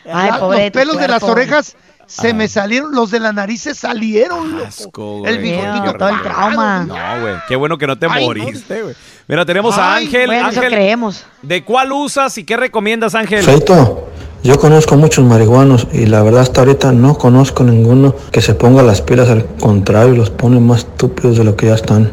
Ay, 0.05 0.29
La- 0.29 0.39
pobre 0.39 0.63
Los 0.65 0.71
pelos 0.71 0.97
de 0.99 1.07
las 1.07 1.23
orejas 1.23 1.75
se 2.07 2.33
me 2.33 2.47
salieron, 2.47 2.93
los 2.95 3.11
de 3.11 3.19
la 3.19 3.31
nariz 3.33 3.61
se 3.61 3.75
salieron, 3.75 4.53
loco. 4.53 4.65
Asco, 4.67 5.23
El 5.27 5.39
güey. 5.39 5.51
bigotito 5.51 5.93
todo 5.93 6.09
el 6.09 6.21
trauma. 6.21 6.85
No, 6.85 7.21
güey. 7.21 7.35
Qué 7.47 7.55
bueno 7.55 7.77
que 7.77 7.85
no 7.87 7.97
te 7.99 8.07
Ay, 8.09 8.25
moriste, 8.25 8.81
güey. 8.81 8.95
Mira, 9.27 9.45
tenemos 9.45 9.77
a 9.77 9.95
Ay, 9.95 10.05
Ángel. 10.05 10.27
Bueno, 10.27 10.49
eso 10.49 10.59
Ángel, 10.61 10.73
creemos. 10.73 11.25
¿de 11.41 11.63
cuál 11.63 11.91
usas 11.91 12.37
y 12.37 12.43
qué 12.45 12.57
recomiendas, 12.57 13.13
Ángel? 13.13 13.43
Feito, 13.43 14.07
yo 14.43 14.57
conozco 14.57 14.95
muchos 14.95 15.25
marihuanos 15.25 15.87
y 15.91 16.05
la 16.05 16.23
verdad 16.23 16.41
hasta 16.41 16.61
ahorita 16.61 16.91
no 16.93 17.15
conozco 17.17 17.63
ninguno 17.63 18.15
que 18.31 18.41
se 18.41 18.55
ponga 18.55 18.81
las 18.83 19.01
pilas, 19.01 19.29
al 19.29 19.45
contrario, 19.59 20.15
los 20.15 20.29
pone 20.29 20.59
más 20.61 20.79
estúpidos 20.79 21.37
de 21.37 21.43
lo 21.43 21.55
que 21.57 21.67
ya 21.67 21.75
están. 21.75 22.11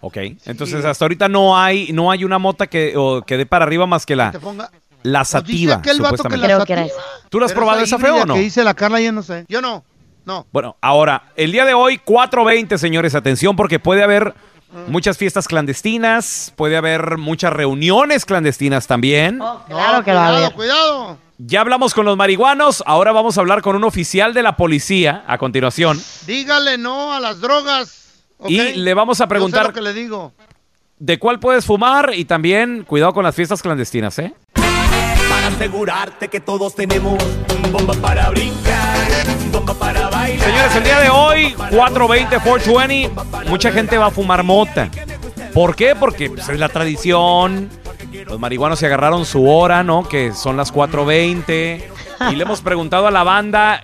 Ok, 0.00 0.16
entonces 0.46 0.84
hasta 0.84 1.04
ahorita 1.04 1.28
no 1.28 1.58
hay, 1.58 1.92
no 1.92 2.10
hay 2.10 2.24
una 2.24 2.38
mota 2.38 2.66
que, 2.68 2.94
o, 2.96 3.22
que 3.22 3.36
dé 3.36 3.46
para 3.46 3.64
arriba 3.64 3.84
más 3.86 4.06
que 4.06 4.14
la, 4.16 4.30
Te 4.30 4.38
ponga- 4.38 4.70
la 5.12 5.20
Pues 5.20 5.28
sativa, 5.28 5.76
vato 6.00 6.22
que 6.24 6.36
la 6.36 6.46
Creo 6.46 6.64
que 6.64 6.72
era. 6.72 6.86
¿Tú 7.28 7.38
la 7.40 7.46
has 7.46 7.52
Pero 7.52 7.60
probado 7.62 7.80
esa 7.82 7.98
feo 7.98 8.22
o 8.22 8.26
no? 8.26 8.34
que 8.34 8.40
dice 8.40 8.62
la 8.64 8.74
Carla, 8.74 9.00
yo 9.00 9.12
no 9.12 9.22
sé. 9.22 9.44
Yo 9.48 9.60
no, 9.60 9.84
no. 10.24 10.46
Bueno, 10.52 10.76
ahora, 10.80 11.24
el 11.36 11.52
día 11.52 11.64
de 11.64 11.74
hoy, 11.74 12.00
4.20, 12.04 12.76
señores, 12.78 13.14
atención, 13.14 13.56
porque 13.56 13.78
puede 13.78 14.02
haber 14.02 14.34
muchas 14.88 15.16
fiestas 15.16 15.48
clandestinas, 15.48 16.52
puede 16.56 16.76
haber 16.76 17.16
muchas 17.18 17.52
reuniones 17.52 18.24
clandestinas 18.24 18.86
también. 18.86 19.38
Claro 19.38 20.04
que 20.04 20.12
va 20.12 20.28
a 20.28 20.30
Cuidado, 20.30 20.36
haber. 20.36 20.52
cuidado. 20.52 21.18
Ya 21.38 21.60
hablamos 21.60 21.94
con 21.94 22.04
los 22.04 22.16
marihuanos, 22.16 22.82
ahora 22.84 23.12
vamos 23.12 23.38
a 23.38 23.40
hablar 23.40 23.62
con 23.62 23.76
un 23.76 23.84
oficial 23.84 24.34
de 24.34 24.42
la 24.42 24.56
policía 24.56 25.24
a 25.28 25.38
continuación. 25.38 26.00
Dígale 26.26 26.78
no 26.78 27.12
a 27.14 27.20
las 27.20 27.40
drogas. 27.40 27.94
Y 28.48 28.58
le 28.74 28.94
vamos 28.94 29.20
a 29.20 29.24
Yo 29.24 29.26
sé 29.26 29.28
preguntar 29.28 29.66
lo 29.66 29.72
que 29.72 29.80
le 29.80 29.92
digo. 29.92 30.32
de 30.98 31.18
cuál 31.18 31.38
puedes 31.40 31.64
fumar 31.64 32.12
y 32.14 32.24
también 32.24 32.82
cuidado 32.84 33.12
con 33.12 33.22
las 33.24 33.34
fiestas 33.36 33.62
clandestinas, 33.62 34.18
¿eh? 34.18 34.34
Asegurarte 35.48 36.28
que 36.28 36.40
todos 36.40 36.74
tenemos 36.74 37.16
bomba 37.72 37.94
para 37.94 38.28
brincar, 38.28 39.08
bomba 39.50 39.72
para 39.72 40.10
bailar. 40.10 40.44
Señores, 40.46 40.76
el 40.76 40.84
día 40.84 41.00
de 41.00 41.08
hoy, 41.08 41.54
420, 41.54 42.36
420, 42.38 43.48
mucha 43.48 43.72
gente 43.72 43.96
va 43.96 44.06
a 44.06 44.10
fumar 44.10 44.42
mota. 44.42 44.90
¿Por 45.54 45.74
qué? 45.74 45.96
Porque 45.96 46.28
pues, 46.28 46.50
es 46.50 46.58
la 46.58 46.68
tradición. 46.68 47.70
Los 48.26 48.38
marihuanos 48.38 48.78
se 48.78 48.86
agarraron 48.86 49.24
su 49.24 49.48
hora, 49.48 49.82
¿no? 49.82 50.06
Que 50.06 50.34
son 50.34 50.58
las 50.58 50.72
4.20. 50.72 51.82
Y 52.30 52.36
le 52.36 52.42
hemos 52.42 52.60
preguntado 52.60 53.06
a 53.06 53.10
la 53.10 53.22
banda 53.24 53.80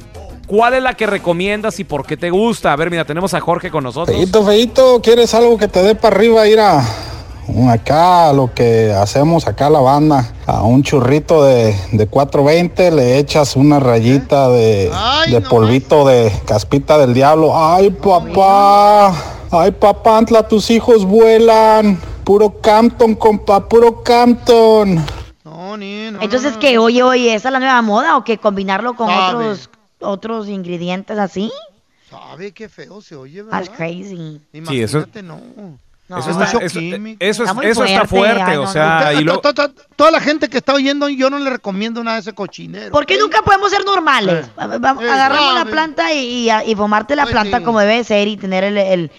cuál 0.47 0.75
es 0.75 0.83
la 0.83 0.93
que 0.93 1.07
recomiendas 1.07 1.81
y 1.81 1.85
por 1.85 2.05
qué 2.05 2.19
te 2.19 2.29
gusta. 2.29 2.75
A 2.75 2.77
ver, 2.77 2.91
mira, 2.91 3.07
tenemos 3.07 3.33
a 3.33 3.41
Jorge 3.41 3.71
con 3.71 3.85
nosotros. 3.85 4.15
Feito, 4.15 4.45
feito, 4.45 5.01
¿quieres 5.03 5.33
algo 5.33 5.57
que 5.57 5.69
te 5.69 5.83
dé 5.83 5.95
para 5.95 6.15
arriba? 6.15 6.47
Ir 6.47 6.61
a 6.61 6.85
acá, 7.71 8.33
lo 8.33 8.53
que 8.53 8.93
hacemos 8.93 9.47
acá 9.47 9.71
la 9.71 9.81
banda, 9.81 10.33
a 10.47 10.63
un 10.63 10.83
churrito 10.83 11.45
de, 11.45 11.75
de 11.93 12.07
420 12.07 12.91
le 12.91 13.19
echas 13.19 13.57
una 13.57 13.81
rayita 13.81 14.49
de, 14.49 14.91
de 15.31 15.41
polvito 15.41 16.07
de 16.07 16.33
caspita 16.47 16.99
del 16.99 17.15
diablo. 17.15 17.53
¡Ay, 17.57 17.91
papá! 17.91 19.15
¡Ay, 19.51 19.71
papá, 19.73 20.19
Antla, 20.19 20.49
tus 20.49 20.71
hijos 20.71 21.05
vuelan! 21.05 22.01
Puro 22.25 22.61
Campton, 22.61 23.15
compa, 23.15 23.69
puro 23.69 24.03
Campton. 24.03 25.05
Entonces, 26.21 26.57
que 26.57 26.79
oye, 26.79 27.03
oye, 27.03 27.35
¿esa 27.35 27.49
es 27.49 27.53
la 27.53 27.59
nueva 27.59 27.83
moda 27.83 28.17
o 28.17 28.25
que 28.25 28.39
combinarlo 28.39 28.95
con 28.95 29.09
Sabe. 29.09 29.51
otros 29.51 29.71
otros 30.01 30.49
ingredientes 30.49 31.19
así? 31.19 31.53
¿Sabe 32.11 32.53
qué 32.53 32.69
feo 32.69 33.01
se 33.01 33.17
oye, 33.17 33.43
verdad? 33.43 33.59
That's 33.65 33.77
crazy. 33.77 34.41
Sí, 34.53 34.83
eso, 34.83 34.99
Imagínate, 34.99 35.23
no. 35.23 35.41
No. 36.07 36.19
eso 36.19 36.31
está, 36.33 36.45
eso, 37.19 37.45
Está 37.45 38.05
fuerte, 38.07 38.59
o 38.59 38.65
no, 38.65 38.67
sea, 38.71 39.15
y 39.15 39.25
luego- 39.25 39.41
to- 39.41 39.55
to- 39.55 39.73
Toda 39.97 40.11
la 40.11 40.21
gente 40.21 40.49
que 40.51 40.59
está 40.59 40.75
oyendo, 40.75 41.09
yo 41.09 41.31
no 41.31 41.39
le 41.39 41.49
recomiendo 41.49 42.05
nada 42.05 42.17
de 42.17 42.21
ese 42.21 42.35
cochinero. 42.35 42.91
¿Por 42.91 43.07
qué 43.07 43.17
nunca 43.19 43.41
podemos 43.43 43.71
ser 43.71 43.85
normales? 43.87 44.45
Eh, 44.47 44.51
Agarramos 44.57 45.53
una 45.53 45.61
sabe. 45.61 45.71
planta 45.71 46.13
y, 46.13 46.51
y, 46.51 46.71
y 46.71 46.75
fumarte 46.75 47.17
la 47.17 47.23
Pues 47.23 47.33
planta 47.33 47.59
sí. 47.59 47.65
como 47.65 47.81
debe 47.81 48.05
ser 48.05 48.29
y 48.29 48.37
tener 48.37 48.65
el, 48.65 48.77
el, 48.77 49.13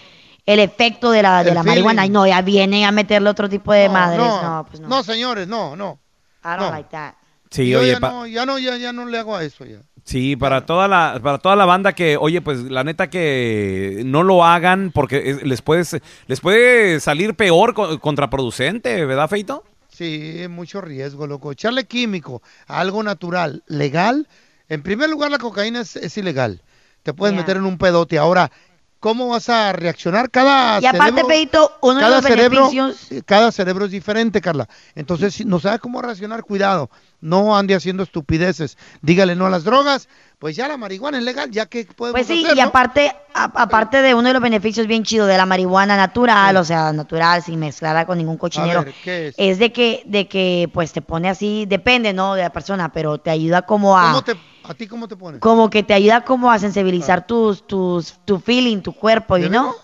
el 0.46 0.60
efecto 0.60 1.10
de 1.10 1.22
la, 1.22 1.42
de 1.42 1.48
El 1.50 1.54
la 1.56 1.62
marihuana. 1.64 2.06
Y 2.06 2.10
no, 2.10 2.24
ya 2.26 2.40
vienen 2.42 2.84
a 2.84 2.92
meterle 2.92 3.30
otro 3.30 3.48
tipo 3.48 3.72
de 3.72 3.88
madres. 3.88 4.18
No, 4.20 4.42
No, 4.42 4.66
pues 4.66 4.80
no. 4.80 4.88
no, 4.88 5.02
señores, 5.02 5.48
no, 5.48 5.74
no. 5.74 5.98
I 6.44 6.48
don't 6.50 6.60
no. 6.60 6.70
like 6.70 6.90
that. 6.90 7.14
Sí, 7.50 7.68
Yo 7.68 7.80
oye, 7.80 7.92
ya, 7.92 8.00
pa- 8.00 8.10
no, 8.10 8.26
ya 8.28 8.46
no, 8.46 8.58
ya, 8.60 8.76
ya 8.76 8.92
no 8.92 9.06
le 9.06 9.18
hago 9.18 9.34
a 9.34 9.42
eso 9.42 9.64
ya. 9.64 9.78
Sí, 10.06 10.36
para 10.36 10.64
toda 10.66 10.86
la 10.86 11.18
para 11.20 11.38
toda 11.38 11.56
la 11.56 11.64
banda 11.66 11.92
que, 11.92 12.16
oye, 12.16 12.40
pues 12.40 12.60
la 12.62 12.84
neta 12.84 13.10
que 13.10 14.02
no 14.06 14.22
lo 14.22 14.44
hagan 14.44 14.92
porque 14.94 15.30
es- 15.30 15.42
les 15.42 15.62
puede 15.62 15.82
les 16.28 16.40
puede 16.40 17.00
salir 17.00 17.34
peor 17.34 17.74
co- 17.74 17.98
contraproducente, 17.98 19.04
¿verdad, 19.04 19.28
Feito? 19.28 19.64
Sí, 19.88 20.44
mucho 20.48 20.80
riesgo, 20.80 21.26
loco. 21.26 21.50
Echarle 21.50 21.86
químico 21.86 22.40
a 22.68 22.78
algo 22.78 23.02
natural, 23.02 23.64
legal. 23.66 24.28
En 24.68 24.82
primer 24.84 25.10
lugar, 25.10 25.30
la 25.32 25.38
cocaína 25.38 25.80
es, 25.80 25.96
es 25.96 26.16
ilegal. 26.16 26.62
Te 27.02 27.12
puedes 27.12 27.34
Yeah. 27.34 27.42
meter 27.42 27.56
en 27.56 27.64
un 27.64 27.76
pedote. 27.78 28.16
Ahora, 28.18 28.52
¿cómo 29.00 29.28
vas 29.28 29.48
a 29.48 29.72
reaccionar? 29.72 30.30
Cada 30.30 30.80
Y 30.80 30.86
aparte, 30.86 31.04
cerebro, 31.04 31.28
Feito, 31.28 31.72
uno 31.82 31.94
de 31.94 32.00
cada 32.00 32.16
los 32.16 32.24
cerebro, 32.24 32.60
beneficios... 32.70 33.12
eh, 33.12 33.22
cada 33.24 33.52
cerebro 33.52 33.84
es 33.84 33.90
diferente, 33.90 34.40
Carla. 34.40 34.68
Entonces, 34.94 35.34
si 35.34 35.44
no 35.44 35.60
sabes 35.60 35.80
cómo 35.80 36.02
reaccionar, 36.02 36.42
cuidado. 36.42 36.90
No 37.20 37.56
ande 37.56 37.74
haciendo 37.74 38.02
estupideces. 38.02 38.76
Dígale 39.02 39.34
no 39.36 39.46
a 39.46 39.50
las 39.50 39.64
drogas. 39.64 40.08
Pues 40.38 40.54
ya 40.54 40.68
la 40.68 40.76
marihuana 40.76 41.16
es 41.16 41.24
legal, 41.24 41.50
ya 41.50 41.64
que 41.64 41.84
podemos 41.86 42.18
Pues 42.18 42.26
sí, 42.26 42.44
hacer, 42.44 42.58
y 42.58 42.60
¿no? 42.60 42.68
aparte, 42.68 43.10
a- 43.32 43.44
aparte 43.62 44.02
de 44.02 44.14
uno 44.14 44.28
de 44.28 44.34
los 44.34 44.42
beneficios 44.42 44.86
bien 44.86 45.02
chidos 45.02 45.28
de 45.28 45.36
la 45.38 45.46
marihuana 45.46 45.96
natural, 45.96 46.56
o 46.58 46.64
sea, 46.64 46.92
natural, 46.92 47.42
sin 47.42 47.58
mezclarla 47.58 48.04
con 48.04 48.18
ningún 48.18 48.36
cochinero, 48.36 48.84
ver, 48.84 48.94
¿qué 49.02 49.28
es? 49.28 49.34
es 49.38 49.58
de 49.58 49.72
que, 49.72 50.02
de 50.04 50.28
que, 50.28 50.68
pues 50.74 50.92
te 50.92 51.00
pone 51.00 51.30
así, 51.30 51.64
depende, 51.66 52.12
¿no? 52.12 52.34
De 52.34 52.42
la 52.42 52.50
persona, 52.50 52.92
pero 52.92 53.16
te 53.16 53.30
ayuda 53.30 53.62
como 53.62 53.98
a, 53.98 54.08
¿Cómo 54.08 54.24
te, 54.24 54.36
¿A 54.68 54.74
ti 54.74 54.86
cómo 54.86 55.06
te 55.08 55.16
pones? 55.16 55.40
como 55.40 55.70
que 55.70 55.82
te 55.82 55.94
ayuda 55.94 56.22
como 56.22 56.50
a 56.50 56.58
sensibilizar 56.58 57.26
tus, 57.26 57.66
tus, 57.66 58.14
tu 58.24 58.38
feeling, 58.40 58.78
tu 58.80 58.92
cuerpo, 58.92 59.36
¿y 59.38 59.48
no? 59.48 59.74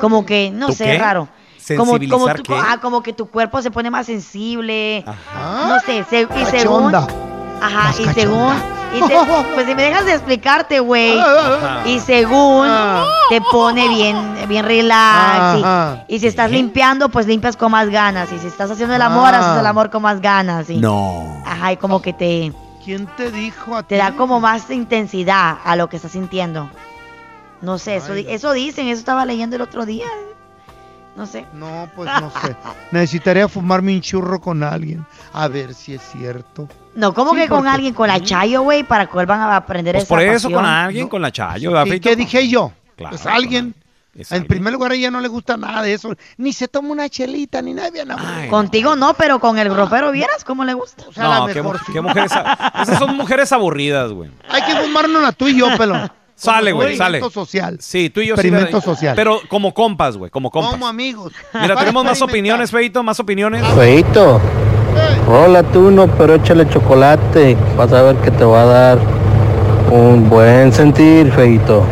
Como 0.00 0.24
que, 0.26 0.50
no 0.50 0.66
¿Tu 0.66 0.72
sé, 0.74 0.84
qué? 0.84 0.98
raro. 0.98 1.28
Como, 1.76 1.78
como, 1.78 1.92
¿Sensibilizar 1.98 2.36
tu- 2.38 2.42
qué? 2.42 2.54
ah, 2.58 2.78
como 2.82 3.02
que 3.02 3.12
tu 3.12 3.26
cuerpo 3.30 3.62
se 3.62 3.70
pone 3.70 3.88
más 3.90 4.06
sensible. 4.06 5.04
No 5.06 5.78
sé, 5.80 6.04
se- 6.10 6.22
y 6.40 6.44
según. 6.46 6.94
Ajá, 6.94 7.08
Más 7.60 8.00
y 8.00 8.04
según. 8.06 8.52
y 8.94 9.00
te- 9.06 9.14
pues 9.54 9.66
si 9.66 9.74
me 9.76 9.82
dejas 9.84 10.04
de 10.04 10.12
explicarte, 10.14 10.80
güey. 10.80 11.16
Ajá. 11.18 11.82
Y 11.86 12.00
según 12.00 12.68
te 13.30 13.40
pone 13.52 13.88
bien, 13.88 14.16
bien 14.48 14.64
relax. 14.64 15.58
y- 15.58 15.62
Ajá. 15.62 16.04
Y, 16.08 16.18
si 16.18 16.26
estás 16.26 16.50
limpiando, 16.50 17.08
pues 17.08 17.26
limpias 17.26 17.56
con 17.56 17.70
más 17.70 17.88
ganas. 17.88 18.32
Y 18.32 18.38
si 18.40 18.48
estás 18.48 18.68
haciendo 18.70 18.96
el 18.96 19.02
amor, 19.02 19.30
Ah. 19.32 19.38
haces 19.52 19.60
el 19.60 19.66
amor 19.66 19.88
con 19.90 20.02
más 20.02 20.20
ganas. 20.20 20.68
y- 20.68 20.78
No. 20.78 21.42
Ajá, 21.46 21.72
y 21.72 21.76
como 21.76 22.02
que 22.02 22.12
te, 22.12 22.52
¿Quién 22.84 23.06
te 23.16 23.30
dijo 23.30 23.76
a 23.76 23.82
te 23.82 23.96
da 23.96 24.12
como 24.12 24.40
más 24.40 24.68
intensidad 24.70 25.58
a 25.64 25.76
lo 25.76 25.88
que 25.88 25.96
estás 25.96 26.12
sintiendo. 26.12 26.68
No 27.60 27.78
sé, 27.78 27.96
eso, 27.96 28.12
di- 28.14 28.26
eso 28.28 28.52
dicen, 28.52 28.88
eso 28.88 28.98
estaba 28.98 29.24
leyendo 29.24 29.54
el 29.56 29.62
otro 29.62 29.86
día. 29.86 30.06
No 31.14 31.26
sé. 31.26 31.44
No, 31.52 31.88
pues 31.94 32.10
no 32.20 32.30
sé. 32.42 32.56
Necesitaría 32.90 33.46
fumarme 33.46 33.94
un 33.94 34.00
churro 34.00 34.40
con 34.40 34.62
alguien. 34.64 35.04
A 35.32 35.46
ver 35.46 35.74
si 35.74 35.94
es 35.94 36.02
cierto. 36.02 36.68
No, 36.94 37.14
¿cómo 37.14 37.32
Sí, 37.32 37.36
que 37.40 37.48
con 37.48 37.58
porque- 37.58 37.70
alguien? 37.70 37.94
Con 37.94 38.08
la 38.08 38.20
Chayo, 38.20 38.62
güey, 38.62 38.82
para 38.82 39.06
que 39.06 39.12
vuelvan 39.12 39.40
a 39.40 39.54
aprender 39.56 39.94
Pues 39.94 40.04
esa 40.04 40.14
por 40.14 40.22
eso 40.22 40.50
con 40.50 40.64
alguien, 40.64 41.08
con 41.08 41.22
la 41.22 41.30
Chayo, 41.30 41.70
¿verdad, 41.70 41.86
¿Y 41.86 41.90
Feito? 41.90 42.08
qué 42.08 42.16
dije 42.16 42.48
yo? 42.48 42.72
Claro, 42.96 43.14
es 43.14 43.24
alguien. 43.26 43.74
En 44.30 44.46
primer 44.46 44.72
lugar, 44.74 44.92
a 44.92 44.94
ella 44.94 45.10
no 45.10 45.20
le 45.20 45.28
gusta 45.28 45.56
nada 45.56 45.82
de 45.82 45.94
eso. 45.94 46.14
Ni 46.36 46.52
se 46.52 46.68
toma 46.68 46.90
una 46.90 47.08
chelita, 47.08 47.62
ni 47.62 47.72
nada. 47.72 47.88
aburrido. 47.88 48.50
Contigo 48.50 48.94
no, 48.94 49.14
pero 49.14 49.40
con 49.40 49.58
el 49.58 49.74
ropero, 49.74 50.12
¿vieras 50.12 50.44
cómo 50.44 50.64
le 50.64 50.74
gusta? 50.74 51.04
O 51.08 51.12
sea, 51.12 51.28
la 51.28 51.38
No, 51.38 51.46
qué, 51.46 51.54
mejor 51.54 51.78
sí. 51.86 51.92
qué 51.92 52.00
mujeres. 52.02 52.30
Esas 52.82 52.98
son 52.98 53.16
mujeres 53.16 53.50
aburridas, 53.52 54.12
güey. 54.12 54.30
Hay 54.50 54.62
que 54.62 54.74
fumarnos 54.76 55.24
a 55.24 55.32
tú 55.32 55.48
y 55.48 55.56
yo, 55.58 55.66
pelón. 55.78 56.10
Sale, 56.34 56.72
güey, 56.72 56.96
sale. 56.96 57.18
Experimento 57.18 57.30
social. 57.30 57.78
Sí, 57.80 58.10
tú 58.10 58.20
y 58.20 58.26
yo 58.26 58.36
sí. 58.36 58.40
Experimento 58.48 58.76
la- 58.78 58.82
social. 58.82 59.14
Pero 59.16 59.40
como 59.48 59.72
compas, 59.72 60.16
güey, 60.16 60.30
como 60.30 60.50
compas. 60.50 60.72
Como 60.72 60.88
amigos. 60.88 61.32
Mira, 61.54 61.76
tenemos 61.76 62.04
más 62.04 62.20
opiniones, 62.20 62.70
Feito, 62.70 63.02
más 63.02 63.18
opiniones. 63.20 63.64
Feito, 63.74 64.40
hola 65.28 65.62
tú 65.62 65.90
no, 65.90 66.06
pero 66.18 66.34
échale 66.34 66.68
chocolate. 66.68 67.56
Vas 67.76 67.92
a 67.92 68.02
ver 68.02 68.16
que 68.16 68.30
te 68.30 68.44
va 68.44 68.62
a 68.62 68.66
dar 68.66 68.98
un 69.90 70.28
buen 70.28 70.72
sentir, 70.72 71.30
Feito. 71.32 71.84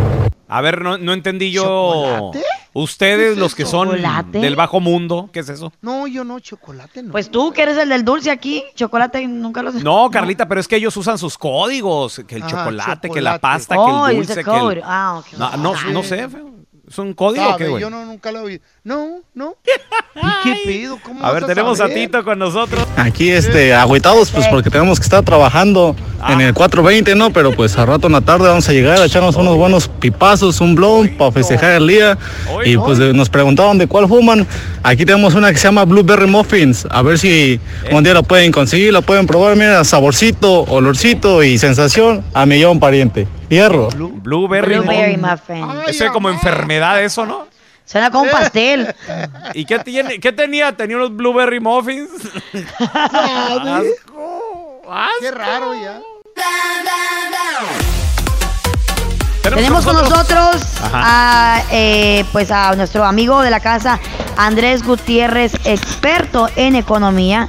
A 0.50 0.60
ver, 0.60 0.82
no, 0.82 0.98
no 0.98 1.12
entendí 1.12 1.50
yo. 1.52 2.32
Ustedes, 2.72 3.36
los 3.36 3.54
que 3.54 3.66
son 3.66 3.88
¿Chocolate? 3.88 4.38
del 4.38 4.54
bajo 4.54 4.78
mundo, 4.80 5.28
¿qué 5.32 5.40
es 5.40 5.48
eso? 5.48 5.72
No, 5.80 6.06
yo 6.06 6.22
no, 6.22 6.38
chocolate 6.38 7.02
no. 7.02 7.10
Pues 7.12 7.30
tú, 7.30 7.52
que 7.52 7.62
eres 7.62 7.76
el 7.78 7.88
del 7.88 8.04
dulce 8.04 8.30
aquí, 8.30 8.62
chocolate 8.76 9.26
nunca 9.26 9.62
lo 9.62 9.72
sé. 9.72 9.82
No, 9.82 10.08
Carlita, 10.10 10.46
pero 10.46 10.60
es 10.60 10.68
que 10.68 10.76
ellos 10.76 10.96
usan 10.96 11.18
sus 11.18 11.36
códigos. 11.36 12.22
Que 12.28 12.36
el 12.36 12.42
Ajá, 12.44 12.50
chocolate, 12.64 13.10
que 13.10 13.20
la 13.20 13.32
chocolate. 13.34 13.40
pasta, 13.40 13.74
Oh, 13.78 14.06
que 14.06 14.12
el 14.12 14.20
use 14.20 14.34
dulce, 14.34 14.44
que 14.44 14.56
el... 14.74 14.82
Ah. 14.84 15.20
No, 15.36 15.56
no, 15.56 15.74
no 15.92 16.02
sé, 16.04 16.28
feo. 16.28 16.50
¿Es 16.88 16.98
un 16.98 17.14
código 17.14 17.44
o 17.44 17.56
qué, 17.56 17.64
Sabe, 17.64 17.68
güey? 17.70 17.80
yo 17.82 17.88
no, 17.90 18.04
nunca 18.04 18.32
lo 18.32 18.40
he 18.40 18.42
oído. 18.42 18.64
No, 18.82 19.20
no. 19.34 19.56
¿Y 20.14 20.42
qué 20.42 20.62
pedo? 20.64 20.98
¿Cómo 21.02 21.24
A 21.24 21.32
ver, 21.32 21.44
tenemos 21.44 21.80
a? 21.80 21.88
Tito 21.88 22.24
con 22.24 22.38
nosotros. 22.38 22.86
Aquí, 22.96 23.30
este, 23.30 23.74
agüitados, 23.74 24.30
pues 24.30 24.46
porque 24.48 24.70
tenemos 24.70 24.98
que 24.98 25.04
estar 25.04 25.22
trabajando 25.22 25.94
en 26.28 26.40
el 26.40 26.54
420, 26.54 27.14
¿no? 27.14 27.30
Pero 27.30 27.52
pues 27.52 27.76
a 27.76 27.84
rato 27.84 28.06
en 28.06 28.14
la 28.14 28.22
tarde 28.22 28.48
vamos 28.48 28.66
a 28.68 28.72
llegar 28.72 28.98
a 28.98 29.04
echarnos 29.04 29.36
unos 29.36 29.56
buenos 29.56 29.88
pipazos, 29.88 30.60
un 30.62 30.74
blond 30.74 31.16
para 31.18 31.30
festejar 31.30 31.72
el 31.72 31.88
día. 31.88 32.16
Y 32.64 32.78
pues 32.78 32.98
eh, 33.00 33.12
nos 33.12 33.28
preguntaban 33.28 33.76
de 33.76 33.86
cuál 33.86 34.08
fuman. 34.08 34.46
Aquí 34.82 35.04
tenemos 35.04 35.34
una 35.34 35.52
que 35.52 35.58
se 35.58 35.68
llama 35.68 35.84
Blueberry 35.84 36.26
Muffins. 36.26 36.86
A 36.90 37.02
ver 37.02 37.18
si 37.18 37.60
un 37.92 38.02
día 38.02 38.14
la 38.14 38.22
pueden 38.22 38.50
conseguir, 38.50 38.94
la 38.94 39.02
pueden 39.02 39.26
probar. 39.26 39.56
Mira, 39.56 39.84
saborcito, 39.84 40.62
olorcito 40.62 41.42
y 41.42 41.58
sensación 41.58 42.24
a 42.32 42.46
millón 42.46 42.80
pariente. 42.80 43.28
Hierro. 43.50 43.88
Blueberry. 43.90 44.78
Blueberry 44.78 45.16
Muffin. 45.18 45.60
muffin. 45.60 45.80
Eso 45.88 46.04
es 46.06 46.10
como 46.12 46.30
enfermedad, 46.30 47.02
eso, 47.02 47.26
¿no? 47.26 47.49
Suena 47.90 48.10
como 48.12 48.22
un 48.22 48.30
pastel. 48.30 48.94
¿Y 49.52 49.64
qué, 49.64 49.80
tiene, 49.80 50.20
qué 50.20 50.30
tenía? 50.30 50.76
¿Tenía 50.76 50.96
unos 50.96 51.16
blueberry 51.16 51.58
muffins? 51.58 52.08
Qué 55.20 55.30
raro 55.32 55.74
ya. 55.74 56.00
Tenemos 59.42 59.84
con 59.84 59.96
nosotros 59.96 60.62
a, 60.92 61.64
eh, 61.72 62.24
pues 62.30 62.52
a 62.52 62.76
nuestro 62.76 63.04
amigo 63.04 63.42
de 63.42 63.50
la 63.50 63.58
casa, 63.58 63.98
Andrés 64.36 64.84
Gutiérrez, 64.84 65.54
experto 65.64 66.48
en 66.54 66.76
economía. 66.76 67.48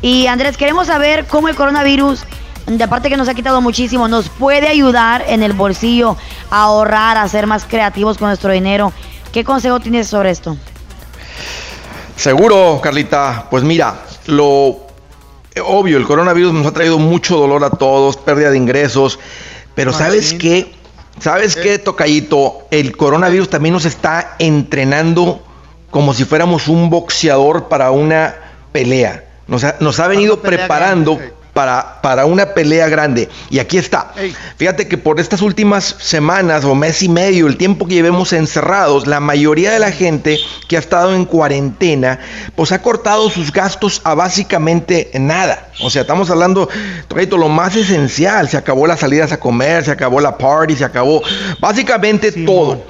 Y 0.00 0.26
Andrés, 0.26 0.56
queremos 0.56 0.86
saber 0.86 1.26
cómo 1.26 1.48
el 1.48 1.54
coronavirus, 1.54 2.24
de 2.66 2.82
aparte 2.82 3.10
que 3.10 3.18
nos 3.18 3.28
ha 3.28 3.34
quitado 3.34 3.60
muchísimo, 3.60 4.08
nos 4.08 4.30
puede 4.30 4.68
ayudar 4.68 5.22
en 5.28 5.42
el 5.42 5.52
bolsillo 5.52 6.16
a 6.50 6.62
ahorrar, 6.62 7.18
a 7.18 7.28
ser 7.28 7.46
más 7.46 7.66
creativos 7.66 8.16
con 8.16 8.28
nuestro 8.28 8.52
dinero. 8.52 8.94
¿Qué 9.36 9.44
consejo 9.44 9.78
tienes 9.80 10.06
sobre 10.06 10.30
esto? 10.30 10.56
Seguro, 12.16 12.80
Carlita. 12.82 13.48
Pues 13.50 13.64
mira, 13.64 14.00
lo 14.28 14.78
obvio, 15.62 15.98
el 15.98 16.06
coronavirus 16.06 16.54
nos 16.54 16.66
ha 16.66 16.72
traído 16.72 16.98
mucho 16.98 17.36
dolor 17.36 17.62
a 17.62 17.68
todos, 17.68 18.16
pérdida 18.16 18.50
de 18.50 18.56
ingresos, 18.56 19.18
pero 19.74 19.92
¿sabes 19.92 20.32
qué? 20.32 20.72
¿Sabes 21.20 21.54
qué, 21.54 21.78
Tocayito? 21.78 22.66
El 22.70 22.96
coronavirus 22.96 23.50
también 23.50 23.74
nos 23.74 23.84
está 23.84 24.36
entrenando 24.38 25.42
como 25.90 26.14
si 26.14 26.24
fuéramos 26.24 26.66
un 26.68 26.88
boxeador 26.88 27.68
para 27.68 27.90
una 27.90 28.36
pelea. 28.72 29.26
Nos 29.48 29.64
ha, 29.64 29.76
nos 29.80 30.00
ha 30.00 30.08
venido 30.08 30.40
preparando 30.40 31.20
para, 31.56 32.02
para 32.02 32.26
una 32.26 32.52
pelea 32.52 32.86
grande. 32.86 33.30
Y 33.48 33.60
aquí 33.60 33.78
está. 33.78 34.12
Fíjate 34.58 34.88
que 34.88 34.98
por 34.98 35.18
estas 35.18 35.40
últimas 35.40 35.96
semanas 35.98 36.66
o 36.66 36.74
mes 36.74 37.02
y 37.02 37.08
medio, 37.08 37.46
el 37.46 37.56
tiempo 37.56 37.86
que 37.86 37.94
llevemos 37.94 38.34
encerrados, 38.34 39.06
la 39.06 39.20
mayoría 39.20 39.72
de 39.72 39.78
la 39.78 39.90
gente 39.90 40.38
que 40.68 40.76
ha 40.76 40.78
estado 40.78 41.14
en 41.14 41.24
cuarentena, 41.24 42.20
pues 42.54 42.72
ha 42.72 42.82
cortado 42.82 43.30
sus 43.30 43.50
gastos 43.52 44.02
a 44.04 44.12
básicamente 44.12 45.10
nada. 45.14 45.70
O 45.80 45.88
sea, 45.88 46.02
estamos 46.02 46.28
hablando, 46.28 46.68
Tocayito, 47.08 47.38
lo 47.38 47.48
más 47.48 47.74
esencial. 47.74 48.50
Se 48.50 48.58
acabó 48.58 48.86
las 48.86 49.00
salidas 49.00 49.32
a 49.32 49.40
comer, 49.40 49.82
se 49.82 49.92
acabó 49.92 50.20
la 50.20 50.36
party, 50.36 50.76
se 50.76 50.84
acabó 50.84 51.22
básicamente 51.58 52.32
todo. 52.32 52.84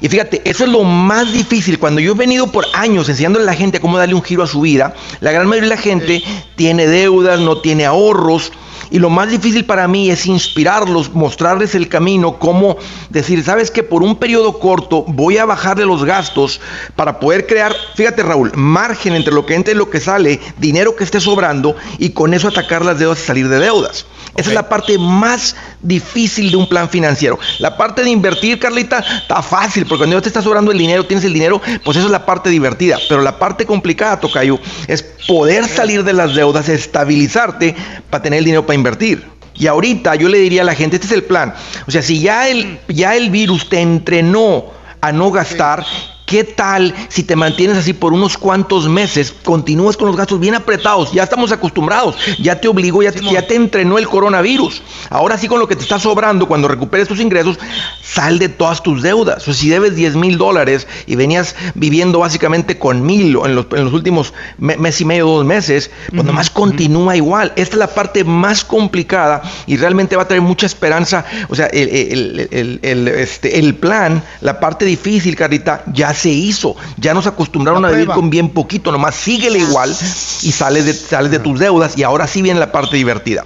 Y 0.00 0.08
fíjate, 0.08 0.42
eso 0.44 0.64
es 0.64 0.70
lo 0.70 0.84
más 0.84 1.32
difícil. 1.32 1.78
Cuando 1.78 2.00
yo 2.00 2.12
he 2.12 2.16
venido 2.16 2.46
por 2.46 2.66
años 2.72 3.08
enseñándole 3.08 3.44
a 3.44 3.46
la 3.46 3.54
gente 3.54 3.80
cómo 3.80 3.98
darle 3.98 4.14
un 4.14 4.22
giro 4.22 4.42
a 4.42 4.46
su 4.46 4.60
vida, 4.60 4.94
la 5.20 5.32
gran 5.32 5.46
mayoría 5.46 5.68
de 5.68 5.76
la 5.76 5.82
gente 5.82 6.22
tiene 6.56 6.86
deudas, 6.86 7.40
no 7.40 7.58
tiene 7.58 7.84
ahorros. 7.84 8.52
Y 8.90 8.98
lo 8.98 9.10
más 9.10 9.30
difícil 9.30 9.64
para 9.64 9.88
mí 9.88 10.10
es 10.10 10.26
inspirarlos, 10.26 11.14
mostrarles 11.14 11.74
el 11.74 11.88
camino, 11.88 12.38
cómo 12.38 12.76
decir, 13.10 13.42
sabes 13.44 13.70
que 13.70 13.82
por 13.82 14.02
un 14.02 14.16
periodo 14.16 14.58
corto 14.58 15.04
voy 15.06 15.38
a 15.38 15.44
bajarle 15.44 15.84
los 15.84 16.04
gastos 16.04 16.60
para 16.96 17.20
poder 17.20 17.46
crear, 17.46 17.74
fíjate 17.94 18.22
Raúl, 18.22 18.52
margen 18.54 19.14
entre 19.14 19.32
lo 19.32 19.46
que 19.46 19.54
entra 19.54 19.72
y 19.72 19.76
lo 19.76 19.90
que 19.90 20.00
sale, 20.00 20.40
dinero 20.58 20.96
que 20.96 21.04
esté 21.04 21.20
sobrando 21.20 21.76
y 21.98 22.10
con 22.10 22.34
eso 22.34 22.48
atacar 22.48 22.84
las 22.84 22.98
deudas 22.98 23.20
y 23.20 23.26
salir 23.26 23.48
de 23.48 23.58
deudas. 23.58 24.06
Esa 24.34 24.48
es 24.48 24.54
la 24.54 24.68
parte 24.68 24.96
más 24.96 25.54
difícil 25.82 26.50
de 26.50 26.56
un 26.56 26.66
plan 26.66 26.88
financiero. 26.88 27.38
La 27.58 27.76
parte 27.76 28.02
de 28.02 28.08
invertir, 28.08 28.58
Carlita, 28.58 29.00
está 29.00 29.42
fácil, 29.42 29.84
porque 29.84 30.04
cuando 30.04 30.22
te 30.22 30.28
está 30.28 30.40
sobrando 30.40 30.72
el 30.72 30.78
dinero, 30.78 31.04
tienes 31.04 31.24
el 31.26 31.34
dinero, 31.34 31.60
pues 31.84 31.98
eso 31.98 32.06
es 32.06 32.12
la 32.12 32.24
parte 32.24 32.48
divertida. 32.48 32.98
Pero 33.10 33.20
la 33.20 33.38
parte 33.38 33.66
complicada, 33.66 34.20
Tocayo, 34.20 34.58
es 34.88 35.02
poder 35.28 35.68
salir 35.68 36.02
de 36.02 36.14
las 36.14 36.34
deudas, 36.34 36.70
estabilizarte 36.70 37.76
para 38.08 38.22
tener 38.22 38.38
el 38.38 38.44
dinero 38.46 38.64
para 38.64 38.71
invertir. 38.74 39.26
Y 39.54 39.66
ahorita 39.66 40.14
yo 40.14 40.28
le 40.28 40.38
diría 40.38 40.62
a 40.62 40.64
la 40.64 40.74
gente, 40.74 40.96
este 40.96 41.06
es 41.06 41.12
el 41.12 41.24
plan. 41.24 41.54
O 41.86 41.90
sea, 41.90 42.02
si 42.02 42.20
ya 42.20 42.48
el, 42.48 42.78
ya 42.88 43.16
el 43.16 43.30
virus 43.30 43.68
te 43.68 43.80
entrenó 43.80 44.64
a 45.00 45.12
no 45.12 45.30
gastar, 45.30 45.84
¿Qué 46.24 46.44
tal 46.44 46.94
si 47.08 47.24
te 47.24 47.36
mantienes 47.36 47.76
así 47.76 47.92
por 47.92 48.12
unos 48.14 48.38
cuantos 48.38 48.88
meses, 48.88 49.34
continúas 49.44 49.96
con 49.98 50.06
los 50.06 50.16
gastos 50.16 50.40
bien 50.40 50.54
apretados? 50.54 51.12
Ya 51.12 51.24
estamos 51.24 51.52
acostumbrados, 51.52 52.16
ya 52.40 52.58
te 52.58 52.68
obligó, 52.68 53.02
ya 53.02 53.12
te, 53.12 53.20
ya 53.20 53.46
te 53.46 53.54
entrenó 53.54 53.98
el 53.98 54.08
coronavirus. 54.08 54.82
Ahora 55.10 55.36
sí 55.36 55.46
con 55.48 55.58
lo 55.58 55.68
que 55.68 55.76
te 55.76 55.82
está 55.82 55.98
sobrando, 55.98 56.48
cuando 56.48 56.68
recuperes 56.68 57.06
tus 57.08 57.20
ingresos, 57.20 57.58
sal 58.02 58.38
de 58.38 58.48
todas 58.48 58.82
tus 58.82 59.02
deudas. 59.02 59.46
O 59.46 59.52
si 59.52 59.68
debes 59.68 59.94
10 59.94 60.14
mil 60.16 60.38
dólares 60.38 60.86
y 61.06 61.16
venías 61.16 61.54
viviendo 61.74 62.20
básicamente 62.20 62.78
con 62.78 63.04
mil 63.04 63.36
en 63.44 63.54
los, 63.54 63.66
en 63.72 63.84
los 63.84 63.92
últimos 63.92 64.32
me- 64.58 64.76
mes 64.78 65.00
y 65.00 65.04
medio, 65.04 65.26
dos 65.26 65.44
meses, 65.44 65.90
pues 66.10 66.24
nomás 66.24 66.48
continúa 66.48 67.14
igual. 67.16 67.52
Esta 67.56 67.74
es 67.74 67.78
la 67.78 67.88
parte 67.88 68.24
más 68.24 68.64
complicada 68.64 69.42
y 69.66 69.76
realmente 69.76 70.16
va 70.16 70.22
a 70.22 70.28
traer 70.28 70.40
mucha 70.42 70.64
esperanza. 70.66 71.26
O 71.50 71.54
sea, 71.56 71.66
el, 71.66 71.88
el- 71.90 72.48
el- 72.52 72.78
el- 72.82 73.08
este, 73.08 73.58
el 73.58 73.74
plan, 73.74 74.22
la 74.40 74.60
parte 74.60 74.84
difícil, 74.86 75.36
Carlita, 75.36 75.82
ya 75.92 76.11
se 76.14 76.30
hizo. 76.30 76.76
Ya 76.96 77.14
nos 77.14 77.26
acostumbraron 77.26 77.84
a 77.84 77.90
vivir 77.90 78.08
con 78.08 78.30
bien 78.30 78.50
poquito. 78.50 78.92
Nomás 78.92 79.14
síguele 79.14 79.58
igual 79.58 79.90
y 79.90 80.52
sales 80.52 80.84
de, 80.86 80.94
sales 80.94 81.30
de 81.30 81.38
tus 81.38 81.58
deudas 81.58 81.96
y 81.96 82.02
ahora 82.02 82.26
sí 82.26 82.42
viene 82.42 82.58
la 82.60 82.72
parte 82.72 82.96
divertida. 82.96 83.44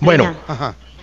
Bueno, 0.00 0.34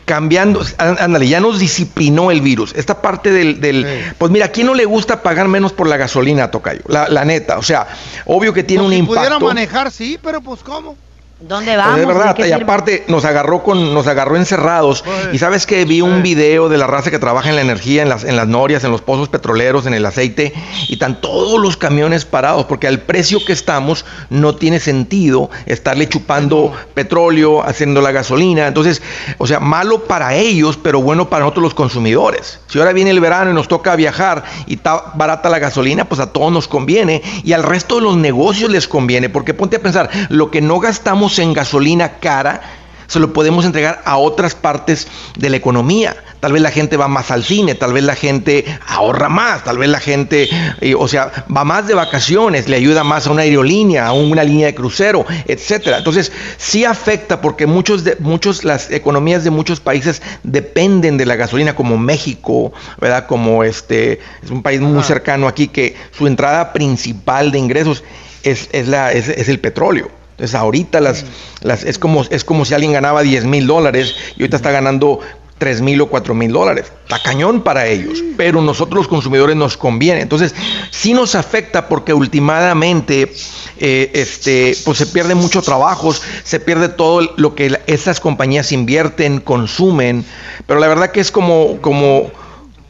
cambiando, 0.05 0.61
ándale, 0.77 1.27
ya 1.27 1.39
nos 1.39 1.57
disciplinó 1.59 2.29
el 2.29 2.41
virus. 2.41 2.73
Esta 2.75 3.01
parte 3.01 3.31
del, 3.31 3.59
del- 3.59 4.13
pues 4.17 4.31
mira, 4.31 4.45
¿a 4.45 4.49
quién 4.49 4.67
no 4.67 4.73
le 4.75 4.85
gusta 4.85 5.23
pagar 5.23 5.47
menos 5.47 5.73
por 5.73 5.87
la 5.87 5.97
gasolina, 5.97 6.51
Tocayo? 6.51 6.81
La, 6.87 7.07
la 7.09 7.25
neta, 7.25 7.57
o 7.57 7.63
sea, 7.63 7.87
obvio 8.25 8.53
que 8.53 8.63
tiene 8.63 8.83
Pues 8.83 8.91
un 8.93 9.01
si 9.01 9.07
pudiera 9.07 9.25
impacto. 9.27 9.45
manejar, 9.47 9.91
sí, 9.91 10.19
pero 10.21 10.41
pues 10.41 10.61
¿cómo? 10.61 10.95
¿Dónde 11.41 11.73
Pues 11.73 11.85
vamos? 11.85 11.99
es 11.99 12.07
verdad, 12.07 12.35
¿De 12.35 12.43
qué 12.43 12.49
y 12.49 12.51
aparte 12.53 13.03
nos 13.09 13.25
agarró 13.25 13.61
con, 13.61 13.93
nos 13.93 14.07
agarró 14.07 14.37
encerrados. 14.37 15.03
Y 15.33 15.37
sabes 15.37 15.65
que 15.65 15.83
vi 15.83 15.99
un 15.99 16.23
video 16.23 16.69
de 16.69 16.77
la 16.77 16.87
raza 16.87 17.11
que 17.11 17.19
trabaja 17.19 17.49
en 17.49 17.57
la 17.57 17.61
energía, 17.61 18.03
en 18.03 18.09
las, 18.09 18.23
en 18.23 18.37
las 18.37 18.47
norias, 18.47 18.85
en 18.85 18.91
los 18.91 19.01
pozos 19.01 19.27
petroleros, 19.27 19.85
en 19.85 19.93
el 19.93 20.05
aceite, 20.05 20.53
y 20.87 20.93
están 20.93 21.19
todos 21.19 21.59
los 21.59 21.75
camiones 21.75 22.23
parados, 22.23 22.65
porque 22.65 22.87
al 22.87 22.99
precio 22.99 23.43
que 23.45 23.51
estamos 23.51 24.05
no 24.29 24.55
tiene 24.55 24.79
sentido 24.79 25.49
estarle 25.65 26.07
chupando 26.07 26.71
petróleo, 26.93 27.63
haciendo 27.63 27.99
la 27.99 28.13
gasolina. 28.13 28.67
Entonces, 28.67 29.01
o 29.37 29.45
sea, 29.45 29.59
malo 29.59 30.05
para 30.05 30.35
ellos, 30.35 30.79
pero 30.81 31.01
bueno 31.01 31.29
para 31.29 31.43
nosotros 31.43 31.63
los 31.63 31.73
consumidores. 31.73 32.61
Si 32.67 32.79
ahora 32.79 32.93
viene 32.93 33.11
el 33.11 33.19
verano 33.19 33.51
y 33.51 33.53
nos 33.53 33.67
toca 33.67 33.97
viajar 33.97 34.45
y 34.67 34.75
está 34.75 35.11
barata 35.15 35.49
la 35.49 35.59
gasolina, 35.59 36.05
pues 36.05 36.21
a 36.21 36.31
todos 36.31 36.53
nos 36.53 36.69
conviene 36.69 37.21
y 37.43 37.51
al 37.51 37.63
resto 37.63 37.95
de 37.95 38.03
los 38.03 38.15
negocios 38.15 38.71
les 38.71 38.87
conviene, 38.87 39.27
porque 39.27 39.53
ponte 39.53 39.75
a 39.75 39.81
pensar, 39.81 40.09
lo 40.29 40.49
que 40.49 40.61
no 40.61 40.79
gastamos 40.79 41.24
en 41.39 41.53
gasolina 41.53 42.13
cara, 42.19 42.61
se 43.07 43.19
lo 43.19 43.33
podemos 43.33 43.65
entregar 43.65 44.01
a 44.05 44.17
otras 44.17 44.55
partes 44.55 45.07
de 45.37 45.49
la 45.51 45.57
economía. 45.57 46.15
Tal 46.39 46.51
vez 46.53 46.61
la 46.61 46.71
gente 46.71 46.97
va 46.97 47.07
más 47.07 47.31
al 47.31 47.43
cine, 47.43 47.73
tal 47.75 47.93
vez 47.93 48.03
la 48.03 48.15
gente 48.15 48.65
ahorra 48.87 49.29
más, 49.29 49.63
tal 49.63 49.77
vez 49.79 49.89
la 49.89 49.99
gente, 49.99 50.47
eh, 50.81 50.93
o 50.95 51.07
sea, 51.07 51.31
va 51.55 51.63
más 51.63 51.87
de 51.87 51.93
vacaciones, 51.95 52.67
le 52.67 52.75
ayuda 52.75 53.03
más 53.03 53.25
a 53.25 53.31
una 53.31 53.43
aerolínea, 53.43 54.05
a 54.07 54.11
una 54.13 54.43
línea 54.43 54.67
de 54.67 54.75
crucero, 54.75 55.25
etcétera. 55.47 55.99
Entonces, 55.99 56.31
sí 56.57 56.83
afecta 56.85 57.41
porque 57.41 57.65
muchos 57.67 58.03
de 58.03 58.15
muchos 58.19 58.63
las 58.63 58.91
economías 58.91 59.43
de 59.43 59.49
muchos 59.51 59.79
países 59.79 60.21
dependen 60.43 61.17
de 61.17 61.25
la 61.25 61.35
gasolina 61.35 61.75
como 61.75 61.97
México, 61.97 62.73
¿verdad? 62.99 63.25
Como 63.27 63.63
este 63.63 64.19
es 64.43 64.49
un 64.51 64.61
país 64.63 64.81
muy 64.81 65.03
cercano 65.03 65.47
aquí 65.47 65.67
que 65.67 65.95
su 66.15 66.25
entrada 66.27 66.73
principal 66.73 67.51
de 67.51 67.59
ingresos 67.59 68.03
es, 68.43 68.69
es 68.71 68.87
la 68.87 69.11
es- 69.13 69.29
es 69.29 69.47
el 69.49 69.59
petróleo. 69.59 70.09
Entonces 70.35 70.55
ahorita 70.55 70.99
las, 70.99 71.25
las 71.61 71.83
es 71.83 71.97
como 71.97 72.23
es 72.29 72.43
como 72.43 72.65
si 72.65 72.73
alguien 72.73 72.91
ganaba 72.91 73.21
10 73.21 73.45
mil 73.45 73.67
dólares 73.67 74.15
y 74.35 74.41
ahorita 74.41 74.57
está 74.57 74.71
ganando 74.71 75.21
3 75.57 75.81
mil 75.81 76.01
o 76.01 76.07
4 76.07 76.33
mil 76.33 76.51
dólares. 76.51 76.91
Está 77.03 77.21
cañón 77.23 77.61
para 77.61 77.87
ellos, 77.87 78.21
pero 78.35 78.61
nosotros 78.61 78.97
los 78.97 79.07
consumidores 79.07 79.55
nos 79.55 79.77
conviene. 79.77 80.21
Entonces 80.21 80.53
sí 80.91 81.13
nos 81.13 81.35
afecta 81.35 81.87
porque 81.87 82.13
últimamente 82.13 83.31
eh, 83.77 84.11
este, 84.13 84.75
pues 84.83 84.97
se 84.97 85.05
pierde 85.05 85.35
mucho 85.35 85.61
trabajos, 85.61 86.21
se 86.43 86.59
pierde 86.59 86.89
todo 86.89 87.21
lo 87.37 87.55
que 87.55 87.79
esas 87.87 88.19
compañías 88.19 88.73
invierten, 88.73 89.39
consumen, 89.39 90.25
pero 90.67 90.79
la 90.79 90.87
verdad 90.87 91.11
que 91.11 91.21
es 91.21 91.31
como, 91.31 91.79
como 91.81 92.31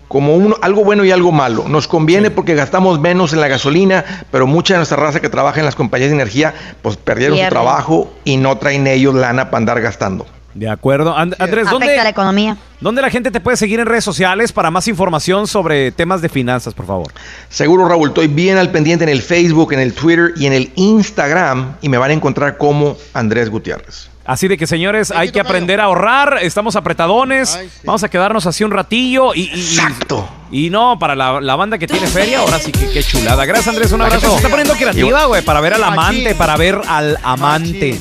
como 0.07 0.35
un- 0.35 0.55
algo 0.61 0.83
bueno 0.83 1.03
y 1.03 1.11
algo 1.11 1.31
malo. 1.31 1.65
Nos 1.67 1.87
conviene 1.87 2.29
porque 2.31 2.55
gastamos 2.55 2.99
menos 2.99 3.33
en 3.33 3.41
la 3.41 3.47
gasolina, 3.47 4.03
pero 4.31 4.47
mucha 4.47 4.75
de 4.75 4.79
nuestra 4.79 4.97
raza 4.97 5.19
que 5.19 5.29
trabaja 5.29 5.59
en 5.59 5.65
las 5.65 5.75
compañías 5.75 6.09
de 6.09 6.15
energía, 6.15 6.53
pues 6.81 6.97
perdieron 6.97 7.37
su 7.37 7.43
trabajo 7.49 8.13
y 8.23 8.37
no 8.37 8.57
traen 8.57 8.87
ellos 8.87 9.15
lana 9.15 9.45
para 9.45 9.57
andar 9.57 9.81
gastando. 9.81 10.25
De 10.53 10.69
acuerdo. 10.69 11.17
And- 11.17 11.35
Andrés, 11.37 11.67
Afecta 11.67 11.71
¿dónde, 11.85 11.97
la 11.97 12.07
economía. 12.09 12.55
¿dónde 12.79 13.01
la 13.01 13.09
gente 13.09 13.29
te 13.29 13.41
puede 13.41 13.57
seguir 13.57 13.81
en 13.81 13.87
redes 13.87 14.05
sociales 14.05 14.53
para 14.53 14.71
más 14.71 14.87
información 14.87 15.47
sobre 15.47 15.91
temas 15.91 16.21
de 16.21 16.29
finanzas, 16.29 16.73
por 16.73 16.85
favor? 16.85 17.07
Seguro, 17.49 17.85
Raúl, 17.89 18.07
estoy 18.09 18.27
bien 18.27 18.57
al 18.57 18.71
pendiente 18.71 19.03
en 19.03 19.09
el 19.09 19.21
Facebook, 19.21 19.73
en 19.73 19.79
el 19.81 19.91
Twitter 19.93 20.31
y 20.37 20.45
en 20.45 20.53
el 20.53 20.71
Instagram 20.75 21.75
y 21.81 21.89
me 21.89 21.97
van 21.97 22.11
a 22.11 22.13
encontrar 22.13 22.57
como 22.57 22.95
Andrés 23.13 23.49
Gutiérrez. 23.49 24.09
Así 24.25 24.47
de 24.47 24.57
que, 24.57 24.65
señores, 24.65 25.11
hay 25.11 25.31
que 25.31 25.39
aprender 25.39 25.79
a 25.79 25.85
ahorrar. 25.85 26.39
Estamos 26.41 26.75
apretadones. 26.75 27.59
Vamos 27.83 28.03
a 28.03 28.09
quedarnos 28.09 28.45
así 28.47 28.63
un 28.63 28.71
ratillo. 28.71 29.35
Y, 29.35 29.49
Exacto. 29.49 30.27
Y, 30.51 30.69
no, 30.71 30.97
para 30.97 31.15
la, 31.15 31.39
la 31.41 31.55
banda 31.55 31.77
que 31.77 31.85
tiene 31.85 32.07
feria, 32.07 32.39
ahora 32.39 32.57
sí 32.59 32.71
que 32.71 32.89
qué 32.89 33.03
chulada. 33.03 33.45
Gracias, 33.45 33.67
Andrés. 33.67 33.91
Un 33.91 34.01
abrazo. 34.01 34.29
Se 34.31 34.35
está 34.37 34.49
poniendo 34.49 34.73
creativa, 34.73 35.25
güey, 35.25 35.43
para 35.43 35.61
ver 35.61 35.75
al 35.75 35.83
amante, 35.83 36.33
para 36.33 36.57
ver 36.57 36.81
al 36.87 37.19
amante. 37.23 37.99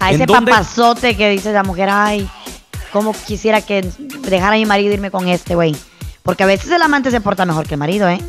A 0.00 0.10
¿En 0.10 0.16
ese 0.16 0.26
papazote 0.26 1.16
que 1.16 1.28
dice 1.28 1.52
la 1.52 1.62
mujer, 1.62 1.88
ay, 1.90 2.28
cómo 2.90 3.14
quisiera 3.26 3.60
que 3.60 3.82
dejara 4.28 4.54
a 4.54 4.58
mi 4.58 4.66
marido 4.66 4.92
irme 4.92 5.10
con 5.10 5.28
este, 5.28 5.54
güey. 5.54 5.76
Porque 6.22 6.44
a 6.44 6.46
veces 6.46 6.70
el 6.70 6.80
amante 6.82 7.10
se 7.10 7.20
porta 7.20 7.44
mejor 7.44 7.66
que 7.66 7.74
el 7.74 7.80
marido, 7.80 8.08
¿eh? 8.08 8.20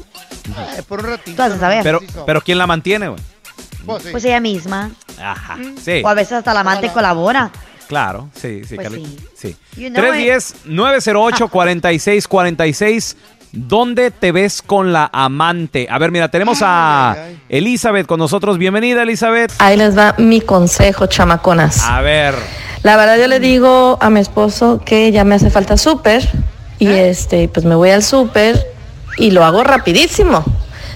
por 0.87 0.99
un 0.99 1.05
ratito. 1.05 1.43
Pero, 1.83 1.99
pero 2.25 2.41
¿quién 2.41 2.57
la 2.57 2.67
mantiene, 2.67 3.07
güey? 3.07 3.21
Pues 3.85 4.25
ella 4.25 4.39
misma. 4.39 4.91
Ajá. 5.21 5.57
Sí. 5.83 6.01
O 6.03 6.07
a 6.07 6.13
veces 6.13 6.33
hasta 6.33 6.51
el 6.51 6.57
amante 6.57 6.91
colabora. 6.91 7.51
Claro, 7.87 8.29
sí, 8.33 8.63
sí, 8.63 8.75
Pues 8.75 8.87
Carlita. 8.87 9.23
Sí. 9.35 9.55
You 9.75 9.89
know 9.89 10.13
it. 10.13 10.39
310-908-4646. 10.65 13.15
¿Dónde 13.55 14.09
te 14.09 14.31
ves 14.31 14.63
con 14.63 14.93
la 14.93 15.11
amante? 15.13 15.85
A 15.87 15.99
ver, 15.99 16.11
mira, 16.11 16.29
tenemos 16.29 16.61
a 16.63 17.15
Elizabeth 17.49 18.07
con 18.07 18.17
nosotros. 18.17 18.57
Bienvenida, 18.57 19.03
Elizabeth. 19.03 19.51
Ahí 19.59 19.77
les 19.77 19.95
va 19.95 20.15
mi 20.17 20.41
consejo, 20.41 21.05
chamaconas. 21.05 21.83
A 21.83 22.01
ver. 22.01 22.33
La 22.81 22.97
verdad 22.97 23.15
yo 23.17 23.27
le 23.27 23.39
digo 23.39 23.99
a 24.01 24.09
mi 24.09 24.21
esposo 24.21 24.81
que 24.83 25.11
ya 25.11 25.23
me 25.23 25.35
hace 25.35 25.51
falta 25.51 25.77
súper 25.77 26.27
y 26.79 26.87
este 26.87 27.47
pues 27.47 27.63
me 27.65 27.75
voy 27.75 27.91
al 27.91 28.03
súper 28.03 28.59
y 29.17 29.29
lo 29.29 29.45
hago 29.45 29.63
rapidísimo. 29.63 30.43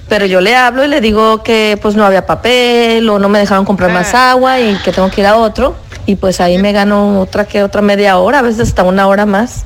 Pero 0.10 0.26
yo 0.26 0.39
le 0.39 0.55
hablo 0.55 0.86
y 0.86 0.88
le 0.88 1.01
digo 1.01 1.43
que 1.43 1.78
pues 1.82 1.95
no 1.95 2.05
había 2.05 2.26
papel 2.26 3.10
o 3.10 3.20
no 3.20 3.28
me 3.30 3.39
dejaron 3.39 3.66
comprar 3.66 3.91
más 3.91 4.14
agua 4.14 4.60
y 4.60 4.76
que 4.78 4.91
tengo 4.91 5.10
que 5.12 5.22
ir 5.22 5.28
a 5.28 5.36
otro. 5.36 5.76
Y 6.05 6.16
pues 6.16 6.39
ahí 6.39 6.58
me 6.58 6.72
gano 6.72 7.20
otra 7.20 7.45
que 7.45 7.64
otra 7.64 7.82
media 7.82 8.18
hora, 8.18 8.39
a 8.39 8.41
veces 8.41 8.70
hasta 8.70 8.84
una 8.84 9.08
hora 9.08 9.26
más. 9.26 9.66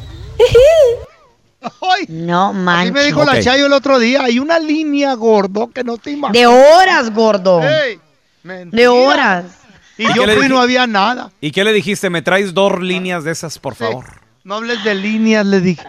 No 2.08 2.50
Así 2.50 2.58
manches. 2.58 2.94
me 2.94 3.04
dijo 3.04 3.24
la 3.24 3.40
Chayo 3.40 3.68
el 3.68 3.74
otro 3.74 4.00
día. 4.00 4.24
Hay 4.24 4.40
una 4.40 4.58
línea, 4.58 5.14
gordo, 5.14 5.70
que 5.70 5.84
no 5.84 5.98
te 5.98 6.12
imaginas. 6.12 6.34
De 6.34 6.48
horas, 6.48 7.14
gordo. 7.14 7.62
De 8.44 8.88
horas. 8.88 9.46
Y 9.98 10.10
¿Y 10.10 10.14
yo 10.16 10.24
fui 10.24 10.48
y 10.48 10.50
no 10.50 10.60
había 10.60 10.88
nada. 10.88 11.32
¿Y 11.40 11.52
qué 11.52 11.64
le 11.64 11.74
dijiste? 11.74 12.10
¿Me 12.10 12.24
traes 12.24 12.56
dos 12.56 12.80
líneas 12.82 13.24
de 13.24 13.32
esas, 13.32 13.60
por 13.60 13.76
favor? 13.76 14.06
No 14.44 14.56
hables 14.56 14.84
de 14.84 14.96
líneas, 14.96 15.46
le 15.46 15.60
dije. 15.60 15.84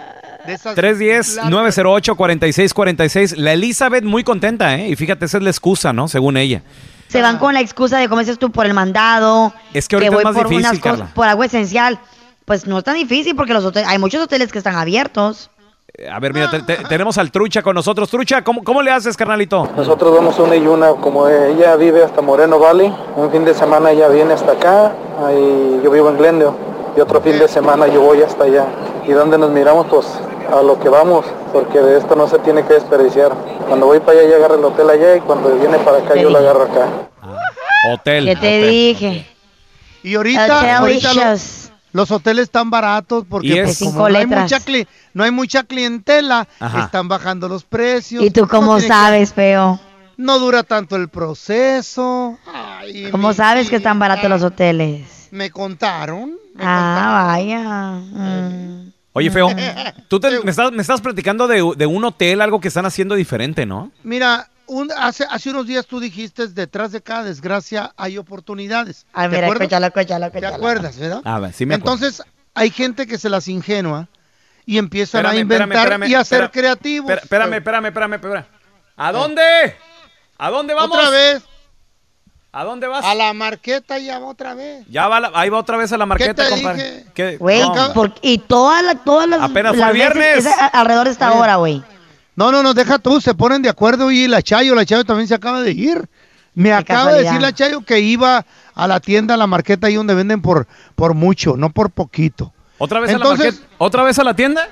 De 0.47 0.55
esas 0.55 0.77
310-908-4646. 0.77 3.37
La 3.37 3.53
Elizabeth 3.53 4.05
muy 4.05 4.25
contenta, 4.25 4.75
¿eh? 4.77 4.89
Y 4.89 4.97
fíjate, 4.97 5.25
esa 5.27 5.39
es 5.39 5.45
la 5.45 5.51
excusa, 5.51 5.93
¿no? 5.93 6.09
Según 6.09 6.37
ella. 6.37 6.63
Se 7.09 7.21
van 7.23 7.39
con 7.39 7.55
la 7.55 7.61
excusa 7.61 7.99
de, 7.99 8.09
como 8.09 8.21
dices 8.21 8.39
tú, 8.39 8.51
por 8.51 8.67
el 8.67 8.75
mandado. 8.75 9.53
Es 9.75 9.87
que 9.89 9.97
ahorita 9.97 10.11
es 10.11 10.15
voy 10.15 10.25
más 10.25 10.35
por 10.35 10.49
difícil, 10.49 10.67
unas 10.71 10.81
cosas- 10.81 11.11
por 11.13 11.29
algo 11.29 11.45
esencial. 11.45 11.99
Pues 12.45 12.67
no 12.67 12.79
es 12.79 12.85
tan 12.85 12.95
difícil 12.95 13.37
porque 13.37 13.53
los 13.53 13.65
hoteles, 13.65 13.89
hay 13.89 13.99
muchos 13.99 14.21
hoteles 14.23 14.51
que 14.51 14.59
están 14.59 14.75
abiertos. 14.77 15.51
Eh, 15.97 16.09
A 16.09 16.19
ver, 16.19 16.33
mira, 16.33 16.51
te- 16.51 16.63
te- 16.63 16.77
tenemos 16.89 17.19
al 17.19 17.31
Trucha 17.31 17.63
con 17.63 17.75
nosotros. 17.75 18.09
Trucha, 18.11 18.43
¿cómo, 18.43 18.65
cómo 18.65 18.81
le 18.83 18.91
haces, 18.91 19.17
carnalito? 19.17 19.69
Nosotros 19.77 20.15
vamos 20.17 20.39
una 20.39 20.57
y 20.57 20.67
una, 20.67 20.89
como 20.93 21.29
ella 21.29 21.77
vive 21.77 22.03
hasta 22.03 22.23
Moreno 22.23 22.59
Valley, 22.59 22.93
un 23.15 23.31
fin 23.31 23.45
de 23.45 23.53
semana 23.55 23.91
ella 23.91 24.09
viene 24.09 24.33
hasta 24.33 24.53
acá, 24.53 24.93
ahí 25.25 25.81
yo 25.85 25.91
vivo 25.91 26.09
en 26.09 26.17
Glendale, 26.17 26.51
y 26.97 27.01
otro 27.01 27.21
fin 27.21 27.39
de 27.39 27.47
semana 27.47 27.87
yo 27.89 28.01
voy 28.01 28.23
hasta 28.23 28.45
allá. 28.45 28.65
¿Y 29.07 29.13
dónde 29.13 29.37
nos 29.37 29.51
miramos? 29.51 29.87
Pues 29.89 30.07
a 30.51 30.63
lo 30.63 30.79
que 30.81 30.89
vamos, 30.89 31.25
porque 31.53 31.79
de 31.81 31.99
esto 31.99 32.15
no 32.17 32.29
se 32.29 32.39
tiene 32.41 32.65
que 32.65 32.75
desperdiciar. 32.75 33.33
Cuando 33.69 33.87
voy 33.87 34.01
para 34.01 34.19
allá, 34.19 34.29
ella 34.29 34.37
agarra 34.37 34.55
el 34.57 34.65
hotel 34.65 34.91
allá, 34.91 35.17
y 35.17 35.21
cuando 35.21 35.55
viene 35.59 35.79
para 35.79 35.99
acá, 35.99 36.15
yo 36.17 36.31
la 36.31 36.39
agarro 36.39 36.63
acá. 36.65 36.87
Hotel. 37.93 38.25
¿Qué 38.27 38.37
te 38.37 38.39
hotel. 38.59 38.71
dije? 38.71 39.27
Y 40.03 40.15
ahorita, 40.15 40.79
ahorita 40.79 41.15
lo- 41.15 41.21
Hotelicious. 41.21 41.71
los 41.93 42.11
hoteles 42.11 42.45
están 42.45 42.71
baratos 42.71 43.25
porque 43.29 43.61
es- 43.61 43.79
pues, 43.79 43.93
como 43.93 44.09
no, 44.09 44.19
hay 44.19 44.27
mucha 44.27 44.59
cli- 44.59 44.87
no 45.15 45.25
hay 45.25 45.31
mucha 45.31 45.63
clientela, 45.65 46.47
Ajá. 46.61 46.85
están 46.85 47.09
bajando 47.09 47.49
los 47.49 47.65
precios. 47.65 48.23
¿Y 48.25 48.31
tú 48.31 48.47
cómo 48.49 48.73
No 48.73 48.79
tiene 48.79 48.89
que- 48.89 48.95
sabes, 49.01 49.33
feo? 49.33 49.81
No 50.17 50.39
dura 50.39 50.63
tanto 50.63 50.97
el 50.97 51.09
proceso. 51.09 52.37
Ay, 52.53 53.09
¿Cómo 53.11 53.33
sabes 53.33 53.69
que 53.71 53.77
están 53.77 53.99
baratos 53.99 54.29
los 54.29 54.43
hoteles? 54.43 55.29
Me 55.31 55.51
contaron. 55.51 56.37
Ah, 56.61 57.29
vaya. 57.33 57.61
Mm. 57.61 58.72
Oye, 59.15 59.31
feo, 59.31 59.49
tú 60.09 60.19
te- 60.21 60.41
me, 60.41 60.51
estás, 60.51 60.73
me 60.73 60.81
estás 60.83 61.01
platicando 61.01 61.47
de, 61.47 61.63
de 61.77 61.87
un 61.87 62.05
hotel, 62.05 62.41
algo 62.41 62.61
que 62.61 62.69
están 62.69 62.87
haciendo 62.87 63.15
diferente, 63.15 63.67
¿no? 63.67 63.93
Mira, 64.03 64.49
un- 64.67 64.91
hace, 64.97 65.25
hace 65.29 65.51
unos 65.51 65.67
días 65.67 65.87
tú 65.87 66.01
dijiste, 66.01 66.47
detrás 66.49 66.93
de 66.93 67.03
cada 67.03 67.25
desgracia 67.25 67.93
hay 67.97 68.17
oportunidades. 68.17 69.07
Ay, 69.13 69.29
¿Te 69.29 69.37
mira, 69.37 69.47
acuerdas? 69.47 69.63
escúchalo, 69.67 69.87
escúchalo, 69.87 70.31
¿Te 70.31 70.47
acuerdas, 70.47 70.99
verdad? 70.99 71.21
A 71.25 71.39
ver, 71.41 71.53
sí 71.53 71.67
me 71.67 71.75
acuerdo. 71.75 71.93
Entonces, 71.95 72.23
hay 72.55 72.71
gente 72.71 73.07
que 73.07 73.19
se 73.19 73.29
las 73.29 73.49
ingenua 73.49 74.09
y 74.65 74.79
empiezan 74.79 75.27
a 75.27 75.37
inventar 75.37 75.69
espérame, 75.69 76.05
espérame, 76.05 76.11
y 76.11 76.15
a 76.15 76.25
ser 76.25 76.51
creativos. 76.51 77.11
espérame, 77.11 77.55
espérame, 77.55 77.87
espérame, 77.87 78.15
espérame. 78.15 78.45
¿A 78.97 79.13
dónde? 79.13 79.77
¿A 80.39 80.51
dónde 80.51 80.73
vamos? 80.75 80.97
Otra 80.97 81.11
vez. 81.11 81.43
¿A 82.55 82.65
dónde 82.65 82.87
vas? 82.87 83.03
A 83.05 83.15
la 83.15 83.33
marqueta 83.33 83.99
ya 83.99 84.19
va 84.19 84.27
otra 84.27 84.53
vez. 84.55 84.85
Ya 84.91 85.09
va, 85.09 85.21
la- 85.21 85.31
ahí 85.35 85.49
va 85.49 85.59
otra 85.59 85.79
vez 85.79 85.91
a 85.93 85.97
la 85.97 86.05
marqueta, 86.05 86.45
te 86.45 86.51
compadre. 86.51 86.83
dije? 86.83 87.07
¿Qué? 87.15 87.37
Güey, 87.39 87.61
No. 87.61 87.93
por- 87.95 88.13
y 88.21 88.37
todas 88.39 88.85
las, 88.85 89.03
todas 89.05 89.27
las, 89.29 89.41
Apenas 89.41 89.73
fue 89.73 89.81
las 89.81 89.93
viernes. 89.95 90.47
a- 90.47 90.67
alrededor 90.67 91.07
de 91.07 91.13
esta 91.13 91.31
Oye. 91.33 91.41
hora, 91.41 91.57
güey. 91.57 91.83
No, 92.37 92.53
no, 92.53 92.63
no, 92.63 92.75
deja 92.75 92.99
tú, 92.99 93.21
se 93.23 93.35
ponen 93.35 93.63
de 93.63 93.69
acuerdo 93.71 94.11
y 94.11 94.29
la 94.29 94.43
Chayo, 94.43 94.75
la 94.75 94.85
Chayo 94.85 95.05
también 95.05 95.29
se 95.29 95.35
acaba 95.35 95.63
de 95.63 95.73
ir. 95.73 96.09
Me 96.55 96.73
acaba 96.75 97.13
de 97.15 97.23
decir 97.23 97.41
la 97.41 97.53
Chayo 97.55 97.81
que 97.83 98.01
iba 98.01 98.45
a 98.75 98.87
la 98.87 99.01
tienda, 99.01 99.35
a 99.35 99.37
la 99.39 99.47
marqueta 99.47 99.87
ahí 99.87 99.95
donde 99.95 100.15
venden 100.15 100.43
por, 100.43 100.67
por 100.95 101.15
mucho, 101.15 101.57
no 101.57 101.71
por 101.71 101.91
poquito. 101.91 102.53
¿Otra 102.77 103.01
vez 103.01 103.09
a 103.11 103.13
la 103.13 103.25
Entonces- 103.25 103.55
marqueta? 103.61 103.75
¿Otra 103.79 104.03
vez 104.03 104.19
a 104.19 104.25
la 104.25 104.37
tienda? 104.37 104.69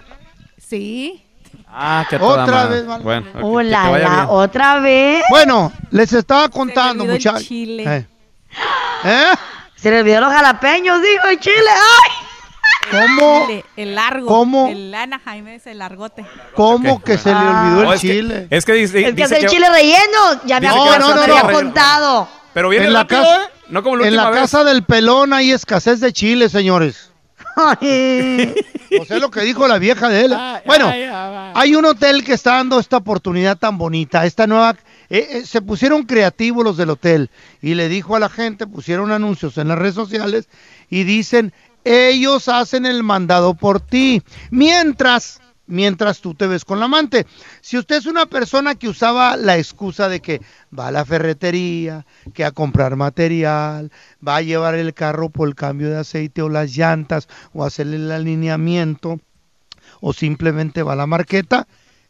Sí. 0.59 1.25
Ah, 1.73 2.05
qué 2.11 2.19
toda 2.19 2.43
Otra 2.43 2.55
madre. 2.55 2.75
vez, 2.77 2.87
vale. 2.87 3.05
Bueno, 3.05 3.27
que 3.27 3.39
te 3.39 3.45
Hola, 3.45 3.91
vaya 3.91 4.09
bien. 4.09 4.27
otra 4.29 4.79
vez. 4.81 5.23
Bueno, 5.31 5.73
les 5.91 6.13
estaba 6.13 6.49
contando, 6.49 7.05
olvidó 7.05 7.13
el 7.15 7.19
muchachos. 7.19 7.45
chile. 7.47 7.85
Eh. 7.87 8.07
¿Eh? 9.05 9.33
Se 9.77 9.91
le 9.91 10.01
olvidó 10.01 10.21
los 10.21 10.33
jalapeños, 10.33 11.01
dijo 11.01 11.27
el 11.29 11.39
chile. 11.41 11.55
¡Ay! 11.71 12.11
¿Cómo, 12.91 13.47
Chile, 13.47 13.65
el 13.77 13.95
largo. 13.95 14.27
¿Cómo? 14.27 14.69
El 14.69 14.93
Anaheim 14.93 15.47
es 15.49 15.67
el 15.69 15.79
largote. 15.79 16.27
cómo 16.57 17.01
que 17.01 17.17
se 17.19 17.29
le 17.31 17.37
Ah. 17.37 17.63
olvidó 17.69 17.83
No, 17.85 17.91
el 17.91 17.95
es 17.97 18.01
que- 18.03 18.09
chile? 18.09 18.47
es 18.51 18.65
que 18.65 18.73
dice, 18.73 18.99
Es 19.01 19.05
que 19.07 19.13
dice 19.13 19.25
es 19.25 19.33
el 19.33 19.41
que- 19.49 19.55
chile 19.55 19.69
relleno. 19.71 20.43
Ya 20.45 20.59
me 20.59 20.67
que 20.67 20.75
acuerdo, 20.75 20.99
no, 20.99 21.15
no, 21.15 21.21
me 21.21 21.27
no, 21.29 21.37
había 21.37 21.51
no. 21.53 21.53
contado. 21.59 22.29
Pero 22.53 22.69
viene 22.69 22.87
en 22.87 22.93
la 22.95 23.01
rápido, 23.03 23.23
casa, 23.23 23.37
¿eh? 23.45 23.49
No 23.69 23.83
como 23.85 23.97
la 23.97 24.09
en 24.09 24.17
la 24.17 24.31
casa 24.33 24.65
del 24.65 24.83
pelón 24.83 25.33
hay 25.33 25.53
escasez 25.53 26.01
de 26.01 26.13
chile, 26.13 26.49
señores. 26.49 27.10
O 29.01 29.05
sea, 29.05 29.19
lo 29.19 29.31
que 29.31 29.43
dijo 29.43 29.69
la 29.69 29.79
vieja 29.79 30.09
de 30.09 30.25
él. 30.25 30.37
bueno, 30.67 30.91
hay 31.55 31.75
un 31.75 31.85
hotel 31.85 32.25
que 32.25 32.33
está 32.33 32.57
dando 32.57 32.79
esta 32.79 32.97
oportunidad 32.99 33.57
tan 33.59 33.79
bonita, 33.79 34.27
esta 34.27 34.47
nueva... 34.47 34.77
eh, 35.09 35.27
eh, 35.31 35.47
se 35.47 35.63
pusieron 35.63 36.05
creativos 36.05 36.65
los 36.65 36.77
del 36.77 36.91
hotel 36.91 37.31
y 37.63 37.75
le 37.75 37.89
dijo 37.89 38.17
a 38.17 38.21
la 38.21 38.29
gente, 38.29 38.67
pusieron 38.67 39.13
anuncios 39.13 39.59
en 39.59 39.69
las 39.69 39.79
redes 39.79 39.95
sociales 39.95 40.49
y 40.89 41.05
dicen, 41.05 41.53
ellos 41.85 42.49
hacen 42.49 42.85
el 42.87 43.03
mandado 43.03 43.55
por 43.55 43.81
ti, 43.81 44.23
mientras, 44.51 45.40
mientras 45.71 46.21
tú 46.21 46.35
te 46.35 46.47
ves 46.47 46.67
con 46.67 46.79
la 46.79 46.85
amante. 46.85 47.27
Si 47.63 47.79
usted 47.79 47.97
es 47.97 48.07
una 48.07 48.27
persona 48.27 48.75
que 48.75 48.89
usaba 48.89 49.37
la 49.37 49.57
excusa 49.57 50.09
de 50.09 50.21
que 50.21 50.43
va 50.77 50.89
a 50.89 50.93
la 50.93 51.07
ferretería, 51.07 52.05
que 52.35 52.45
a 52.45 52.51
comprar 52.51 52.97
material, 52.97 53.91
va 54.27 54.37
a 54.37 54.43
llevar 54.43 54.75
el 54.75 54.93
carro 54.93 55.31
por 55.31 55.49
el 55.49 55.55
cambio 55.55 55.89
de 55.89 55.99
aceite 55.99 56.43
o 56.43 56.49
las 56.49 56.77
llantas 56.77 57.29
o 57.55 57.65
hacerle 57.65 57.97
el 57.97 58.13
alineamiento 58.13 59.21
o 60.01 60.13
simplemente 60.13 60.83
va 60.83 60.93
a 60.93 60.97
la 60.97 61.07
marqueta, 61.07 61.67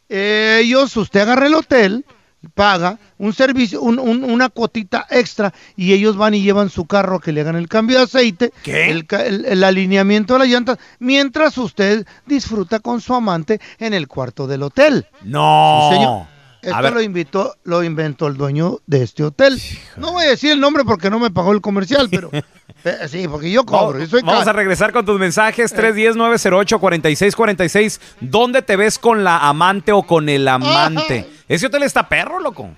ellos, 0.09 0.97
usted 0.97 1.21
agarra 1.21 1.47
el 1.47 1.53
hotel, 1.53 2.05
paga 2.53 2.97
un 3.17 3.33
servicio, 3.33 3.81
un- 3.81 3.99
un- 3.99 4.23
una 4.23 4.49
cuotita 4.49 5.05
extra 5.09 5.53
y 5.75 5.93
ellos 5.93 6.17
van 6.17 6.33
y 6.33 6.41
llevan 6.41 6.69
su 6.69 6.85
carro 6.85 7.17
a 7.17 7.21
que 7.21 7.31
le 7.31 7.41
hagan 7.41 7.55
el 7.55 7.67
cambio 7.67 7.97
de 7.97 8.03
aceite, 8.05 8.51
El, 8.89 9.05
el- 9.09 9.45
el 9.45 9.63
alineamiento 9.63 10.33
de 10.33 10.39
las 10.39 10.47
llantas, 10.47 10.77
mientras 10.99 11.57
usted 11.57 12.05
disfruta 12.25 12.79
con 12.79 13.01
su 13.01 13.13
amante 13.13 13.59
en 13.79 13.93
el 13.93 14.07
cuarto 14.07 14.47
del 14.47 14.63
hotel. 14.63 15.05
No. 15.23 15.87
Sí, 15.89 15.95
señor. 15.97 16.31
Esto 16.63 16.91
lo 16.91 17.01
invitó, 17.01 17.55
lo 17.63 17.83
inventó 17.83 18.27
el 18.27 18.37
dueño 18.37 18.77
de 18.85 19.01
este 19.01 19.23
hotel. 19.23 19.59
No 19.97 20.11
voy 20.11 20.25
a 20.25 20.29
decir 20.29 20.51
el 20.51 20.59
nombre 20.59 20.83
porque 20.85 21.09
no 21.09 21.17
me 21.17 21.31
pagó 21.31 21.53
el 21.53 21.61
comercial, 21.61 22.07
pero 22.11 22.29
eh, 22.85 23.07
sí, 23.09 23.27
porque 23.27 23.49
yo 23.49 23.65
cobro. 23.65 23.93
Vamos, 23.93 24.07
y 24.07 24.11
soy 24.11 24.21
vamos 24.21 24.45
a 24.45 24.53
regresar 24.53 24.91
con 24.91 25.03
tus 25.03 25.19
mensajes 25.19 25.75
310-908-4646. 25.75 27.99
¿Dónde 28.21 28.61
te 28.61 28.75
ves 28.75 28.99
con 28.99 29.23
la 29.23 29.39
amante 29.49 29.91
o 29.91 30.03
con 30.03 30.29
el 30.29 30.47
amante? 30.47 31.27
Ese 31.51 31.65
hotel 31.65 31.83
está 31.83 32.07
perro, 32.07 32.39
loco. 32.39 32.69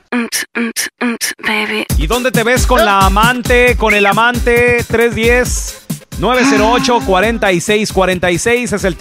¿Y 1.99 2.07
dónde 2.07 2.31
te 2.31 2.41
ves 2.41 2.65
con 2.65 2.83
la 2.83 3.01
amante, 3.01 3.77
con 3.77 3.93
el 3.93 4.07
amante? 4.07 4.83
310-908-4646. 6.17 8.73
Es 8.73 8.83
el 8.83 8.97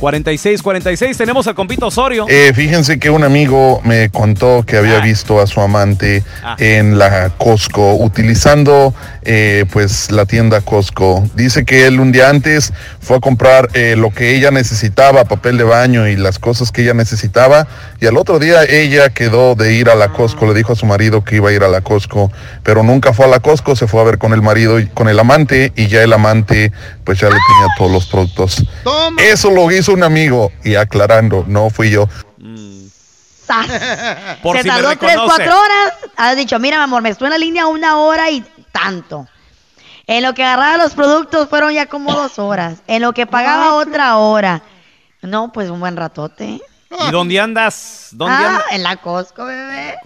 310-908-4646. 0.00 1.16
Tenemos 1.16 1.46
al 1.46 1.54
compito 1.54 1.86
Osorio. 1.86 2.26
Eh, 2.28 2.52
fíjense 2.54 2.98
que 2.98 3.10
un 3.10 3.24
amigo 3.24 3.80
me 3.84 4.10
contó 4.10 4.62
que 4.66 4.76
había 4.76 5.00
visto 5.00 5.40
a 5.40 5.46
su 5.46 5.60
amante 5.60 6.22
Ah. 6.42 6.56
en 6.58 6.98
la 6.98 7.30
Costco 7.36 7.94
utilizando 7.96 8.94
eh, 9.30 9.66
pues 9.72 10.10
la 10.10 10.24
tienda 10.24 10.60
Costco. 10.62 11.28
Dice 11.34 11.64
que 11.64 11.86
él 11.86 12.00
un 12.00 12.12
día 12.12 12.30
antes 12.30 12.72
fue 13.00 13.18
a 13.18 13.20
comprar 13.20 13.68
eh, 13.74 13.94
lo 13.96 14.10
que 14.10 14.34
ella 14.36 14.50
necesitaba, 14.50 15.24
papel 15.24 15.58
de 15.58 15.64
baño 15.64 16.08
y 16.08 16.16
las 16.16 16.38
cosas 16.38 16.72
que 16.72 16.82
ella 16.82 16.94
necesitaba 16.94 17.66
y 18.00 18.06
al 18.06 18.16
otro 18.16 18.38
día 18.38 18.64
ella 18.64 19.10
quedó 19.10 19.54
de 19.54 19.74
ir 19.74 19.90
a 19.90 19.94
la 19.94 20.08
Costco, 20.12 20.46
le 20.46 20.54
dijo 20.54 20.72
a 20.72 20.76
su 20.76 20.86
marido 20.86 21.24
que 21.24 21.36
iba 21.36 21.50
a 21.50 21.52
ir 21.52 21.62
a 21.62 21.68
la 21.68 21.80
Costco, 21.82 22.30
pero 22.62 22.82
nunca 22.82 23.12
fue 23.12 23.26
a 23.26 23.28
la 23.28 23.40
Costco, 23.40 23.76
se 23.76 23.86
fue 23.86 24.00
a 24.00 24.04
ver 24.04 24.18
con 24.18 24.32
el 24.32 24.40
marido, 24.42 24.78
y- 24.80 24.86
con 24.86 25.08
el 25.08 25.18
amante 25.18 25.72
y 25.76 25.88
ya 25.88 26.02
el 26.02 26.12
amante 26.12 26.72
pues 27.08 27.20
ya 27.20 27.28
le 27.30 27.36
tenía 27.36 27.74
todos 27.78 27.90
los 27.90 28.04
productos. 28.04 28.62
Eso 29.16 29.48
lo 29.50 29.70
hizo 29.70 29.94
un 29.94 30.02
amigo 30.02 30.52
y 30.62 30.74
aclarando, 30.74 31.42
no 31.48 31.70
fui 31.70 31.88
yo. 31.88 32.06
¡Sas! 33.46 33.66
Por 34.42 34.58
Se 34.58 34.62
si 34.62 34.68
me 34.68 34.74
tardó 34.74 34.94
tres, 34.98 35.16
cuatro 35.24 35.58
horas. 35.58 35.94
Has 36.18 36.36
dicho, 36.36 36.58
mira, 36.58 36.76
mi 36.76 36.82
amor, 36.82 37.00
me 37.00 37.08
estuve 37.08 37.28
en 37.28 37.32
la 37.32 37.38
línea 37.38 37.66
una 37.66 37.96
hora 37.96 38.30
y 38.30 38.44
tanto. 38.72 39.26
En 40.06 40.22
lo 40.22 40.34
que 40.34 40.44
agarraba 40.44 40.76
los 40.76 40.92
productos 40.92 41.48
fueron 41.48 41.72
ya 41.72 41.86
como 41.86 42.12
dos 42.12 42.38
horas. 42.38 42.80
En 42.86 43.00
lo 43.00 43.14
que 43.14 43.24
pagaba 43.26 43.72
otra 43.76 44.18
hora. 44.18 44.60
No, 45.22 45.50
pues 45.50 45.70
un 45.70 45.80
buen 45.80 45.96
ratote. 45.96 46.60
¿Y 47.08 47.10
dónde 47.10 47.40
andas? 47.40 48.08
¿Dónde 48.12 48.34
Ah, 48.36 48.48
andas? 48.48 48.64
en 48.72 48.82
la 48.82 48.98
Costco, 48.98 49.46
bebé. 49.46 49.96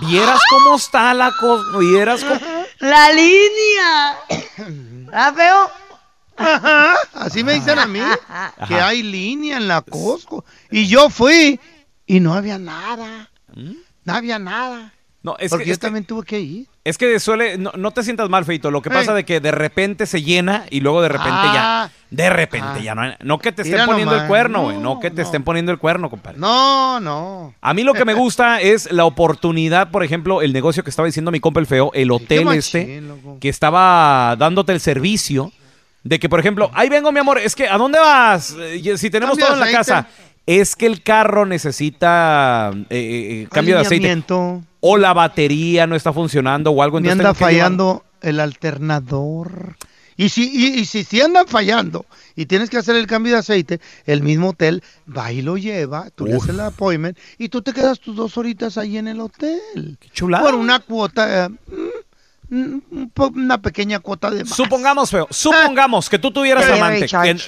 ¿Vieras 0.00 0.40
cómo 0.50 0.74
está 0.74 1.14
la 1.14 1.30
Costco? 1.30 1.78
¿Vieras 1.78 2.24
cómo? 2.24 2.40
La 2.80 3.12
línea. 3.12 4.16
¿Ah, 5.12 5.32
feo? 5.32 5.70
Así 7.14 7.44
me 7.44 7.54
dicen 7.54 7.78
a 7.78 7.86
mí, 7.86 8.00
que 8.68 8.74
hay 8.74 9.02
línea 9.02 9.56
en 9.58 9.68
la 9.68 9.82
Costco. 9.82 10.44
Y 10.70 10.86
yo 10.86 11.10
fui 11.10 11.58
y 12.06 12.20
no 12.20 12.34
había 12.34 12.58
nada. 12.58 13.30
No 14.04 14.12
había 14.14 14.38
nada. 14.38 14.92
No, 15.22 15.36
es 15.38 15.50
Porque 15.50 15.64
que, 15.64 15.68
yo 15.68 15.72
es 15.74 15.78
que- 15.78 15.86
también 15.86 16.04
tuve 16.06 16.24
que 16.24 16.40
ir. 16.40 16.66
es 16.82 16.96
que 16.96 17.20
suele, 17.20 17.58
no, 17.58 17.72
no 17.76 17.90
te 17.90 18.02
sientas 18.02 18.30
mal, 18.30 18.46
Feito. 18.46 18.70
Lo 18.70 18.80
que 18.80 18.88
pasa 18.88 19.10
Ey. 19.10 19.16
de 19.16 19.24
que 19.26 19.38
de 19.40 19.50
repente 19.50 20.06
se 20.06 20.22
llena 20.22 20.64
y 20.70 20.80
luego 20.80 21.02
de 21.02 21.10
repente 21.10 21.34
Ah. 21.34 21.90
ya, 21.90 21.92
de 22.16 22.30
repente 22.30 22.66
Ah. 22.76 22.78
ya 22.82 22.94
no, 22.94 23.02
hay- 23.02 23.16
no 23.22 23.38
que 23.38 23.52
te 23.52 23.60
estén 23.60 23.84
poniendo 23.84 24.16
el 24.16 24.26
cuerno, 24.26 24.62
güey, 24.62 24.76
no, 24.78 24.94
No, 24.94 25.00
que 25.00 25.10
te 25.10 25.16
no. 25.16 25.22
estén 25.22 25.42
poniendo 25.44 25.72
el 25.72 25.78
cuerno, 25.78 26.08
compadre. 26.08 26.38
No, 26.38 27.00
no. 27.00 27.52
A 27.60 27.74
mí 27.74 27.82
lo 27.84 27.92
que 27.92 28.06
me 28.06 28.14
gusta 28.14 28.62
es 28.62 28.90
la 28.92 29.04
oportunidad, 29.04 29.90
por 29.90 30.02
ejemplo, 30.04 30.40
el 30.40 30.54
negocio 30.54 30.82
que 30.84 30.88
estaba 30.88 31.04
diciendo 31.04 31.30
mi 31.30 31.38
compa 31.38 31.60
el 31.60 31.66
feo, 31.66 31.90
el 31.92 32.10
hotel 32.12 32.46
machín, 32.46 32.58
este, 32.58 33.00
loco. 33.02 33.36
que 33.42 33.50
estaba 33.50 34.36
dándote 34.38 34.72
el 34.72 34.80
servicio 34.80 35.52
de 36.02 36.18
que, 36.18 36.28
por 36.28 36.40
ejemplo, 36.40 36.70
ahí 36.74 36.88
vengo, 36.88 37.12
mi 37.12 37.20
amor, 37.20 37.38
es 37.38 37.54
que, 37.54 37.68
¿a 37.68 37.76
dónde 37.76 37.98
vas? 37.98 38.56
Eh, 38.58 38.96
Si 38.96 39.10
tenemos 39.10 39.36
Cambio 39.38 39.54
todo 39.54 39.64
en 39.64 39.72
la 39.72 39.78
casa. 39.78 40.08
Es 40.46 40.74
que 40.74 40.86
el 40.86 41.02
carro 41.02 41.46
necesita 41.46 42.70
eh, 42.88 43.42
eh, 43.44 43.48
cambio 43.52 43.76
de 43.76 43.82
aceite. 43.82 44.22
O 44.80 44.96
la 44.96 45.12
batería 45.12 45.86
no 45.86 45.94
está 45.94 46.12
funcionando 46.12 46.70
o 46.70 46.82
algo. 46.82 47.00
Me 47.00 47.10
anda 47.10 47.34
fallando 47.34 48.04
el 48.22 48.40
alternador. 48.40 49.76
Y 50.16 50.28
si, 50.28 50.50
y, 50.52 50.80
y 50.80 50.84
si, 50.84 51.04
si 51.04 51.20
andan 51.22 51.46
fallando 51.46 52.04
y 52.36 52.44
tienes 52.44 52.68
que 52.68 52.76
hacer 52.76 52.94
el 52.94 53.06
cambio 53.06 53.32
de 53.32 53.38
aceite, 53.38 53.80
el 54.04 54.22
mismo 54.22 54.50
hotel 54.50 54.82
va 55.16 55.32
y 55.32 55.40
lo 55.40 55.56
lleva, 55.56 56.10
tú 56.10 56.26
le 56.26 56.34
haces 56.36 56.50
el 56.50 56.60
appointment 56.60 57.16
y 57.38 57.48
tú 57.48 57.62
te 57.62 57.72
quedas 57.72 58.00
tus 58.00 58.16
dos 58.16 58.36
horitas 58.36 58.76
ahí 58.76 58.98
en 58.98 59.08
el 59.08 59.18
hotel. 59.20 59.96
chulada. 60.12 60.44
Por 60.44 60.56
una 60.56 60.80
cuota, 60.80 61.46
eh, 61.46 61.48
una 62.50 63.58
pequeña 63.62 64.00
cuota 64.00 64.30
de 64.30 64.44
más. 64.44 64.54
Supongamos, 64.54 65.10
feo, 65.10 65.26
supongamos 65.30 66.08
que 66.10 66.18
tú 66.18 66.30
tuvieras 66.32 66.68
amante 66.68 67.06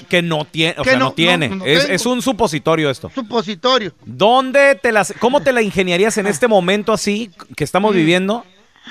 que, 0.09 0.21
no 0.21 0.45
tiene, 0.45 0.75
o 0.79 0.83
Que 0.83 0.91
sea, 0.91 0.99
no, 0.99 1.05
no- 1.05 1.11
tiene. 1.13 1.49
no- 1.49 1.55
no 1.57 1.65
es, 1.65 2.05
un 2.05 2.21
supositorio 2.21 2.89
esto. 2.89 3.11
Supositorio. 3.13 3.93
¿Dónde 4.05 4.75
te 4.75 4.91
las, 4.91 5.13
cómo 5.19 5.41
te 5.41 5.51
la 5.51 5.61
ingeniarías 5.61 6.17
en 6.17 6.27
este 6.27 6.47
momento 6.47 6.93
así 6.93 7.29
que 7.55 7.63
Mm. 7.63 7.65
estamos 7.65 7.93
viviendo 7.93 8.45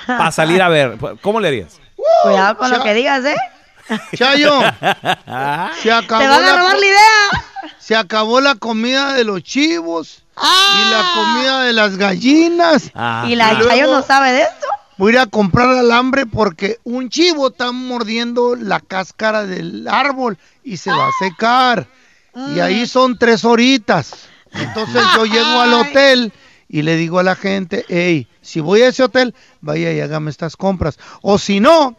para 0.06 0.30
salir 0.32 0.60
a 0.62 0.68
ver? 0.68 0.96
¿Cómo 1.20 1.40
le 1.40 1.48
harías? 1.48 1.80
Cuidado 2.22 2.56
con 2.58 2.70
lo 2.70 2.82
que 2.82 2.94
digas, 2.94 3.24
¿eh? 3.24 3.36
Chayo, 4.16 4.60
se 5.82 5.92
acabó 5.92 6.22
Te 6.22 6.28
van 6.28 6.42
a 6.44 6.46
la 6.46 6.56
robar 6.56 6.74
co- 6.74 6.80
la 6.80 6.86
idea. 6.86 7.44
Se 7.78 7.96
acabó 7.96 8.40
la 8.40 8.54
comida 8.54 9.12
de 9.14 9.24
los 9.24 9.42
chivos 9.42 10.22
y 10.36 10.90
la 10.90 11.04
comida 11.14 11.62
de 11.62 11.72
las 11.72 11.96
gallinas. 11.96 12.90
Y 13.26 13.34
la 13.34 13.52
luego 13.54 13.68
Chayo 13.68 13.86
no 13.92 14.02
sabe 14.02 14.32
de 14.32 14.42
esto. 14.42 14.66
Voy 15.02 15.10
a 15.10 15.14
ir 15.14 15.18
a 15.18 15.26
comprar 15.26 15.68
alambre 15.68 16.26
porque 16.26 16.78
un 16.84 17.08
chivo 17.08 17.48
está 17.48 17.72
mordiendo 17.72 18.54
la 18.54 18.78
cáscara 18.78 19.44
del 19.44 19.88
árbol 19.88 20.38
y 20.62 20.76
se 20.76 20.90
va 20.92 21.08
a 21.08 21.10
secar. 21.18 21.88
Y 22.54 22.60
ahí 22.60 22.86
son 22.86 23.18
tres 23.18 23.44
horitas. 23.44 24.28
Entonces 24.52 25.02
yo 25.16 25.24
llego 25.26 25.60
al 25.60 25.74
hotel 25.74 26.32
y 26.68 26.82
le 26.82 26.94
digo 26.94 27.18
a 27.18 27.24
la 27.24 27.34
gente, 27.34 27.84
hey, 27.88 28.28
si 28.42 28.60
voy 28.60 28.82
a 28.82 28.90
ese 28.90 29.02
hotel, 29.02 29.34
vaya 29.60 29.92
y 29.92 29.98
hágame 29.98 30.30
estas 30.30 30.56
compras. 30.56 31.00
O 31.20 31.36
si 31.36 31.58
no, 31.58 31.96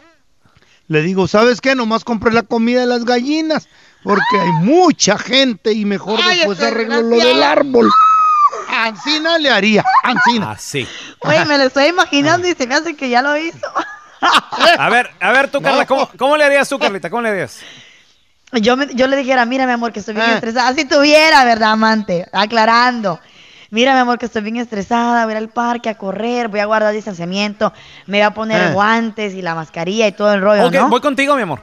le 0.88 1.02
digo, 1.02 1.28
¿sabes 1.28 1.60
qué? 1.60 1.76
Nomás 1.76 2.06
compré 2.06 2.32
la 2.32 2.44
comida 2.44 2.80
de 2.80 2.88
las 2.88 3.04
gallinas 3.04 3.68
porque 4.06 4.40
hay 4.40 4.52
mucha 4.62 5.18
gente 5.18 5.74
y 5.74 5.84
mejor 5.84 6.22
después 6.24 6.62
arreglo 6.62 7.02
lo 7.02 7.18
del 7.18 7.44
árbol. 7.44 7.90
Ancina 8.70 9.38
le 9.38 9.50
haría, 9.50 9.84
Ancina. 10.04 10.52
Así. 10.52 10.88
Oye, 11.20 11.46
me 11.46 11.58
lo 11.58 11.66
estoy 11.66 11.86
imaginando 11.88 12.48
y 12.48 12.54
se 12.54 12.66
me 12.68 12.76
hace 12.76 12.96
que 12.96 13.10
ya 13.10 13.22
lo 13.22 13.36
hizo. 13.38 13.68
A 14.80 14.90
ver, 14.90 15.10
a 15.20 15.32
ver 15.34 15.52
tú, 15.52 15.62
Carla, 15.62 15.86
¿cómo, 15.86 16.10
cómo 16.18 16.38
le 16.38 16.46
harías 16.46 16.70
tú, 16.70 16.80
Carlita? 16.80 17.10
¿Cómo 17.10 17.22
le 17.22 17.30
harías? 17.30 17.60
Yo, 18.54 18.78
me- 18.78 18.88
yo 18.94 19.08
le 19.08 19.18
dijera, 19.18 19.46
mira, 19.46 19.66
mi 19.66 19.74
amor, 19.74 19.92
que 19.92 20.00
estoy 20.00 20.14
bien 20.16 20.28
Ah. 20.30 20.34
estresada. 20.36 20.74
Si 20.74 20.86
tuviera, 20.86 21.44
¿verdad, 21.44 21.72
amante? 21.72 22.26
Aclarando. 22.32 23.20
Mira, 23.70 23.94
mi 23.94 24.00
amor, 24.00 24.18
que 24.20 24.28
estoy 24.28 24.42
bien 24.44 24.58
estresada. 24.58 25.26
Voy 25.26 25.34
a 25.34 25.38
ir 25.38 25.44
al 25.44 25.50
parque 25.50 25.90
a 25.90 25.98
correr. 25.98 26.48
Voy 26.48 26.62
a 26.62 26.66
guardar 26.66 26.94
distanciamiento. 26.94 27.74
Me 28.06 28.20
voy 28.20 28.26
a 28.26 28.32
poner 28.34 28.62
Ah. 28.62 28.72
guantes 28.72 29.34
y 29.34 29.42
la 29.42 29.56
mascarilla 29.56 30.08
y 30.08 30.12
todo 30.14 30.32
el 30.34 30.42
rollo, 30.42 30.68
Ok, 30.68 30.74
¿no? 30.74 30.88
voy 30.90 31.02
contigo, 31.02 31.36
mi 31.36 31.42
amor. 31.42 31.60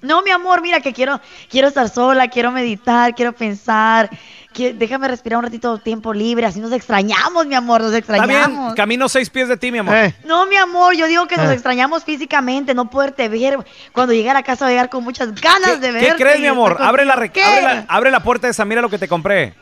No, 0.00 0.22
mi 0.22 0.30
amor, 0.30 0.62
mira 0.62 0.80
que 0.80 0.94
quiero, 0.94 1.20
quiero 1.50 1.68
estar 1.68 1.90
sola, 1.90 2.28
quiero 2.28 2.50
meditar, 2.52 3.14
quiero 3.14 3.34
pensar. 3.34 4.08
Déjame 4.66 5.08
respirar 5.08 5.38
un 5.38 5.44
ratito 5.44 5.76
de 5.76 5.82
tiempo 5.82 6.12
libre. 6.12 6.46
Así 6.46 6.60
nos 6.60 6.72
extrañamos, 6.72 7.46
mi 7.46 7.54
amor, 7.54 7.80
nos 7.80 7.92
Está 7.94 8.14
extrañamos. 8.14 8.58
bien, 8.66 8.74
camino 8.76 9.08
seis 9.08 9.30
pies 9.30 9.48
de 9.48 9.56
ti, 9.56 9.72
mi 9.72 9.78
amor. 9.78 9.96
Eh. 9.96 10.14
No, 10.24 10.46
mi 10.46 10.56
amor, 10.56 10.94
yo 10.94 11.06
digo 11.06 11.26
que 11.26 11.36
nos 11.36 11.50
Eh. 11.50 11.54
extrañamos 11.54 12.04
físicamente, 12.04 12.74
no 12.74 12.90
poderte 12.90 13.28
ver. 13.28 13.58
Cuando 13.92 14.12
llegue 14.12 14.30
a 14.30 14.34
la 14.34 14.42
casa 14.42 14.64
voy 14.64 14.72
a 14.72 14.74
llegar 14.76 14.90
con 14.90 15.04
muchas 15.04 15.34
ganas 15.34 15.80
de 15.80 15.92
verte. 15.92 16.08
¿Qué 16.10 16.14
crees, 16.16 16.40
mi 16.40 16.46
amor? 16.46 16.76
Abre 16.80 17.04
la, 17.04 17.14
abre, 17.14 17.30
la, 17.34 17.84
abre 17.88 18.10
la 18.10 18.20
puerta 18.22 18.48
esa, 18.48 18.64
mira 18.64 18.80
lo 18.82 18.88
que 18.90 18.98
te 18.98 19.08
compré. 19.08 19.54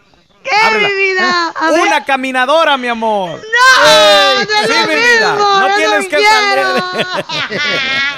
¿Qué, 0.43 0.51
Ábrela. 0.65 0.89
mi 0.89 0.95
vida? 0.95 1.49
A 1.61 1.71
ver. 1.73 1.81
Una 1.81 2.05
caminadora, 2.05 2.77
mi 2.77 2.87
amor. 2.89 3.31
¡No! 3.31 3.89
Ey, 3.89 4.47
¡No 4.47 4.61
es 4.61 4.67
sí, 4.67 4.81
lo 4.81 4.87
mi 4.89 4.95
vida. 4.95 5.33
mismo! 5.33 5.61
No 5.61 5.69
¡Yo 5.69 5.77
tienes 5.77 6.03
no 6.05 6.09
que 6.09 6.17
quiero! 6.17 6.79
salir. 6.81 8.16